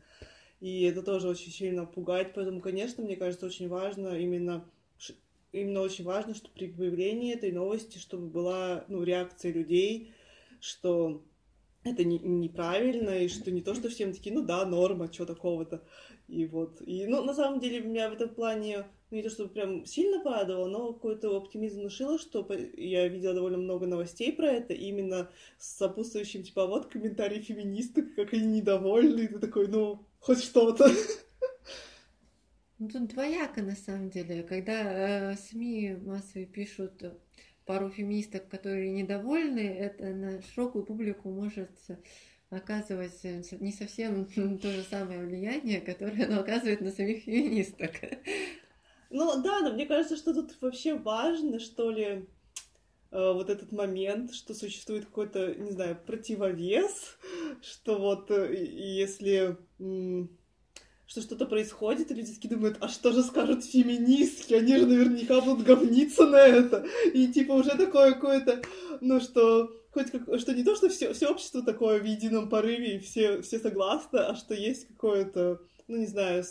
И 0.61 0.83
это 0.83 1.03
тоже 1.03 1.29
очень 1.29 1.51
сильно 1.51 1.85
пугает, 1.85 2.33
поэтому, 2.35 2.61
конечно, 2.61 3.03
мне 3.03 3.17
кажется, 3.17 3.47
очень 3.47 3.69
важно 3.69 4.17
именно 4.19 4.65
именно 5.53 5.81
очень 5.83 6.05
важно, 6.05 6.35
что 6.35 6.51
при 6.51 6.69
появлении 6.69 7.35
этой 7.35 7.53
новости, 7.53 7.99
чтобы 7.99 8.27
была 8.27 8.85
ну, 8.89 9.03
реакция 9.03 9.53
людей, 9.53 10.13
что 10.61 11.23
это 11.85 12.05
не, 12.05 12.19
неправильно, 12.19 13.11
и 13.11 13.29
что 13.29 13.51
не 13.51 13.61
то, 13.61 13.75
что 13.75 13.89
всем 13.89 14.13
такие, 14.13 14.35
ну 14.35 14.43
да, 14.43 14.65
норма, 14.65 15.13
что 15.13 15.27
такого-то. 15.27 15.83
И 16.29 16.47
вот. 16.47 16.81
И, 16.87 17.07
ну, 17.07 17.23
на 17.25 17.35
самом 17.35 17.61
деле, 17.61 17.81
меня 17.81 18.09
в 18.09 18.15
этом 18.15 18.31
плане, 18.31 18.87
ну, 19.11 19.17
не 19.17 19.23
то, 19.23 19.31
чтобы 19.31 19.53
прям 19.53 19.85
сильно 19.85 20.23
порадовало, 20.23 20.69
но 20.69 20.93
какой-то 20.93 21.37
оптимизм 21.37 21.81
внушило, 21.81 22.19
что 22.19 22.47
я 22.77 23.09
видела 23.09 23.35
довольно 23.35 23.59
много 23.59 23.87
новостей 23.87 24.33
про 24.33 24.51
это, 24.51 24.73
именно 24.73 25.31
с 25.59 25.77
сопутствующим, 25.77 26.43
типа, 26.43 26.67
вот 26.67 26.87
комментарии 26.87 27.41
феминисток, 27.41 28.15
как 28.15 28.33
они 28.33 28.61
недовольны, 28.61 29.21
и 29.21 29.29
ты 29.29 29.39
такой, 29.39 29.69
ну, 29.69 30.07
хоть 30.21 30.43
что-то. 30.43 30.89
Ну, 32.79 32.89
тут 32.89 33.09
двояко, 33.09 33.63
на 33.63 33.77
самом 33.77 34.11
деле. 34.11 34.43
Когда 34.43 35.33
э, 35.33 35.37
СМИ 35.37 35.99
массовые 36.05 36.47
пишут 36.47 37.01
пару 37.65 37.91
феминисток, 37.91 38.49
которые 38.49 38.91
недовольны, 38.91 39.61
это 39.61 40.07
на 40.07 40.43
широкую 40.43 40.85
публику 40.85 41.31
может 41.31 41.71
оказывать 42.53 43.19
э, 43.25 43.43
не 43.61 43.73
совсем 43.73 44.27
то 44.59 44.71
же 44.71 44.83
самое 44.83 45.21
влияние, 45.21 45.81
которое 45.81 46.27
оно 46.27 46.41
оказывает 46.41 46.81
на 46.81 46.91
самих 46.91 47.25
феминисток. 47.25 47.93
Ну 49.11 49.43
да, 49.43 49.61
но 49.61 49.73
мне 49.73 49.87
кажется, 49.87 50.17
что 50.17 50.33
тут 50.33 50.57
вообще 50.61 50.95
важно, 50.95 51.59
что 51.59 51.91
ли, 51.91 52.05
э, 53.11 53.33
вот 53.33 53.51
этот 53.51 53.73
момент, 53.73 54.33
что 54.35 54.55
существует 54.55 55.07
какой-то, 55.07 55.55
не 55.55 55.71
знаю, 55.71 55.99
противовес, 56.07 57.19
что 57.63 57.99
вот 57.99 58.31
э, 58.31 58.55
если 58.55 59.57
что 61.07 61.21
что-то 61.21 61.45
происходит, 61.45 62.11
и 62.11 62.15
люди 62.15 62.33
такие 62.33 62.49
думают, 62.49 62.79
а 62.81 62.89
что 62.89 63.13
же 63.13 63.23
скажут 63.23 63.67
феминистки, 63.67 64.55
они 64.55 64.79
же 64.79 64.87
наверняка 64.87 65.43
будут 65.43 65.67
говниться 65.67 66.27
на 66.27 66.41
это, 66.41 66.87
и 67.13 67.27
типа 67.29 67.53
уже 67.53 67.77
такое 67.77 68.15
какое-то, 68.15 68.63
ну 69.03 69.21
что 69.21 69.82
хоть 69.93 70.11
как, 70.11 70.23
что 70.41 70.55
не 70.55 70.65
то, 70.65 70.75
что 70.75 70.89
все, 70.89 71.13
все 71.13 71.29
общество 71.29 71.63
такое 71.63 72.01
в 72.01 72.05
едином 72.05 72.49
порыве, 72.49 72.97
и 72.97 72.99
все, 72.99 73.43
все 73.43 73.59
согласны, 73.59 74.19
а 74.19 74.35
что 74.35 74.55
есть 74.55 74.89
какое-то, 74.89 75.61
ну 75.87 75.99
не 75.99 76.07
знаю, 76.07 76.45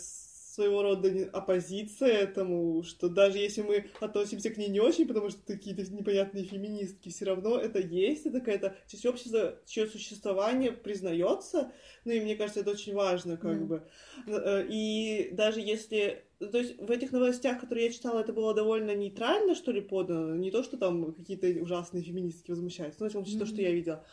своего 0.52 0.82
рода 0.82 1.08
оппозиция 1.32 2.10
этому, 2.10 2.82
что 2.82 3.08
даже 3.08 3.38
если 3.38 3.62
мы 3.62 3.86
относимся 4.00 4.50
к 4.50 4.58
ней 4.58 4.68
не 4.68 4.80
очень, 4.80 5.08
потому 5.08 5.30
что 5.30 5.40
какие-то 5.46 5.82
непонятные 5.90 6.44
феминистки, 6.44 7.08
все 7.08 7.24
равно 7.24 7.58
это 7.58 7.78
есть, 7.78 8.26
это 8.26 8.40
какая-то 8.40 8.76
часть 8.86 9.06
общества, 9.06 9.58
чье 9.64 9.86
существование 9.86 10.70
признается, 10.70 11.72
ну 12.04 12.12
и 12.12 12.20
мне 12.20 12.36
кажется, 12.36 12.60
это 12.60 12.72
очень 12.72 12.92
важно, 12.92 13.38
как 13.38 13.56
mm. 13.56 13.64
бы. 13.64 13.88
Э, 14.26 14.66
и 14.68 15.30
даже 15.32 15.60
если 15.60 16.22
то 16.38 16.58
есть 16.58 16.78
в 16.78 16.90
этих 16.90 17.12
новостях, 17.12 17.60
которые 17.60 17.86
я 17.86 17.92
читала, 17.92 18.20
это 18.20 18.32
было 18.32 18.52
довольно 18.52 18.94
нейтрально, 18.94 19.54
что 19.54 19.70
ли, 19.70 19.80
подано. 19.80 20.34
Не 20.34 20.50
то, 20.50 20.62
что 20.64 20.76
там 20.76 21.14
какие-то 21.14 21.46
ужасные 21.62 22.02
феминистки 22.02 22.50
возмущаются, 22.50 23.02
ну, 23.02 23.08
в 23.08 23.14
mm-hmm. 23.14 23.38
то, 23.38 23.46
что 23.46 23.62
я 23.62 23.70
видела. 23.70 24.04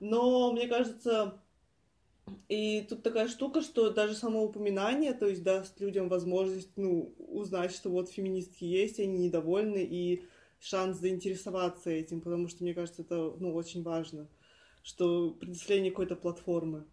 Но 0.00 0.52
мне 0.52 0.68
кажется, 0.68 1.38
и 2.48 2.82
тут 2.88 3.02
такая 3.02 3.28
штука, 3.28 3.60
что 3.60 3.90
даже 3.90 4.14
само 4.14 4.44
упоминание, 4.44 5.12
то 5.12 5.26
есть 5.26 5.42
даст 5.42 5.80
людям 5.80 6.08
возможность, 6.08 6.70
ну, 6.76 7.14
узнать, 7.18 7.72
что 7.72 7.90
вот 7.90 8.10
феминистки 8.10 8.64
есть, 8.64 8.98
они 8.98 9.18
недовольны, 9.18 9.84
и 9.84 10.24
шанс 10.58 10.98
заинтересоваться 10.98 11.90
этим, 11.90 12.20
потому 12.20 12.48
что, 12.48 12.64
мне 12.64 12.74
кажется, 12.74 13.02
это, 13.02 13.34
ну, 13.38 13.54
очень 13.54 13.82
важно, 13.82 14.28
что 14.82 15.30
предоставление 15.30 15.90
какой-то 15.90 16.16
платформы. 16.16 16.84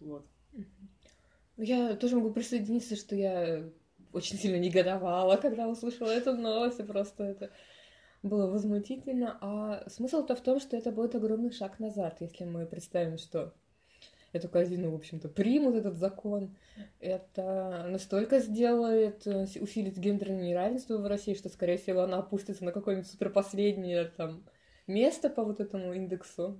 Вот. 0.00 0.24
Я 1.56 1.96
тоже 1.96 2.16
могу 2.16 2.30
присоединиться, 2.30 2.96
что 2.96 3.16
я 3.16 3.68
очень 4.12 4.38
сильно 4.38 4.58
негодовала, 4.58 5.36
когда 5.36 5.68
услышала 5.68 6.10
эту 6.10 6.34
новость, 6.34 6.80
и 6.80 6.84
просто 6.84 7.24
это 7.24 7.50
было 8.22 8.50
возмутительно. 8.50 9.38
А 9.40 9.88
смысл-то 9.88 10.34
в 10.36 10.40
том, 10.40 10.60
что 10.60 10.76
это 10.76 10.92
будет 10.92 11.14
огромный 11.14 11.50
шаг 11.50 11.78
назад, 11.78 12.20
если 12.20 12.44
мы 12.44 12.66
представим, 12.66 13.18
что 13.18 13.52
эту 14.32 14.48
корзину, 14.48 14.90
в 14.90 14.94
общем-то, 14.94 15.28
примут 15.28 15.74
этот 15.74 15.96
закон. 15.96 16.56
Это 17.00 17.86
настолько 17.88 18.40
сделает, 18.40 19.26
э, 19.26 19.46
усилит 19.60 19.96
гендерное 19.96 20.42
неравенство 20.42 20.98
в 20.98 21.06
России, 21.06 21.34
что, 21.34 21.48
скорее 21.48 21.78
всего, 21.78 22.02
она 22.02 22.18
опустится 22.18 22.64
на 22.64 22.72
какое-нибудь 22.72 23.10
суперпоследнее 23.10 24.06
там 24.16 24.44
место 24.86 25.30
по 25.30 25.44
вот 25.44 25.60
этому 25.60 25.92
индексу, 25.92 26.58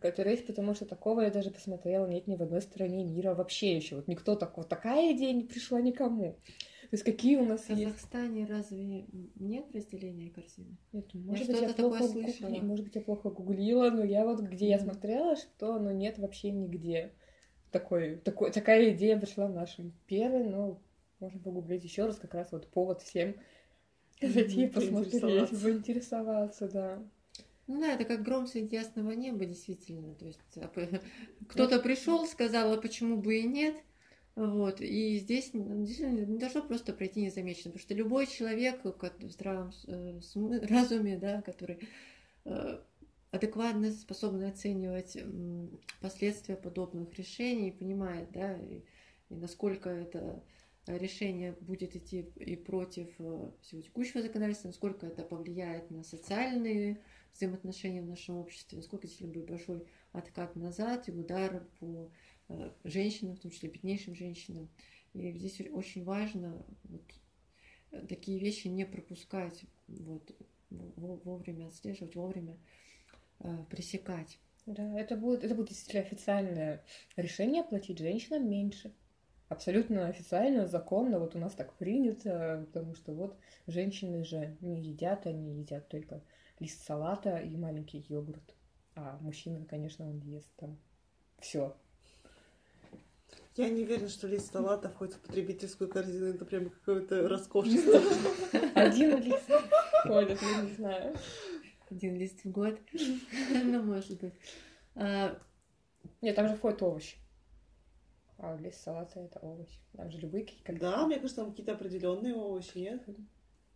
который 0.00 0.32
есть, 0.32 0.46
потому 0.46 0.74
что 0.74 0.86
такого 0.86 1.22
я 1.22 1.30
даже 1.30 1.50
посмотрела 1.50 2.06
нет 2.06 2.26
ни 2.26 2.36
в 2.36 2.42
одной 2.42 2.62
стране 2.62 3.04
мира 3.04 3.34
вообще 3.34 3.76
еще. 3.76 3.96
Вот 3.96 4.08
никто 4.08 4.34
так, 4.34 4.56
вот 4.56 4.68
такая 4.68 5.12
идея 5.12 5.32
не 5.32 5.44
пришла 5.44 5.80
никому. 5.80 6.36
То 6.90 6.96
есть 6.96 7.04
какие 7.04 7.36
у 7.36 7.44
нас 7.44 7.62
В 7.62 7.68
Казахстане 7.68 8.40
есть? 8.40 8.50
разве 8.50 9.04
нет 9.36 9.66
разделения 9.72 10.28
корзины? 10.28 10.76
Нет, 10.92 11.14
может 11.14 11.46
я 11.46 11.52
быть, 11.54 11.62
я 11.62 11.74
плохо 11.74 12.08
гугли... 12.08 12.60
может 12.62 12.84
быть, 12.84 12.94
я 12.96 13.00
плохо 13.00 13.30
гуглила, 13.30 13.90
но 13.90 14.02
я 14.02 14.24
вот 14.24 14.40
где 14.40 14.66
mm-hmm. 14.66 14.70
я 14.70 14.78
смотрела, 14.80 15.36
что 15.36 15.74
оно 15.74 15.92
нет 15.92 16.18
вообще 16.18 16.50
нигде. 16.50 17.12
Такой, 17.70 18.16
такой, 18.16 18.50
такая 18.50 18.90
идея 18.90 19.16
пришла 19.20 19.46
в 19.46 19.54
нашем 19.54 19.92
первой, 20.08 20.42
но 20.48 20.82
можно 21.20 21.38
погуглить 21.38 21.84
еще 21.84 22.06
раз, 22.06 22.16
как 22.16 22.34
раз 22.34 22.50
вот 22.50 22.66
повод 22.66 23.02
всем 23.02 23.36
зайти 24.20 24.64
mm-hmm. 24.64 24.72
посмотреть, 24.72 25.50
заинтересоваться, 25.52 26.68
да. 26.68 27.02
Ну 27.68 27.80
да, 27.80 27.92
это 27.92 28.04
как 28.04 28.24
гром 28.24 28.48
среди 28.48 28.74
ясного 28.74 29.12
неба, 29.12 29.44
действительно. 29.44 30.16
То 30.16 30.26
есть 30.26 30.40
а, 30.56 30.68
кто-то 31.48 31.78
пришел, 31.78 32.26
сказал, 32.26 32.72
а 32.72 32.80
почему 32.80 33.16
бы 33.16 33.38
и 33.38 33.44
нет, 33.44 33.76
вот. 34.46 34.80
И 34.80 35.18
здесь 35.18 35.50
действительно 35.52 36.24
не 36.24 36.38
должно 36.38 36.62
просто 36.62 36.94
пройти 36.94 37.20
незамеченным, 37.20 37.72
потому 37.72 37.82
что 37.82 37.94
любой 37.94 38.26
человек 38.26 38.82
в 38.84 39.28
здравом 39.28 39.70
э, 39.86 40.18
разуме, 40.66 41.18
да, 41.18 41.42
который 41.42 41.78
э, 42.46 42.80
адекватно 43.32 43.92
способен 43.92 44.44
оценивать 44.44 45.18
последствия 46.00 46.56
подобных 46.56 47.12
решений, 47.18 47.70
понимает, 47.70 48.32
да, 48.32 48.56
и, 48.56 48.82
и 49.28 49.34
насколько 49.34 49.90
это 49.90 50.42
решение 50.86 51.54
будет 51.60 51.94
идти 51.94 52.20
и 52.36 52.56
против 52.56 53.08
э, 53.18 53.50
всего 53.60 53.82
текущего 53.82 54.22
законодательства, 54.22 54.68
насколько 54.68 55.06
это 55.06 55.22
повлияет 55.22 55.90
на 55.90 56.02
социальные 56.02 57.02
взаимоотношения 57.34 58.00
в 58.00 58.08
нашем 58.08 58.38
обществе, 58.38 58.78
насколько 58.78 59.06
действительно 59.06 59.34
будет 59.34 59.50
большой 59.50 59.86
откат 60.12 60.56
назад 60.56 61.10
и 61.10 61.12
удар 61.12 61.62
по 61.78 61.86
Э, 61.86 62.06
женщинам, 62.84 63.36
в 63.36 63.40
том 63.40 63.50
числе 63.50 63.68
беднейшим 63.68 64.14
женщинам. 64.14 64.68
И 65.12 65.32
здесь 65.32 65.60
очень 65.70 66.04
важно 66.04 66.64
вот, 66.84 67.02
э, 67.92 68.06
такие 68.06 68.38
вещи 68.38 68.68
не 68.68 68.86
пропускать, 68.86 69.64
вот, 69.88 70.30
вовремя 70.70 71.66
отслеживать, 71.66 72.14
вовремя 72.14 72.56
э, 73.40 73.64
пресекать. 73.68 74.38
Да, 74.66 74.98
это 74.98 75.16
будет, 75.16 75.42
это 75.42 75.54
будет 75.54 75.68
действительно 75.68 76.06
официальное 76.06 76.84
решение 77.16 77.64
платить 77.64 77.98
женщинам 77.98 78.48
меньше. 78.48 78.92
Абсолютно 79.48 80.06
официально, 80.06 80.68
законно, 80.68 81.18
вот 81.18 81.34
у 81.34 81.38
нас 81.38 81.54
так 81.54 81.74
принято, 81.74 82.64
потому 82.66 82.94
что 82.94 83.12
вот 83.12 83.36
женщины 83.66 84.22
же 84.22 84.56
не 84.60 84.80
едят, 84.80 85.26
они 85.26 85.58
едят 85.58 85.88
только 85.88 86.22
лист 86.60 86.84
салата 86.84 87.38
и 87.38 87.56
маленький 87.56 88.04
йогурт. 88.08 88.54
А 88.94 89.18
мужчина, 89.20 89.64
конечно, 89.64 90.08
он 90.08 90.20
ест 90.20 90.52
там 90.56 90.78
все, 91.40 91.76
я 93.60 93.68
не 93.68 93.82
уверена, 93.82 94.08
что 94.08 94.26
лист 94.26 94.52
салата 94.52 94.88
входит 94.88 95.14
в 95.14 95.20
потребительскую 95.20 95.90
корзину. 95.90 96.26
Это 96.26 96.44
прям 96.44 96.70
какое-то 96.70 97.28
роскошество. 97.28 98.00
Один 98.74 99.18
лист 99.18 99.50
входит, 100.04 100.40
я 100.42 100.62
не 100.62 100.72
знаю. 100.72 101.16
Один 101.90 102.16
лист 102.16 102.44
в 102.44 102.50
год. 102.50 102.78
Ну, 103.64 103.82
может 103.82 104.20
быть. 104.20 104.34
А, 104.94 105.38
нет, 106.20 106.36
там 106.36 106.48
же 106.48 106.56
входят 106.56 106.82
овощи. 106.82 107.16
А 108.38 108.56
лист 108.56 108.82
салата 108.82 109.20
это 109.20 109.38
овощи. 109.40 109.80
Там 109.96 110.10
же 110.10 110.18
любые 110.18 110.44
какие-то. 110.44 110.72
Да, 110.78 111.06
мне 111.06 111.16
кажется, 111.16 111.42
там 111.42 111.50
какие-то 111.50 111.72
определенные 111.72 112.34
овощи, 112.34 112.78
нет? 112.78 113.02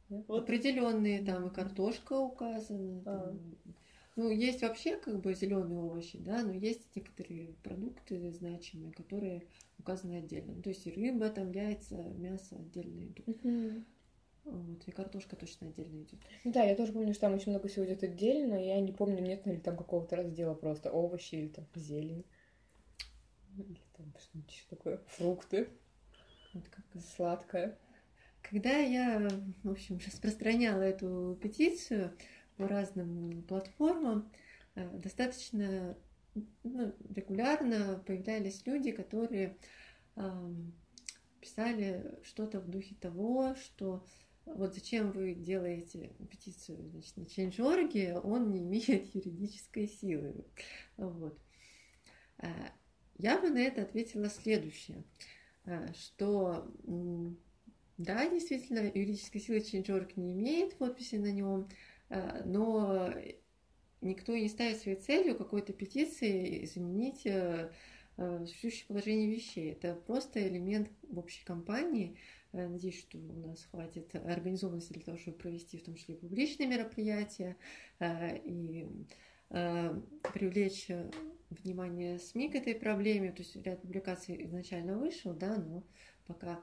Вот. 0.09 0.43
Определенные 0.43 1.25
там 1.25 1.49
и 1.49 1.55
картошка 1.55 2.15
указана. 2.15 3.03
А. 3.05 3.37
Ну, 4.17 4.31
есть 4.31 4.63
вообще 4.63 4.97
как 4.97 5.21
бы 5.21 5.35
зеленые 5.35 5.81
овощи, 5.81 6.19
да, 6.19 6.43
но 6.43 6.53
есть 6.53 6.87
некоторые 6.95 7.55
продукты 7.65 8.31
значимые, 8.33 8.93
которые 8.93 9.47
указаны 9.79 10.19
отдельно. 10.19 10.53
Ну, 10.55 10.63
то 10.63 10.69
есть 10.69 10.87
и 10.87 10.93
рыба, 10.93 11.31
там 11.31 11.51
яйца, 11.51 11.97
мясо 11.97 12.55
отдельно 12.57 13.07
идут. 13.07 13.85
Вот, 14.45 14.87
и 14.87 14.91
картошка 14.91 15.37
точно 15.37 15.69
отдельно 15.69 16.03
идет. 16.03 16.21
Ну 16.45 16.53
да, 16.53 16.63
я 16.63 16.77
тоже 16.77 16.93
помню, 16.93 17.13
что 17.13 17.23
там 17.23 17.35
очень 17.35 17.51
много 17.51 17.67
всего 17.67 17.87
идет 17.87 18.03
отдельно. 18.03 18.55
Я 18.55 18.79
не 18.79 18.93
помню, 18.93 19.23
нет 19.23 19.47
ли 19.47 19.57
там 19.57 19.77
какого-то 19.77 20.17
раздела 20.17 20.55
просто 20.55 20.93
овощи 20.93 21.35
или 21.37 21.49
там 21.49 21.67
зелень. 21.75 22.25
Или 23.57 23.81
там 23.97 24.13
что-нибудь 24.21 24.53
еще 24.53 24.65
такое. 24.69 25.01
Фрукты. 25.09 25.69
Вот 26.53 26.69
как 26.69 26.85
сладкое. 27.03 27.79
Когда 28.43 28.77
я, 28.77 29.27
в 29.63 29.71
общем, 29.71 29.99
распространяла 30.05 30.83
эту 30.83 31.39
петицию 31.43 32.13
по 32.57 32.69
разным 32.69 33.43
платформам, 33.43 34.31
э, 34.75 34.99
достаточно 34.99 35.97
ну, 36.63 36.95
регулярно 37.11 38.03
появлялись 38.07 38.63
люди, 38.67 38.93
которые 38.93 39.57
э, 40.17 40.55
писали 41.41 42.19
что-то 42.23 42.61
в 42.61 42.69
духе 42.69 42.95
того, 42.95 43.55
что 43.57 44.05
вот 44.47 44.75
зачем 44.75 45.11
вы 45.13 45.35
делаете 45.35 46.13
петицию 46.31 46.91
значит, 46.91 47.17
на 47.17 47.23
Change.org, 47.23 48.25
он 48.25 48.51
не 48.51 48.61
имеет 48.61 49.15
юридической 49.15 49.89
силы. 49.89 50.45
Вот. 50.97 51.39
А, 52.39 52.49
я 53.17 53.41
бы 53.41 53.49
на 53.49 53.59
это 53.59 53.83
ответила 53.83 54.29
следующее, 54.29 55.05
а, 55.65 55.93
что 55.95 56.71
да, 57.97 58.29
действительно, 58.29 58.81
юридической 58.81 59.41
силы 59.41 59.59
Change.org 59.59 60.13
не 60.17 60.33
имеет 60.35 60.77
подписи 60.77 61.17
на 61.17 61.31
нем, 61.33 61.69
но 62.45 63.13
никто 64.05 64.37
не 64.37 64.49
ставит 64.49 64.79
своей 64.79 64.99
целью 64.99 65.37
какой-то 65.37 65.73
петиции 65.73 66.67
заменить 66.67 67.27
э, 67.27 67.73
э, 68.17 68.47
существующее 68.47 68.87
положение 68.87 69.35
вещей. 69.35 69.73
Это 69.73 69.95
просто 69.95 70.47
элемент 70.47 70.91
в 71.09 71.19
общей 71.19 71.45
кампании. 71.45 72.17
Э, 72.53 72.69
надеюсь, 72.69 73.01
что 73.01 73.19
у 73.19 73.49
нас 73.49 73.65
хватит 73.65 74.15
организованности 74.15 74.93
для 74.93 75.03
того, 75.03 75.19
чтобы 75.19 75.39
провести 75.39 75.79
в 75.79 75.85
том 75.85 75.95
числе 75.97 76.15
публичные 76.15 76.69
мероприятия 76.69 77.57
и 78.01 78.87
привлечь 79.51 80.89
внимание 81.51 82.19
СМИ 82.19 82.51
к 82.51 82.55
этой 82.57 82.75
проблеме. 82.75 83.31
То 83.33 83.43
есть 83.43 83.57
ряд 83.57 83.81
публикаций 83.83 84.45
изначально 84.47 84.99
вышел, 84.99 85.33
да, 85.33 85.57
но 85.57 85.85
пока 86.27 86.61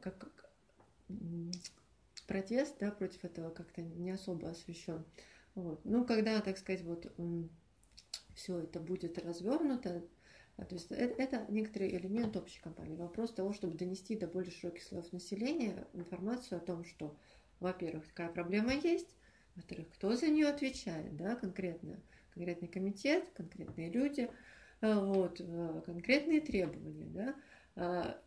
как 0.00 0.50
протест 2.26 2.76
да, 2.80 2.90
против 2.90 3.24
этого 3.24 3.50
как-то 3.50 3.82
не 3.82 4.10
особо 4.10 4.50
освещен. 4.50 5.04
Вот. 5.54 5.84
Ну, 5.84 6.04
когда, 6.04 6.40
так 6.40 6.58
сказать, 6.58 6.82
вот 6.82 7.12
все 8.34 8.58
это 8.58 8.80
будет 8.80 9.18
развернуто, 9.18 10.04
а, 10.56 10.64
то 10.64 10.74
есть 10.74 10.90
это, 10.90 11.22
это 11.22 11.46
некоторый 11.48 11.96
элемент 11.96 12.36
общей 12.36 12.60
кампании. 12.60 12.96
Вопрос 12.96 13.32
того, 13.32 13.52
чтобы 13.52 13.76
донести 13.76 14.16
до 14.16 14.26
более 14.26 14.52
широких 14.52 14.82
слоев 14.82 15.12
населения 15.12 15.86
информацию 15.92 16.58
о 16.58 16.64
том, 16.64 16.84
что, 16.84 17.16
во-первых, 17.60 18.06
такая 18.06 18.28
проблема 18.28 18.72
есть, 18.74 19.14
во-вторых, 19.56 19.88
кто 19.90 20.14
за 20.16 20.28
нее 20.28 20.48
отвечает, 20.48 21.16
да, 21.16 21.36
конкретно, 21.36 22.00
конкретный 22.34 22.68
комитет, 22.68 23.28
конкретные 23.34 23.90
люди, 23.90 24.30
а, 24.80 25.00
вот, 25.00 25.40
а, 25.40 25.80
конкретные 25.82 26.40
требования, 26.40 27.06
да, 27.06 28.20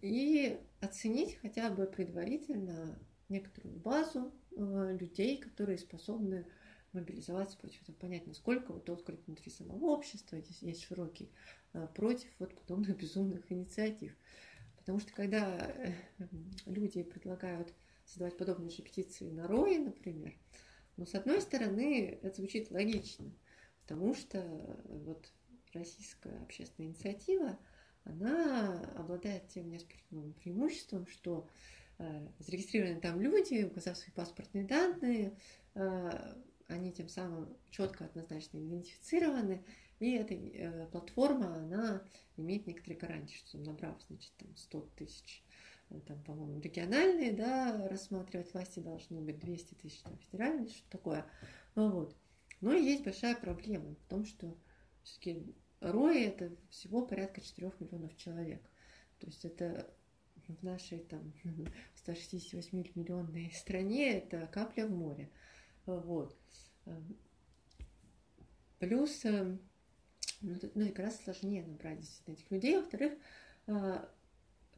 и 0.00 0.60
оценить 0.80 1.36
хотя 1.42 1.68
бы 1.68 1.86
предварительно 1.86 2.96
некоторую 3.32 3.78
базу 3.80 4.32
людей, 4.54 5.38
которые 5.38 5.78
способны 5.78 6.46
мобилизоваться 6.92 7.56
против 7.58 7.82
этого, 7.82 7.96
понять, 7.96 8.26
насколько 8.26 8.72
вот 8.72 8.88
отклик 8.90 9.26
внутри 9.26 9.50
самого 9.50 9.86
общества 9.86 10.38
здесь 10.38 10.62
есть 10.62 10.84
широкий 10.84 11.30
а, 11.72 11.86
против 11.88 12.28
вот 12.38 12.54
подобных 12.54 12.96
безумных 12.98 13.50
инициатив. 13.50 14.14
Потому 14.76 14.98
что 14.98 15.12
когда 15.12 15.58
э, 15.58 15.92
люди 16.66 17.02
предлагают 17.02 17.72
создавать 18.04 18.36
подобные 18.36 18.70
же 18.70 18.82
петиции 18.82 19.30
на 19.30 19.46
РОИ, 19.46 19.78
например, 19.78 20.34
ну, 20.96 21.06
с 21.06 21.14
одной 21.14 21.40
стороны, 21.40 22.18
это 22.20 22.36
звучит 22.36 22.70
логично, 22.70 23.32
потому 23.82 24.14
что 24.14 24.42
вот 24.88 25.32
российская 25.72 26.36
общественная 26.42 26.90
инициатива, 26.90 27.58
она 28.04 28.82
обладает 28.96 29.48
тем 29.48 29.70
нескольким 29.70 30.32
преимуществом, 30.34 31.06
что 31.06 31.48
э, 31.48 31.81
зарегистрированы 32.38 33.00
там 33.00 33.20
люди, 33.20 33.64
указав 33.64 33.96
свои 33.96 34.12
паспортные 34.12 34.64
данные, 34.64 35.36
э, 35.74 36.34
они 36.68 36.92
тем 36.92 37.08
самым 37.08 37.56
четко, 37.70 38.04
однозначно 38.04 38.58
идентифицированы, 38.58 39.64
и 40.00 40.12
эта 40.12 40.34
э, 40.34 40.86
платформа, 40.88 41.54
она 41.56 42.02
имеет 42.36 42.66
некоторые 42.66 42.98
гарантии, 42.98 43.36
что 43.36 43.58
набрав, 43.58 43.96
значит, 44.08 44.32
там 44.36 44.54
100 44.56 44.80
тысяч, 44.96 45.44
э, 45.90 46.00
там, 46.06 46.22
по-моему, 46.24 46.60
региональные, 46.60 47.32
да, 47.32 47.88
рассматривать 47.88 48.52
власти 48.52 48.80
должны 48.80 49.20
быть 49.20 49.38
200 49.38 49.74
тысяч, 49.74 50.00
там, 50.00 50.18
федеральные, 50.18 50.68
что 50.68 50.90
такое. 50.90 51.26
Ну, 51.74 51.90
вот. 51.90 52.16
Но 52.60 52.72
есть 52.72 53.04
большая 53.04 53.36
проблема 53.36 53.94
в 53.94 54.08
том, 54.08 54.24
что 54.24 54.56
все-таки 55.02 55.54
РОИ 55.80 56.24
это 56.24 56.52
всего 56.70 57.06
порядка 57.06 57.40
4 57.40 57.72
миллионов 57.80 58.16
человек. 58.16 58.62
То 59.18 59.26
есть 59.26 59.44
это 59.44 59.92
в 60.48 60.62
нашей 60.62 60.98
там 60.98 61.32
168 61.96 62.84
миллионной 62.94 63.50
стране 63.52 64.18
это 64.18 64.46
капля 64.46 64.86
в 64.86 64.90
море. 64.90 65.30
Вот. 65.86 66.36
Плюс, 68.78 69.24
эм, 69.24 69.60
ну, 70.40 70.58
ну, 70.74 70.92
раз 70.96 71.22
сложнее 71.22 71.64
набрать 71.64 72.22
этих 72.26 72.50
людей. 72.50 72.76
Во-вторых, 72.76 73.12
а, 73.66 74.08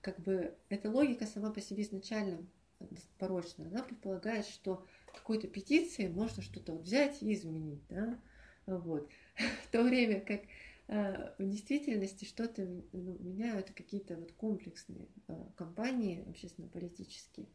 как 0.00 0.20
бы 0.20 0.54
эта 0.68 0.90
логика 0.90 1.26
сама 1.26 1.50
по 1.50 1.60
себе 1.60 1.82
изначально 1.82 2.46
порочная. 3.18 3.68
Она 3.68 3.82
предполагает, 3.82 4.46
что 4.46 4.86
какой-то 5.06 5.46
петиции 5.48 6.08
можно 6.08 6.42
что-то 6.42 6.74
взять 6.74 7.22
и 7.22 7.32
изменить, 7.32 7.80
да, 7.88 8.18
вот. 8.66 9.08
В 9.64 9.70
то 9.70 9.82
время 9.82 10.20
как 10.20 10.42
в 10.86 11.34
действительности 11.38 12.24
что-то 12.24 12.62
ну, 12.92 13.16
меняют 13.18 13.70
какие-то 13.70 14.16
вот 14.16 14.32
комплексные 14.32 15.08
а, 15.28 15.50
кампании 15.56 16.22
общественно-политические. 16.28 17.48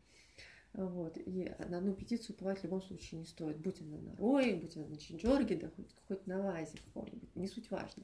Вот. 0.73 1.17
И 1.17 1.51
на 1.67 1.79
одну 1.79 1.93
петицию 1.93 2.35
уповать 2.35 2.59
в 2.59 2.63
любом 2.63 2.81
случае 2.81 3.19
не 3.19 3.25
стоит. 3.25 3.57
Будь 3.57 3.81
она 3.81 3.97
на 3.97 4.15
Рое, 4.15 4.55
будь 4.55 4.75
она 4.77 4.87
на 4.87 4.97
Чинджорге, 4.97 5.57
да 5.57 5.69
хоть, 5.75 5.95
хоть 6.07 6.27
на 6.27 6.39
Лазе 6.39 6.77
какого-нибудь. 6.77 7.35
Не 7.35 7.47
суть 7.47 7.71
важно. 7.71 8.03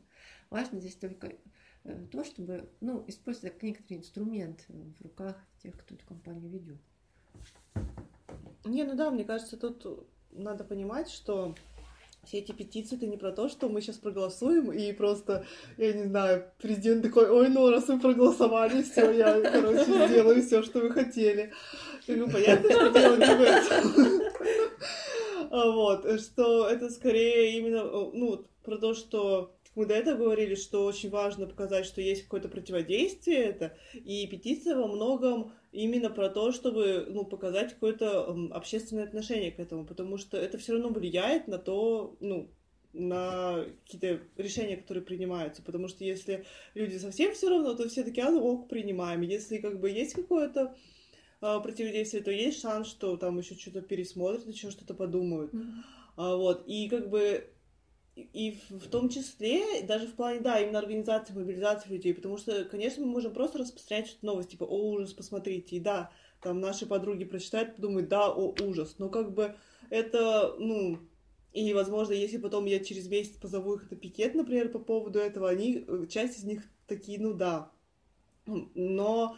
Важно 0.49 0.79
здесь 0.79 0.95
только 0.95 1.35
э, 1.83 2.07
то, 2.11 2.23
чтобы 2.23 2.69
ну, 2.81 3.03
использовать 3.07 3.53
как 3.53 3.63
некоторый 3.63 3.97
инструмент 3.97 4.65
в 4.67 5.01
руках 5.01 5.37
тех, 5.61 5.77
кто 5.77 5.95
эту 5.95 6.05
компанию 6.05 6.49
ведет. 6.49 6.77
Не, 8.63 8.83
ну 8.83 8.95
да, 8.95 9.11
мне 9.11 9.23
кажется, 9.23 9.57
тут 9.57 10.07
надо 10.31 10.63
понимать, 10.63 11.09
что 11.09 11.55
все 12.25 12.39
эти 12.39 12.51
петиции 12.51 12.97
это 12.97 13.07
не 13.07 13.17
про 13.17 13.31
то, 13.31 13.47
что 13.49 13.69
мы 13.69 13.81
сейчас 13.81 13.97
проголосуем 13.97 14.71
и 14.71 14.91
просто, 14.93 15.45
я 15.77 15.93
не 15.93 16.03
знаю, 16.03 16.45
президент 16.61 17.03
такой, 17.03 17.29
ой, 17.29 17.49
ну 17.49 17.69
раз 17.69 17.87
вы 17.87 17.99
проголосовали, 17.99 18.81
все, 18.81 19.11
я, 19.11 19.39
короче, 19.41 20.07
сделаю 20.07 20.41
все, 20.41 20.63
что 20.63 20.79
вы 20.79 20.91
хотели. 20.91 21.53
И, 22.07 22.15
ну, 22.15 22.29
понятно, 22.29 22.69
что 22.69 22.89
дело 22.89 23.15
не 23.15 23.35
в 23.35 23.41
этом. 23.41 24.21
Вот, 25.51 26.19
что 26.19 26.67
это 26.67 26.89
скорее 26.89 27.57
именно, 27.57 27.83
ну, 27.83 28.45
про 28.63 28.77
то, 28.77 28.93
что 28.93 29.54
мы 29.75 29.85
до 29.85 29.93
этого 29.93 30.17
говорили, 30.17 30.55
что 30.55 30.85
очень 30.85 31.09
важно 31.09 31.47
показать, 31.47 31.85
что 31.85 32.01
есть 32.01 32.23
какое-то 32.23 32.47
противодействие 32.47 33.39
это, 33.39 33.77
и 33.93 34.25
петиция 34.27 34.75
во 34.75 34.87
многом 34.87 35.51
именно 35.71 36.09
про 36.09 36.29
то, 36.29 36.51
чтобы 36.51 37.05
ну, 37.09 37.25
показать 37.25 37.73
какое-то 37.73 38.35
общественное 38.51 39.03
отношение 39.03 39.51
к 39.51 39.59
этому, 39.59 39.85
потому 39.85 40.17
что 40.17 40.37
это 40.37 40.57
все 40.57 40.73
равно 40.73 40.89
влияет 40.89 41.47
на 41.47 41.57
то, 41.57 42.15
ну, 42.21 42.49
на 42.93 43.65
какие-то 43.83 44.21
решения, 44.37 44.77
которые 44.77 45.03
принимаются. 45.03 45.61
Потому 45.61 45.89
что 45.89 46.05
если 46.05 46.45
люди 46.73 46.97
совсем 46.97 47.33
все 47.33 47.49
равно, 47.49 47.75
то 47.75 47.87
все 47.89 48.03
таки 48.03 48.21
а, 48.21 48.31
ну, 48.31 48.41
ок, 48.41 48.69
принимаем. 48.69 49.21
Если 49.21 49.57
как 49.57 49.81
бы 49.81 49.89
есть 49.89 50.13
какое-то 50.13 50.75
э, 51.41 51.59
противодействие, 51.61 52.23
то 52.23 52.31
есть 52.31 52.61
шанс, 52.61 52.87
что 52.87 53.17
там 53.17 53.37
еще 53.37 53.55
что-то 53.55 53.81
пересмотрят, 53.81 54.47
еще 54.47 54.71
что-то 54.71 54.93
подумают. 54.93 55.53
Mm-hmm. 55.53 55.73
А, 56.15 56.35
вот. 56.37 56.63
И 56.67 56.87
как 56.87 57.09
бы 57.09 57.49
и 58.15 58.59
в 58.69 58.87
том 58.87 59.09
числе, 59.09 59.81
даже 59.83 60.07
в 60.07 60.13
плане, 60.13 60.39
да, 60.39 60.59
именно 60.59 60.79
организации, 60.79 61.33
мобилизации 61.33 61.89
людей, 61.89 62.13
потому 62.13 62.37
что, 62.37 62.63
конечно, 62.65 63.05
мы 63.05 63.11
можем 63.11 63.33
просто 63.33 63.59
распространять 63.59 64.07
что-то 64.07 64.25
новость, 64.25 64.51
типа, 64.51 64.63
о, 64.63 64.91
ужас, 64.91 65.13
посмотрите, 65.13 65.75
и 65.75 65.79
да, 65.81 66.11
там 66.41 66.61
наши 66.61 66.85
подруги 66.85 67.25
прочитают, 67.25 67.75
подумают, 67.75 68.07
да, 68.07 68.31
о, 68.31 68.55
ужас, 68.61 68.95
но 68.99 69.09
как 69.09 69.33
бы 69.33 69.55
это, 69.89 70.55
ну, 70.57 70.99
и, 71.51 71.73
возможно, 71.73 72.13
если 72.13 72.37
потом 72.37 72.65
я 72.65 72.83
через 72.83 73.07
месяц 73.07 73.37
позову 73.37 73.75
их 73.75 73.91
на 73.91 73.97
пикет, 73.97 74.33
например, 74.33 74.69
по 74.69 74.79
поводу 74.79 75.19
этого, 75.19 75.49
они, 75.49 75.83
э, 75.85 76.05
часть 76.09 76.39
из 76.39 76.43
них 76.43 76.63
такие, 76.87 77.19
ну 77.19 77.33
да, 77.33 77.71
но 78.45 79.37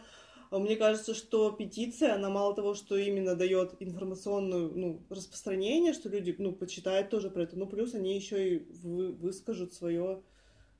мне 0.50 0.76
кажется, 0.76 1.14
что 1.14 1.50
петиция, 1.52 2.14
она 2.14 2.30
мало 2.30 2.54
того, 2.54 2.74
что 2.74 2.96
именно 2.96 3.34
дает 3.34 3.74
информационную, 3.80 4.72
ну, 4.74 5.02
распространение, 5.10 5.92
что 5.92 6.08
люди, 6.08 6.34
ну, 6.38 6.52
почитают 6.52 7.10
тоже 7.10 7.30
про 7.30 7.42
это, 7.42 7.58
ну, 7.58 7.66
плюс 7.66 7.94
они 7.94 8.16
еще 8.16 8.56
и 8.56 8.58
вы, 8.82 9.12
выскажут 9.12 9.74
свою 9.74 10.22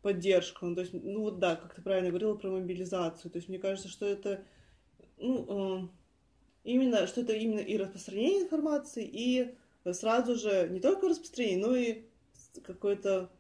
поддержку. 0.01 0.67
Ну, 0.67 0.75
то 0.75 0.81
есть, 0.81 0.95
ну, 0.95 1.21
вот 1.21 1.39
да, 1.39 1.57
как 1.57 1.75
ты 1.75 1.83
правильно 1.83 2.09
говорила 2.09 2.35
про 2.35 2.51
мобилизацию. 2.51 3.31
То 3.31 3.39
есть, 3.39 3.49
мне 3.49 3.59
кажется, 3.59 3.89
что 3.89 4.07
это, 4.07 4.43
ну, 5.19 5.83
э, 5.85 5.89
именно, 6.65 7.07
что 7.07 7.21
это 7.21 7.35
именно 7.35 7.61
и 7.61 7.77
распространение 7.77 8.45
информации, 8.45 9.09
и 9.11 9.55
сразу 9.93 10.35
же 10.35 10.69
не 10.71 10.81
только 10.81 11.09
распространение, 11.09 11.67
но 11.67 11.77
и 11.77 12.03
какой-то 12.63 13.31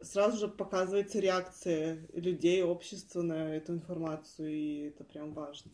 сразу 0.00 0.38
же 0.38 0.48
показывается 0.48 1.20
реакция 1.20 2.06
людей, 2.12 2.62
общества 2.62 3.22
на 3.22 3.54
эту 3.54 3.74
информацию, 3.74 4.50
и 4.50 4.88
это 4.88 5.04
прям 5.04 5.32
важно. 5.32 5.70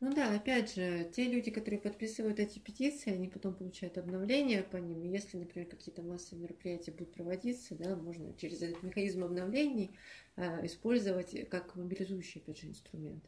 Ну 0.00 0.14
да, 0.14 0.34
опять 0.34 0.74
же, 0.74 1.10
те 1.14 1.24
люди, 1.24 1.50
которые 1.50 1.78
подписывают 1.78 2.40
эти 2.40 2.58
петиции, 2.58 3.12
они 3.12 3.28
потом 3.28 3.54
получают 3.54 3.98
обновления 3.98 4.62
по 4.62 4.78
ним. 4.78 5.04
И 5.04 5.08
если, 5.08 5.36
например, 5.36 5.68
какие-то 5.68 6.00
массовые 6.00 6.44
мероприятия 6.44 6.90
будут 6.90 7.12
проводиться, 7.12 7.74
да, 7.74 7.96
можно 7.96 8.32
через 8.38 8.62
этот 8.62 8.82
механизм 8.82 9.24
обновлений 9.24 9.90
э, 10.36 10.64
использовать 10.64 11.48
как 11.50 11.76
мобилизующий, 11.76 12.40
опять 12.40 12.60
же, 12.60 12.68
инструмент. 12.68 13.22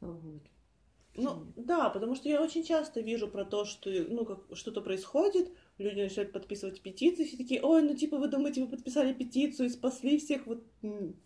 Вот. 0.00 0.42
Ну, 1.16 1.52
да, 1.56 1.90
потому 1.90 2.14
что 2.14 2.30
я 2.30 2.42
очень 2.42 2.64
часто 2.64 3.00
вижу 3.00 3.28
про 3.28 3.44
то, 3.44 3.66
что 3.66 3.90
ну, 3.90 4.24
как 4.24 4.56
что-то 4.56 4.80
происходит, 4.80 5.52
люди 5.78 6.00
начинают 6.00 6.32
подписывать 6.32 6.80
петиции, 6.80 7.24
все 7.24 7.36
такие, 7.36 7.60
ой, 7.62 7.82
ну 7.82 7.94
типа 7.94 8.16
вы 8.18 8.28
думаете, 8.28 8.62
вы 8.62 8.68
подписали 8.68 9.12
петицию 9.12 9.66
и 9.66 9.70
спасли 9.72 10.18
всех, 10.18 10.46
вот 10.46 10.62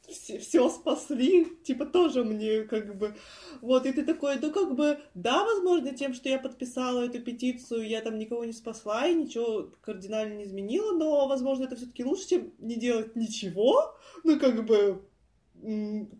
все, 0.09 0.39
все 0.39 0.69
спасли, 0.71 1.47
типа 1.65 1.85
тоже 1.85 2.25
мне 2.25 2.63
как 2.63 2.97
бы, 2.97 3.15
вот, 3.61 3.85
и 3.85 3.93
ты 3.93 4.05
такой, 4.05 4.39
ну 4.41 4.51
как 4.51 4.75
бы, 4.75 4.99
да, 5.15 5.45
возможно, 5.45 5.95
тем, 5.95 6.15
что 6.15 6.29
я 6.31 6.39
подписала 6.39 7.03
эту 7.03 7.21
петицию, 7.21 7.87
я 7.87 8.01
там 8.01 8.19
никого 8.19 8.45
не 8.45 8.53
спасла 8.53 9.07
и 9.07 9.15
ничего 9.15 9.71
кардинально 9.83 10.39
не 10.39 10.45
изменила, 10.45 10.93
но, 10.93 11.29
возможно, 11.29 11.65
это 11.65 11.77
все-таки 11.77 12.05
лучше, 12.05 12.29
чем 12.29 12.53
не 12.59 12.77
делать 12.77 13.17
ничего, 13.17 13.95
ну 14.25 14.39
как 14.39 14.65
бы, 14.65 15.03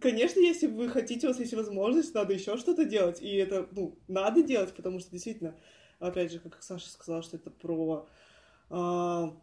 Конечно, 0.01 0.41
если 0.41 0.67
вы 0.67 0.89
хотите, 0.89 1.29
у 1.29 1.31
вас 1.31 1.39
есть 1.39 1.55
возможность, 1.55 2.13
надо 2.13 2.35
еще 2.35 2.57
что-то 2.57 2.85
делать. 2.85 3.23
И 3.23 3.37
это, 3.37 3.69
ну, 3.71 3.97
надо 4.09 4.43
делать, 4.43 4.75
потому 4.75 4.99
что 4.99 5.13
действительно, 5.13 5.55
опять 6.01 6.33
же, 6.33 6.41
как 6.41 6.61
Саша 6.61 6.89
сказала, 6.91 7.23
что 7.23 7.37
это 7.37 7.49
про 7.49 8.09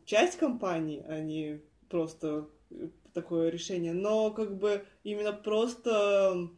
часть 0.05 0.38
компании, 0.38 1.03
а 1.07 1.19
не 1.19 1.61
просто 1.89 2.47
э, 2.69 2.89
такое 3.13 3.49
решение, 3.49 3.93
но 3.93 4.32
как 4.32 4.57
бы 4.57 4.86
именно 5.03 5.34
просто 5.34 6.49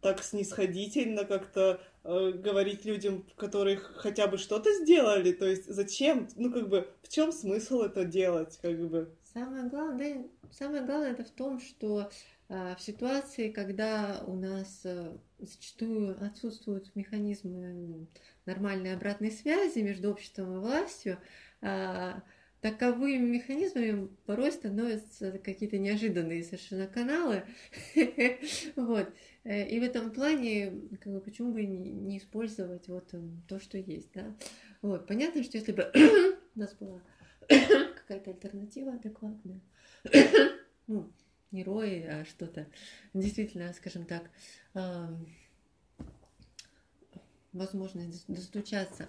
так 0.00 0.22
снисходительно 0.22 1.24
как-то 1.24 1.80
э, 2.04 2.30
говорить 2.30 2.84
людям, 2.84 3.26
которые 3.36 3.76
хотя 3.76 4.26
бы 4.26 4.38
что-то 4.38 4.72
сделали, 4.82 5.32
то 5.32 5.46
есть 5.46 5.66
зачем, 5.66 6.28
ну 6.36 6.52
как 6.52 6.68
бы 6.68 6.88
в 7.02 7.08
чем 7.08 7.32
смысл 7.32 7.82
это 7.82 8.04
делать, 8.04 8.58
как 8.62 8.78
бы. 8.88 9.14
Самое 9.32 9.68
главное, 9.68 10.14
да, 10.14 10.48
самое 10.52 10.82
главное 10.84 11.12
это 11.12 11.24
в 11.24 11.30
том, 11.30 11.60
что 11.60 12.10
э, 12.48 12.74
в 12.76 12.80
ситуации, 12.80 13.50
когда 13.50 14.22
у 14.26 14.34
нас 14.34 14.80
э, 14.84 15.16
зачастую 15.38 16.16
отсутствуют 16.24 16.94
механизмы 16.96 18.06
нормальной 18.46 18.94
обратной 18.94 19.30
связи 19.30 19.80
между 19.80 20.10
обществом 20.10 20.56
и 20.56 20.58
властью, 20.58 21.18
э, 21.18 21.49
таковыми 22.60 23.26
механизмами 23.26 24.08
порой 24.26 24.52
становятся 24.52 25.38
какие-то 25.38 25.78
неожиданные 25.78 26.44
совершенно 26.44 26.86
каналы. 26.86 27.44
вот. 28.76 29.12
Э, 29.44 29.66
и 29.66 29.80
в 29.80 29.82
этом 29.82 30.10
плане, 30.10 30.72
как 31.00 31.12
бы, 31.12 31.20
почему 31.20 31.52
бы 31.52 31.64
не 31.64 32.18
использовать 32.18 32.88
вот 32.88 33.14
эм, 33.14 33.42
то, 33.48 33.58
что 33.60 33.78
есть, 33.78 34.12
да? 34.12 34.36
Вот. 34.82 35.06
Понятно, 35.06 35.42
что 35.42 35.56
если 35.56 35.72
бы 35.72 35.90
у 36.54 36.58
нас 36.58 36.74
была 36.74 37.00
какая-то 37.48 38.30
альтернатива 38.30 38.92
адекватная, 38.92 39.60
ну, 40.86 41.10
не 41.50 41.64
рой, 41.64 42.06
а 42.06 42.24
что-то 42.26 42.66
действительно, 43.14 43.72
скажем 43.72 44.04
так, 44.04 44.30
возможность 47.52 48.24
достучаться, 48.28 49.08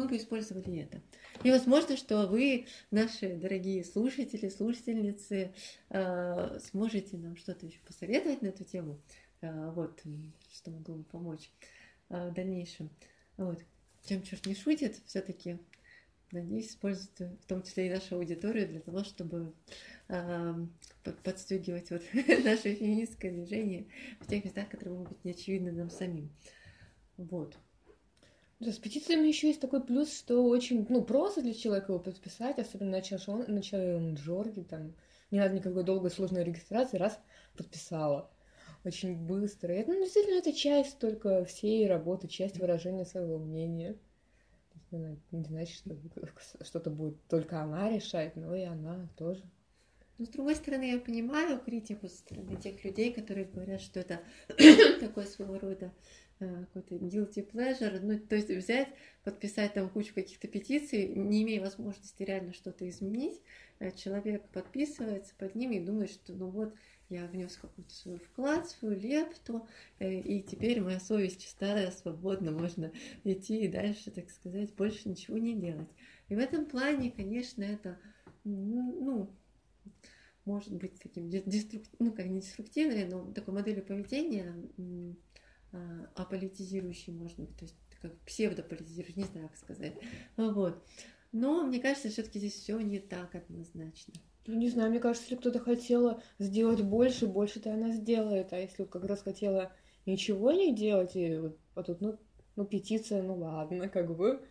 мы 0.00 0.08
бы 0.08 0.16
использовали 0.16 0.78
это. 0.78 1.00
И 1.44 1.50
возможно, 1.50 1.96
что 1.96 2.26
вы, 2.26 2.66
наши 2.90 3.36
дорогие 3.36 3.84
слушатели, 3.84 4.48
слушательницы, 4.48 5.52
э, 5.90 6.58
сможете 6.70 7.16
нам 7.18 7.36
что-то 7.36 7.66
еще 7.66 7.78
посоветовать 7.86 8.42
на 8.42 8.48
эту 8.48 8.64
тему. 8.64 8.98
Э, 9.42 9.70
вот, 9.70 10.02
что 10.52 10.70
могло 10.70 10.96
бы 10.96 11.04
помочь 11.04 11.50
э, 12.08 12.30
в 12.30 12.34
дальнейшем. 12.34 12.90
Вот. 13.36 13.58
Чем 14.06 14.22
черт 14.22 14.46
не 14.46 14.54
шутит, 14.54 14.96
все-таки 15.04 15.58
надеюсь, 16.32 16.70
использовать 16.70 17.18
в 17.42 17.46
том 17.46 17.62
числе 17.62 17.86
и 17.86 17.90
нашу 17.90 18.16
аудиторию 18.16 18.68
для 18.68 18.80
того, 18.80 19.04
чтобы 19.04 19.52
э, 20.08 20.66
подстегивать 21.22 21.90
вот 21.90 22.02
наше 22.44 22.74
феминистское 22.74 23.32
движение 23.32 23.86
в 24.20 24.26
тех 24.26 24.44
местах, 24.44 24.68
которые 24.68 24.96
могут 24.96 25.10
быть 25.10 25.24
неочевидны 25.24 25.72
нам 25.72 25.90
самим. 25.90 26.30
Вот. 27.16 27.56
Да, 28.60 28.72
с 28.72 28.78
петициями 28.78 29.26
еще 29.26 29.48
есть 29.48 29.60
такой 29.60 29.82
плюс, 29.82 30.14
что 30.14 30.44
очень, 30.44 30.84
ну, 30.90 31.02
просто 31.02 31.40
для 31.40 31.54
человека 31.54 31.92
его 31.92 31.98
подписать, 31.98 32.58
особенно 32.58 32.90
на 32.90 33.00
Чашон, 33.00 33.44
на 33.48 33.60
Джорги, 33.60 34.60
там, 34.60 34.94
не 35.30 35.38
надо 35.38 35.54
никакой 35.54 35.82
долгой 35.82 36.10
сложной 36.10 36.44
регистрации, 36.44 36.98
раз 36.98 37.18
подписала. 37.56 38.30
Очень 38.84 39.16
быстро. 39.16 39.72
Это, 39.72 39.92
ну, 39.92 40.02
действительно, 40.02 40.38
это 40.38 40.52
часть 40.52 40.98
только 40.98 41.44
всей 41.46 41.86
работы, 41.86 42.28
часть 42.28 42.58
выражения 42.58 43.06
своего 43.06 43.38
мнения. 43.38 43.96
Не 44.90 45.44
значит, 45.44 45.76
что 45.76 45.96
что-то 46.64 46.90
будет 46.90 47.22
только 47.28 47.62
она 47.62 47.88
решать, 47.88 48.36
но 48.36 48.54
и 48.54 48.64
она 48.64 49.08
тоже. 49.16 49.42
Но, 50.18 50.26
с 50.26 50.28
другой 50.28 50.54
стороны, 50.54 50.92
я 50.92 50.98
понимаю 50.98 51.60
критику 51.60 52.08
со 52.08 52.16
стороны 52.18 52.56
тех 52.56 52.84
людей, 52.84 53.10
которые 53.10 53.46
говорят, 53.46 53.80
что 53.80 54.00
это 54.00 54.20
такой 55.00 55.24
своего 55.24 55.58
рода 55.58 55.92
какой-то 56.40 56.94
guilty 56.96 57.48
pleasure, 57.48 58.00
ну, 58.00 58.18
то 58.18 58.34
есть 58.34 58.48
взять, 58.48 58.88
подписать 59.24 59.74
там 59.74 59.90
кучу 59.90 60.14
каких-то 60.14 60.48
петиций, 60.48 61.06
не 61.06 61.42
имея 61.42 61.60
возможности 61.60 62.22
реально 62.22 62.54
что-то 62.54 62.88
изменить, 62.88 63.40
э, 63.78 63.90
человек 63.92 64.48
подписывается 64.48 65.34
под 65.36 65.54
ними 65.54 65.76
и 65.76 65.84
думает, 65.84 66.10
что 66.10 66.32
ну 66.32 66.48
вот, 66.48 66.74
я 67.10 67.26
внес 67.26 67.56
какой-то 67.56 67.92
свой 67.92 68.18
вклад, 68.18 68.68
свою 68.68 68.98
лепту, 68.98 69.66
э, 69.98 70.14
и 70.14 70.42
теперь 70.42 70.80
моя 70.80 70.98
совесть 70.98 71.42
чистая, 71.42 71.90
свободно, 71.90 72.52
можно 72.52 72.90
идти 73.24 73.64
и 73.64 73.68
дальше, 73.68 74.10
так 74.10 74.30
сказать, 74.30 74.74
больше 74.74 75.08
ничего 75.08 75.36
не 75.36 75.54
делать. 75.54 75.88
И 76.28 76.34
в 76.34 76.38
этом 76.38 76.64
плане, 76.64 77.10
конечно, 77.10 77.62
это, 77.62 77.98
ну, 78.44 79.30
может 80.46 80.72
быть 80.72 80.98
таким 81.00 81.28
деструктивным, 81.28 81.90
ну, 81.98 82.12
как 82.12 82.26
не 82.26 82.40
деструктивной, 82.40 83.04
но 83.04 83.30
такой 83.32 83.52
моделью 83.52 83.84
поведения, 83.84 84.54
аполитизирующий, 86.14 87.12
может 87.12 87.38
быть, 87.38 87.56
то 87.56 87.64
есть 87.64 87.76
как 88.00 88.16
псевдополитизирующий, 88.20 89.22
не 89.22 89.28
знаю, 89.28 89.48
как 89.48 89.58
сказать. 89.58 89.94
Вот. 90.36 90.82
Но 91.32 91.64
мне 91.64 91.78
кажется, 91.78 92.08
все-таки 92.08 92.38
здесь 92.38 92.54
все 92.54 92.78
не 92.80 92.98
так 92.98 93.34
однозначно. 93.34 94.14
Ну, 94.46 94.56
не 94.56 94.68
знаю, 94.68 94.90
мне 94.90 95.00
кажется, 95.00 95.26
если 95.26 95.36
кто-то 95.36 95.60
хотела 95.60 96.22
сделать 96.38 96.82
больше, 96.82 97.26
больше-то 97.26 97.72
она 97.72 97.92
сделает. 97.92 98.52
А 98.52 98.58
если 98.58 98.82
вот 98.82 98.90
как 98.90 99.04
раз 99.04 99.22
хотела 99.22 99.70
ничего 100.06 100.50
не 100.50 100.74
делать, 100.74 101.14
и 101.14 101.36
вот, 101.36 101.58
а 101.74 101.82
тут, 101.82 102.00
ну, 102.00 102.18
ну, 102.56 102.64
петиция, 102.64 103.22
ну 103.22 103.36
ладно, 103.36 103.88
как 103.88 104.16
бы 104.16 104.42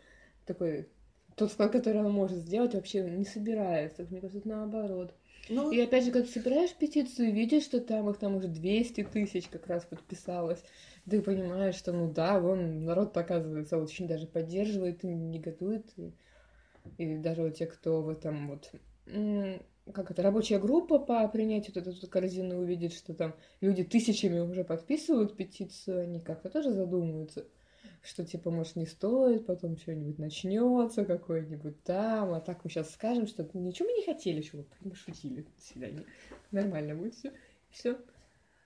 такой 0.45 0.89
тот 1.35 1.51
вклад, 1.51 1.71
который 1.71 2.01
она 2.01 2.09
может 2.09 2.37
сделать, 2.37 2.75
вообще 2.75 3.01
не 3.09 3.25
собирается. 3.25 4.05
Мне 4.09 4.21
кажется, 4.21 4.39
это 4.39 4.49
наоборот. 4.49 5.13
Ну... 5.49 5.71
И 5.71 5.79
опять 5.81 6.05
же, 6.05 6.11
ты 6.11 6.25
собираешь 6.25 6.73
петицию, 6.73 7.33
видишь, 7.33 7.63
что 7.63 7.81
там 7.81 8.09
их 8.09 8.17
там 8.17 8.35
уже 8.35 8.47
200 8.47 9.03
тысяч 9.05 9.47
как 9.47 9.67
раз 9.67 9.83
подписалось, 9.83 10.63
ты 11.09 11.21
понимаешь, 11.21 11.75
что 11.75 11.91
ну 11.91 12.11
да, 12.11 12.39
вон 12.39 12.85
народ, 12.85 13.17
оказывается, 13.17 13.77
очень 13.77 14.07
даже 14.07 14.27
поддерживает 14.27 15.03
и 15.03 15.07
негодует. 15.07 15.91
И, 15.97 16.13
и 16.97 17.17
даже 17.17 17.41
вот 17.41 17.55
те, 17.55 17.65
кто 17.65 18.01
в 18.01 18.09
этом 18.09 18.49
вот 18.49 18.71
как 19.91 20.11
это, 20.11 20.21
рабочая 20.21 20.59
группа 20.59 20.99
по 20.99 21.27
принятию 21.27 21.73
вот 21.75 21.87
эту 21.87 22.07
корзину 22.07 22.59
увидит, 22.59 22.93
что 22.93 23.13
там 23.13 23.35
люди 23.61 23.83
тысячами 23.83 24.39
уже 24.39 24.63
подписывают 24.63 25.35
петицию, 25.35 26.01
они 26.01 26.19
как-то 26.19 26.49
тоже 26.49 26.71
задумываются, 26.71 27.47
что 28.01 28.25
типа, 28.25 28.49
может, 28.51 28.75
не 28.75 28.85
стоит, 28.85 29.45
потом 29.45 29.77
что-нибудь 29.77 30.19
начнется, 30.19 31.05
какой-нибудь 31.05 31.83
там, 31.83 32.33
а 32.33 32.39
так 32.39 32.63
мы 32.63 32.69
сейчас 32.69 32.93
скажем, 32.93 33.27
что 33.27 33.47
ничего 33.53 33.89
мы 33.89 33.95
не 33.95 34.05
хотели, 34.05 34.41
что 34.41 34.65
мы 34.81 34.95
шутили, 34.95 35.41
до 35.41 35.61
свидания. 35.61 36.05
Нормально 36.51 36.95
будет 36.95 37.15
все. 37.15 37.33
Все. 37.69 37.97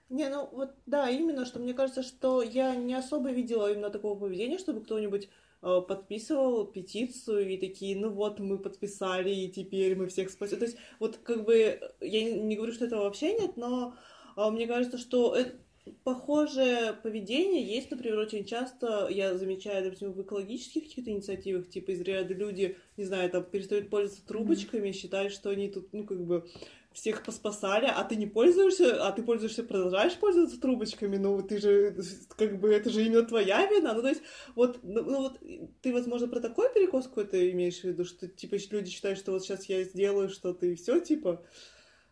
Не, 0.10 0.30
ну 0.30 0.48
вот 0.52 0.76
да, 0.86 1.10
именно, 1.10 1.46
что 1.46 1.60
мне 1.60 1.74
кажется, 1.74 2.04
что 2.04 2.44
я 2.44 2.76
не 2.76 2.94
особо 2.94 3.32
видела 3.32 3.72
именно 3.72 3.90
такого 3.90 4.20
поведения, 4.20 4.60
чтобы 4.60 4.82
кто-нибудь 4.82 5.28
э, 5.62 5.82
подписывал 5.88 6.68
петицию 6.68 7.50
и 7.50 7.58
такие, 7.58 7.98
ну 7.98 8.12
вот 8.12 8.40
мы 8.40 8.60
подписали, 8.60 9.32
и 9.32 9.52
теперь 9.52 9.96
мы 9.96 10.08
всех 10.08 10.30
спасем. 10.30 10.60
То 10.60 10.66
есть 10.66 10.78
вот 11.00 11.18
как 11.18 11.46
бы, 11.46 11.80
я 12.00 12.32
не 12.32 12.56
говорю, 12.56 12.74
что 12.74 12.86
этого 12.86 13.06
вообще 13.06 13.34
нет, 13.34 13.58
но 13.58 13.96
э, 14.38 14.50
мне 14.52 14.68
кажется, 14.68 15.00
что 15.00 15.36
это, 15.36 15.58
похожее 16.04 16.94
поведение 16.94 17.64
есть, 17.64 17.92
например, 17.92 18.20
очень 18.20 18.46
часто, 18.46 19.08
я 19.10 19.38
замечаю, 19.38 19.84
допустим, 19.84 20.14
в 20.14 20.22
экологических 20.22 20.84
каких-то 20.84 21.12
инициативах, 21.12 21.70
типа 21.70 21.92
из 21.92 22.02
ряда 22.02 22.34
люди, 22.34 22.78
не 22.98 23.04
знаю, 23.04 23.30
там 23.30 23.44
перестают 23.44 23.90
пользоваться 23.90 24.26
трубочками, 24.26 24.90
mm-hmm. 24.90 24.94
считают, 24.94 25.34
что 25.34 25.50
они 25.50 25.70
тут, 25.70 25.92
ну, 25.92 26.06
как 26.06 26.24
бы 26.26 26.46
всех 26.94 27.24
поспасали, 27.24 27.88
а 27.88 28.04
ты 28.04 28.16
не 28.16 28.28
пользуешься, 28.28 29.06
а 29.06 29.12
ты 29.12 29.24
пользуешься, 29.24 29.64
продолжаешь 29.64 30.16
пользоваться 30.16 30.62
трубочками, 30.62 31.18
ну 31.18 31.42
ты 31.42 31.58
же, 31.60 31.98
как 32.38 32.60
бы, 32.60 32.72
это 32.72 32.90
же 32.90 33.04
именно 33.04 33.24
твоя 33.24 33.66
вина, 33.66 33.94
ну 33.94 34.02
то 34.02 34.10
есть, 34.10 34.22
вот, 34.56 34.80
ну, 34.84 35.04
ну 35.04 35.22
вот, 35.24 35.40
ты, 35.82 35.92
возможно, 35.92 36.28
про 36.28 36.40
такой 36.40 36.72
перекос 36.72 37.08
какой-то 37.08 37.52
имеешь 37.52 37.80
в 37.80 37.84
виду, 37.84 38.06
что, 38.06 38.28
типа, 38.28 38.58
люди 38.72 38.92
считают, 38.92 39.18
что 39.18 39.32
вот 39.32 39.44
сейчас 39.44 39.66
я 39.66 39.84
сделаю 39.84 40.30
что-то 40.30 40.68
и 40.68 40.76
все, 40.76 41.00
типа, 41.00 41.44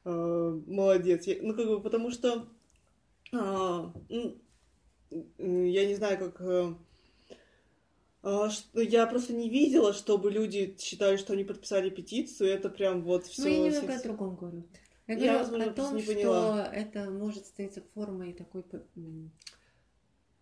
э, 0.03 0.59
молодец, 0.65 1.27
я, 1.27 1.37
ну 1.41 1.53
как 1.53 1.67
бы, 1.67 1.79
потому 1.79 2.09
что, 2.09 2.47
я 3.31 3.93
не 5.85 5.95
знаю, 5.95 6.19
как... 6.19 6.41
Э, 6.41 6.75
а, 8.23 8.49
я 8.75 9.07
просто 9.07 9.33
не 9.33 9.49
видела, 9.49 9.93
чтобы 9.93 10.29
люди 10.31 10.75
считали, 10.79 11.17
что 11.17 11.33
они 11.33 11.43
подписали 11.43 11.89
петицию, 11.89 12.51
это 12.51 12.69
прям 12.69 13.03
вот 13.03 13.25
все. 13.25 13.43
Ну, 13.43 13.49
я 13.49 13.71
немного 13.71 13.95
о 13.95 14.03
другом 14.03 14.35
говорю. 14.35 14.63
Я, 15.07 15.15
я 15.15 15.19
говорю 15.19 15.39
возможно, 15.39 15.71
о 15.71 15.73
том, 15.73 15.95
не 15.95 16.03
поняла. 16.03 16.65
что 16.65 16.73
это 16.73 17.09
может 17.09 17.47
становиться 17.47 17.83
формой 17.93 18.33
такой 18.33 18.63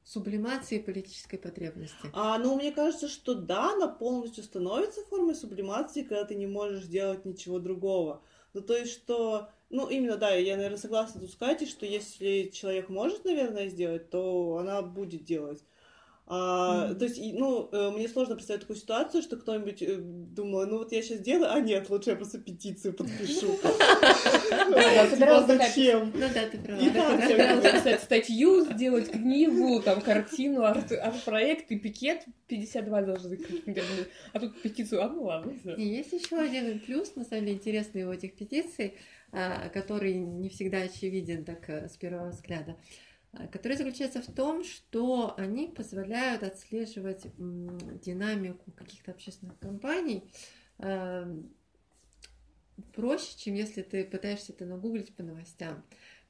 сублимации 0.03 0.79
политической 0.79 1.37
потребности. 1.37 2.09
А, 2.13 2.37
ну, 2.39 2.55
мне 2.55 2.71
кажется, 2.71 3.07
что 3.07 3.35
да, 3.35 3.73
она 3.73 3.87
полностью 3.87 4.43
становится 4.43 5.05
формой 5.05 5.35
сублимации, 5.35 6.01
когда 6.01 6.25
ты 6.25 6.35
не 6.35 6.47
можешь 6.47 6.85
делать 6.85 7.25
ничего 7.25 7.59
другого. 7.59 8.23
Ну, 8.53 8.61
то 8.61 8.75
есть, 8.75 8.91
что... 8.91 9.49
Ну, 9.69 9.87
именно, 9.87 10.17
да, 10.17 10.33
я, 10.33 10.55
наверное, 10.55 10.77
согласна 10.77 11.21
тут 11.21 11.31
сказать, 11.31 11.67
что 11.67 11.85
если 11.85 12.49
человек 12.53 12.89
может, 12.89 13.25
наверное, 13.25 13.69
сделать, 13.69 14.09
то 14.09 14.57
она 14.59 14.81
будет 14.81 15.23
делать. 15.23 15.63
А, 16.31 16.89
Мгм. 16.89 16.99
То 16.99 17.05
есть, 17.05 17.19
ну, 17.33 17.69
э, 17.71 17.89
мне 17.89 18.07
сложно 18.07 18.35
представить 18.35 18.61
такую 18.61 18.77
ситуацию, 18.77 19.23
что 19.23 19.35
кто-нибудь 19.35 19.81
э, 19.81 19.97
думал, 19.97 20.67
ну 20.67 20.77
вот 20.77 20.91
я 20.91 21.01
сейчас 21.01 21.17
сделаю, 21.19 21.51
а 21.51 21.59
нет, 21.59 21.89
лучше 21.89 22.11
я 22.11 22.15
просто 22.15 22.37
петицию 22.37 22.93
подпишу. 22.93 23.57
Типа, 23.57 25.07
такая 25.09 25.57
зачем? 25.57 26.11
Ну 26.13 26.27
да, 26.31 26.47
ты 26.47 26.59
права. 26.59 26.79
И 26.79 26.89
Да, 26.91 27.17
так, 27.17 27.27
когда 27.27 27.27
собиралась 27.27 27.71
писать 27.83 28.03
статью, 28.03 28.63
сделать 28.65 29.09
книгу, 29.09 29.81
там, 29.81 30.01
картину, 30.01 30.61
арт- 30.61 30.91
арт-проект 30.91 31.71
и 31.71 31.79
пикет 31.79 32.25
52 32.47 33.01
должны 33.01 33.39
А 34.33 34.39
тут 34.39 34.61
петицию, 34.61 35.03
а 35.03 35.09
ну 35.09 35.23
ладно. 35.23 35.51
И 35.77 35.83
есть 35.83 36.13
еще 36.13 36.37
один 36.37 36.79
плюс, 36.79 37.15
на 37.15 37.23
самом 37.23 37.45
деле, 37.45 37.57
интересный 37.57 38.03
у 38.03 38.11
этих 38.11 38.35
петиций, 38.35 38.93
который 39.31 40.15
не 40.15 40.49
всегда 40.49 40.79
очевиден 40.79 41.45
так 41.45 41.69
э, 41.69 41.87
с 41.87 41.97
первого 41.97 42.29
взгляда, 42.29 42.77
а, 43.31 43.47
который 43.47 43.77
заключается 43.77 44.21
в 44.21 44.33
том, 44.33 44.63
что 44.63 45.35
они 45.37 45.67
позволяют 45.67 46.43
отслеживать 46.43 47.27
динамику 47.37 48.71
каких-то 48.71 49.11
общественных 49.11 49.59
кампаний 49.59 50.31
а, 50.79 51.27
проще, 52.93 53.37
чем 53.37 53.53
если 53.53 53.81
ты 53.81 54.03
пытаешься 54.03 54.53
это 54.53 54.65
нагуглить 54.65 55.15
по 55.15 55.23
новостям. 55.23 55.83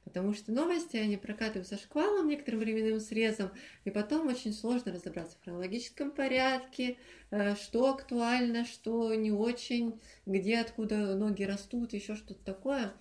Потому 0.04 0.32
что 0.32 0.50
новости, 0.50 0.96
они 0.96 1.16
прокатываются 1.16 1.76
шквалом, 1.76 2.28
некоторым 2.28 2.60
временным 2.60 3.00
срезом, 3.00 3.50
и 3.84 3.90
потом 3.90 4.28
очень 4.28 4.52
сложно 4.52 4.92
разобраться 4.92 5.36
в 5.36 5.44
хронологическом 5.44 6.10
порядке, 6.10 6.96
э, 7.30 7.54
что 7.56 7.90
актуально, 7.90 8.64
что 8.64 9.14
не 9.14 9.30
очень, 9.30 10.00
где, 10.26 10.58
откуда 10.58 11.14
ноги 11.16 11.44
растут, 11.44 11.92
еще 11.92 12.16
что-то 12.16 12.42
такое. 12.44 12.92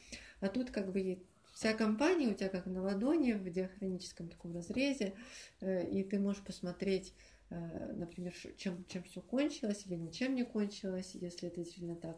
А 0.41 0.47
тут 0.49 0.71
как 0.71 0.91
бы 0.91 1.19
вся 1.53 1.73
компания 1.73 2.27
у 2.27 2.33
тебя 2.33 2.49
как 2.49 2.65
на 2.65 2.81
ладони 2.81 3.33
в 3.33 3.49
диахроническом 3.49 4.29
таком 4.29 4.53
разрезе, 4.53 5.13
э, 5.61 5.89
и 5.89 6.03
ты 6.03 6.19
можешь 6.19 6.43
посмотреть, 6.43 7.13
э, 7.49 7.93
например, 7.95 8.33
чем, 8.57 8.85
чем 8.85 9.03
все 9.03 9.21
кончилось 9.21 9.85
или 9.85 9.95
ничем 9.95 10.35
не 10.35 10.43
кончилось, 10.43 11.15
если 11.15 11.47
это 11.47 11.57
действительно 11.57 11.95
так. 11.95 12.17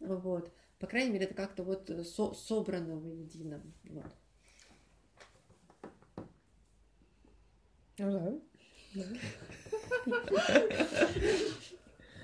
Вот. 0.00 0.52
По 0.82 0.88
крайней 0.88 1.12
мере, 1.12 1.26
это 1.26 1.34
как-то 1.34 1.62
вот 1.62 1.88
э, 1.90 2.02
со- 2.02 2.34
собрано 2.34 2.96
воедино. 2.96 3.62
Вот. 3.84 4.04
Ну 7.98 8.42
да. 8.96 9.06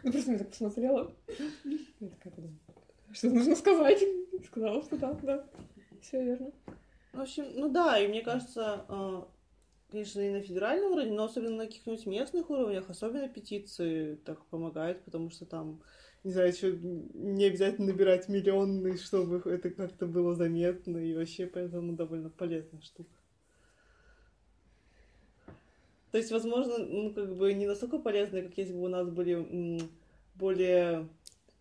Ну 0.03 0.13
просто 0.13 0.33
я 0.33 0.39
так 0.39 0.51
посмотрела. 0.51 1.13
Я 2.01 2.09
такая 2.09 2.33
подумала, 2.33 2.59
что 3.13 3.31
нужно 3.31 3.55
сказать. 3.55 4.03
Сказала, 4.45 4.83
что 4.83 4.97
да, 4.97 5.13
да. 5.23 5.47
Все 6.03 6.25
верно. 6.25 6.51
В 7.13 7.21
общем, 7.21 7.45
ну 7.55 7.69
да, 7.69 7.97
и 8.01 8.09
мне 8.09 8.23
кажется, 8.23 8.85
а, 8.89 9.29
конечно, 9.89 10.21
и 10.21 10.31
на 10.31 10.41
федеральном 10.41 10.93
уровне, 10.93 11.13
но 11.13 11.25
особенно 11.25 11.59
на 11.59 11.67
каких-нибудь 11.67 12.07
местных 12.07 12.51
уровнях, 12.51 12.91
особенно 12.91 13.29
петиции 13.29 14.17
так 14.17 14.45
помогают, 14.47 15.05
потому 15.05 15.31
что 15.31 15.47
там, 15.47 15.81
не 16.29 16.35
знаю, 16.35 16.53
еще 16.53 16.79
не 17.15 17.47
обязательно 17.47 17.87
набирать 17.87 18.29
миллионы, 18.29 18.99
чтобы 18.99 19.51
это 19.51 19.71
как-то 19.71 20.05
было 20.05 20.35
заметно, 20.35 20.99
и 20.99 21.15
вообще 21.15 21.47
поэтому 21.47 21.95
довольно 21.95 22.29
полезная 22.29 22.83
штука. 22.83 23.09
То 26.13 26.19
есть, 26.19 26.31
возможно, 26.31 26.77
ну, 26.77 27.15
как 27.15 27.35
бы 27.35 27.55
не 27.55 27.67
настолько 27.67 27.99
полезная, 27.99 28.43
как 28.43 28.59
если 28.59 28.75
бы 28.75 28.83
у 28.83 28.89
нас 28.89 29.09
были 29.09 29.81
более 30.35 31.09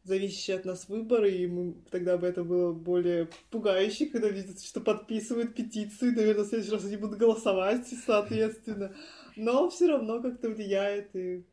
зависящие 0.03 0.57
от 0.57 0.65
нас 0.65 0.89
выборы, 0.89 1.31
и 1.31 1.47
мы, 1.47 1.75
тогда 1.89 2.17
бы 2.17 2.27
это 2.27 2.43
было 2.43 2.73
более 2.73 3.29
пугающе, 3.49 4.07
когда 4.07 4.27
видят, 4.27 4.61
что 4.61 4.81
подписывают 4.81 5.55
петиции, 5.55 6.09
наверное, 6.09 6.43
в 6.43 6.47
следующий 6.47 6.73
раз 6.73 6.83
они 6.83 6.97
будут 6.97 7.19
голосовать, 7.19 7.87
соответственно. 8.05 8.93
Но 9.37 9.69
все 9.69 9.87
равно 9.87 10.21
как-то 10.21 10.49
влияет 10.49 11.15
и 11.15 11.45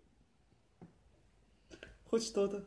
хоть 2.11 2.25
что-то. 2.25 2.67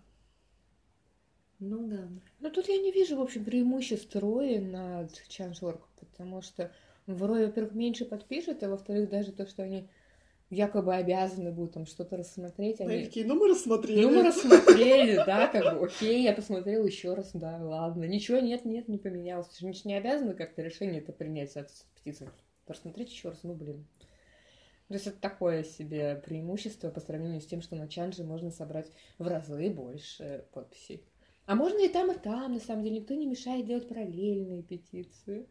Ну 1.59 1.87
да. 1.87 2.07
Ну 2.39 2.51
тут 2.51 2.67
я 2.67 2.77
не 2.77 2.91
вижу, 2.91 3.17
в 3.17 3.21
общем, 3.21 3.43
преимуществ 3.43 4.15
Рои 4.15 4.59
над 4.59 5.11
Change.org, 5.29 5.81
потому 5.99 6.41
что 6.41 6.71
в 7.07 7.23
Рои, 7.23 7.45
во-первых, 7.45 7.73
меньше 7.73 8.05
подпишут, 8.05 8.61
а 8.63 8.69
во-вторых, 8.69 9.09
даже 9.09 9.31
то, 9.31 9.47
что 9.47 9.63
они 9.63 9.89
якобы 10.49 10.95
обязаны 10.95 11.51
будут 11.51 11.73
там 11.73 11.85
что-то 11.85 12.17
рассмотреть, 12.17 12.79
Они 12.79 13.05
такие, 13.05 13.25
ну 13.25 13.35
мы 13.35 13.49
рассмотрели. 13.49 14.01
Ну, 14.03 14.11
мы 14.11 14.23
рассмотрели, 14.23 15.15
да, 15.15 15.47
как 15.47 15.77
бы, 15.77 15.85
окей, 15.85 16.23
я 16.23 16.33
посмотрел 16.33 16.85
еще 16.85 17.13
раз, 17.13 17.31
да, 17.33 17.57
ладно. 17.57 18.05
Ничего, 18.05 18.39
нет, 18.39 18.63
нет, 18.63 18.87
не 18.87 18.97
поменялось. 18.97 19.47
Ты 19.47 19.73
же 19.73 19.81
не 19.85 19.95
обязаны 19.95 20.35
как-то 20.35 20.61
решение 20.61 21.01
это 21.01 21.11
принять 21.11 21.57
от 21.57 21.69
петиции. 21.95 22.29
Посмотреть 22.65 23.11
еще 23.11 23.29
раз, 23.29 23.39
ну, 23.43 23.53
блин. 23.53 23.85
То 24.87 24.93
есть 24.93 25.07
это 25.07 25.19
такое 25.19 25.63
себе 25.63 26.21
преимущество 26.25 26.89
по 26.89 27.01
сравнению 27.01 27.41
с 27.41 27.45
тем, 27.45 27.61
что 27.61 27.75
на 27.75 27.89
Чанже 27.89 28.23
можно 28.23 28.51
собрать 28.51 28.89
в 29.17 29.27
разы 29.27 29.69
больше 29.69 30.45
подписей. 30.53 31.03
А 31.47 31.55
можно 31.55 31.79
и 31.79 31.87
там, 31.87 32.11
и 32.11 32.17
там, 32.17 32.53
на 32.53 32.59
самом 32.59 32.83
деле. 32.83 32.99
Никто 32.99 33.13
не 33.15 33.25
мешает 33.25 33.65
делать 33.65 33.87
параллельные 33.87 34.63
петиции. 34.63 35.47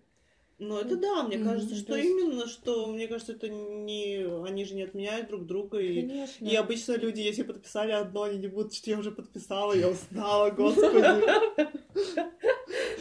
Ну, 0.59 0.79
это 0.79 0.97
да, 0.97 1.23
мне 1.23 1.39
кажется, 1.39 1.71
то 1.71 1.77
что 1.77 1.97
есть- 1.97 2.09
именно, 2.09 2.47
что, 2.47 2.87
мне 2.87 3.09
кажется, 3.09 3.33
это 3.33 3.49
не... 3.49 4.25
Они 4.47 4.65
же 4.65 4.75
не 4.75 4.83
отменяют 4.85 5.29
друг 5.29 5.45
друга, 5.47 5.79
и... 5.79 6.01
Конечно. 6.03 6.47
И 6.47 6.55
обычно 6.55 6.97
люди, 6.97 7.21
если 7.21 7.43
подписали 7.43 7.93
одно, 7.93 8.23
они 8.23 8.39
не 8.39 8.47
будут, 8.49 8.73
что 8.75 8.91
я 8.91 8.99
уже 8.99 9.11
подписала, 9.11 9.75
я 9.75 9.89
узнала, 9.89 10.51
господи. 10.51 11.05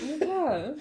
Ну 0.01 0.19
да. 0.19 0.75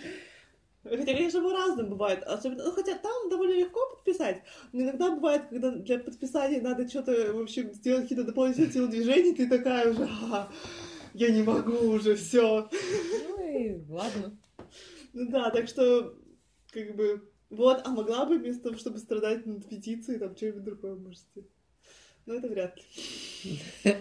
Хотя, 0.82 1.04
конечно, 1.14 1.42
по-разному 1.42 1.90
бывает. 1.90 2.22
Особенно, 2.24 2.64
ну, 2.64 2.72
хотя 2.72 2.98
там 2.98 3.30
довольно 3.30 3.54
легко 3.54 3.80
подписать. 3.90 4.42
Но 4.72 4.82
иногда 4.82 5.10
бывает, 5.12 5.42
когда 5.48 5.70
для 5.70 5.98
подписания 5.98 6.60
надо 6.60 6.88
что-то, 6.88 7.32
в 7.32 7.40
общем, 7.40 7.72
сделать 7.72 8.02
какие-то 8.02 8.24
дополнительные 8.24 8.70
телодвижения, 8.70 9.34
ты 9.34 9.48
такая 9.48 9.90
уже, 9.90 10.08
«А, 10.30 10.50
я 11.14 11.30
не 11.30 11.42
могу 11.42 11.76
уже, 11.92 12.16
все. 12.16 12.68
Ну 13.28 13.48
и 13.48 13.82
ладно. 13.88 14.36
Ну 15.12 15.30
да, 15.30 15.50
так 15.50 15.68
что, 15.68 16.18
как 16.72 16.94
бы, 16.96 17.30
вот, 17.50 17.80
а 17.84 17.90
могла 17.90 18.26
бы 18.26 18.38
вместо 18.38 18.64
того, 18.64 18.76
чтобы 18.76 18.98
страдать 18.98 19.46
над 19.46 19.68
петицией, 19.68 20.18
там 20.18 20.36
что-нибудь 20.36 20.64
другое 20.64 20.96
можете. 20.96 21.46
Но 22.26 22.34
это 22.34 22.48
вряд 22.48 22.76
ли. 22.76 23.94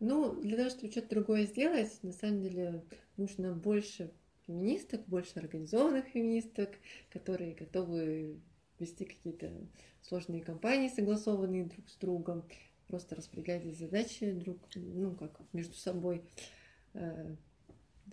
Ну, 0.00 0.40
для 0.40 0.56
того, 0.56 0.70
чтобы 0.70 0.92
что-то 0.92 1.10
другое 1.10 1.44
сделать, 1.44 1.98
на 2.02 2.12
самом 2.12 2.40
деле 2.40 2.84
нужно 3.16 3.52
больше 3.52 4.12
феминисток, 4.46 5.04
больше 5.06 5.38
организованных 5.40 6.06
феминисток, 6.06 6.70
которые 7.10 7.54
готовы 7.54 8.40
вести 8.78 9.04
какие-то 9.04 9.52
сложные 10.02 10.42
кампании, 10.42 10.88
согласованные 10.88 11.64
друг 11.64 11.88
с 11.90 11.96
другом, 11.96 12.44
просто 12.88 13.14
распределять 13.14 13.64
эти 13.64 13.76
задачи 13.76 14.32
друг, 14.32 14.58
ну, 14.74 15.14
как 15.14 15.40
между 15.52 15.74
собой. 15.74 16.22
Э, 16.94 17.36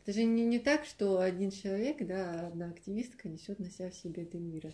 Это 0.03 0.13
же 0.13 0.23
не, 0.23 0.45
не 0.45 0.59
так, 0.59 0.85
что 0.85 1.19
один 1.19 1.49
человек, 1.49 2.05
да, 2.05 2.47
одна 2.47 2.69
активистка 2.69 3.27
несет 3.27 3.59
на 3.59 3.69
себя 3.69 3.89
все 3.89 4.09
беды 4.09 4.37
мира. 4.37 4.71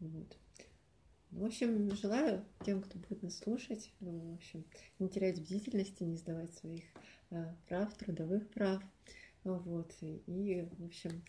Вот. 0.00 0.36
В 1.32 1.44
общем, 1.44 1.90
желаю 1.96 2.44
тем, 2.64 2.80
кто 2.82 2.98
будет 2.98 3.22
нас 3.22 3.38
слушать, 3.38 3.92
э, 4.00 4.04
в 4.04 4.34
общем, 4.34 4.64
не 4.98 5.08
терять 5.08 5.40
бдительности, 5.40 6.04
не 6.04 6.16
сдавать 6.16 6.54
своих 6.54 6.84
э, 7.30 7.52
прав, 7.68 7.92
трудовых 7.94 8.48
прав, 8.50 8.82
вот, 9.44 9.92
и, 10.00 10.68
в 10.78 10.84
общем, 10.84 11.22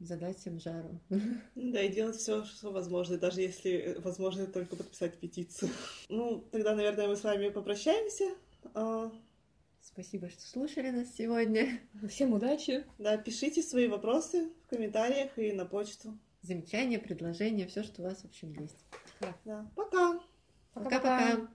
задать 0.00 0.38
всем 0.38 0.58
жару. 0.58 0.98
Да, 1.54 1.82
и 1.82 1.92
делать 1.92 2.16
все, 2.16 2.44
что 2.44 2.70
возможно, 2.70 3.18
даже 3.18 3.42
если 3.42 3.96
возможно 4.02 4.46
только 4.46 4.76
подписать 4.76 5.18
петицию. 5.18 5.70
Ну, 6.08 6.44
тогда, 6.50 6.74
наверное, 6.74 7.08
мы 7.08 7.16
с 7.16 7.22
вами 7.22 7.50
попрощаемся. 7.50 8.34
А, 8.74 9.12
Спасибо, 9.82 10.28
что 10.28 10.42
слушали 10.42 10.90
нас 10.90 11.08
сегодня. 11.16 11.80
Всем 12.08 12.32
удачи. 12.32 12.84
Да, 12.98 13.16
пишите 13.16 13.62
свои 13.62 13.88
вопросы 13.88 14.50
в 14.64 14.70
комментариях 14.70 15.36
и 15.36 15.52
на 15.52 15.64
почту. 15.64 16.16
Замечания, 16.42 16.98
предложения, 16.98 17.66
все, 17.66 17.82
что 17.82 18.02
у 18.02 18.04
вас, 18.04 18.18
в 18.18 18.24
общем, 18.26 18.52
есть. 18.52 18.84
Да, 19.44 19.70
пока! 19.74 20.20
Пока-пока! 20.72 21.48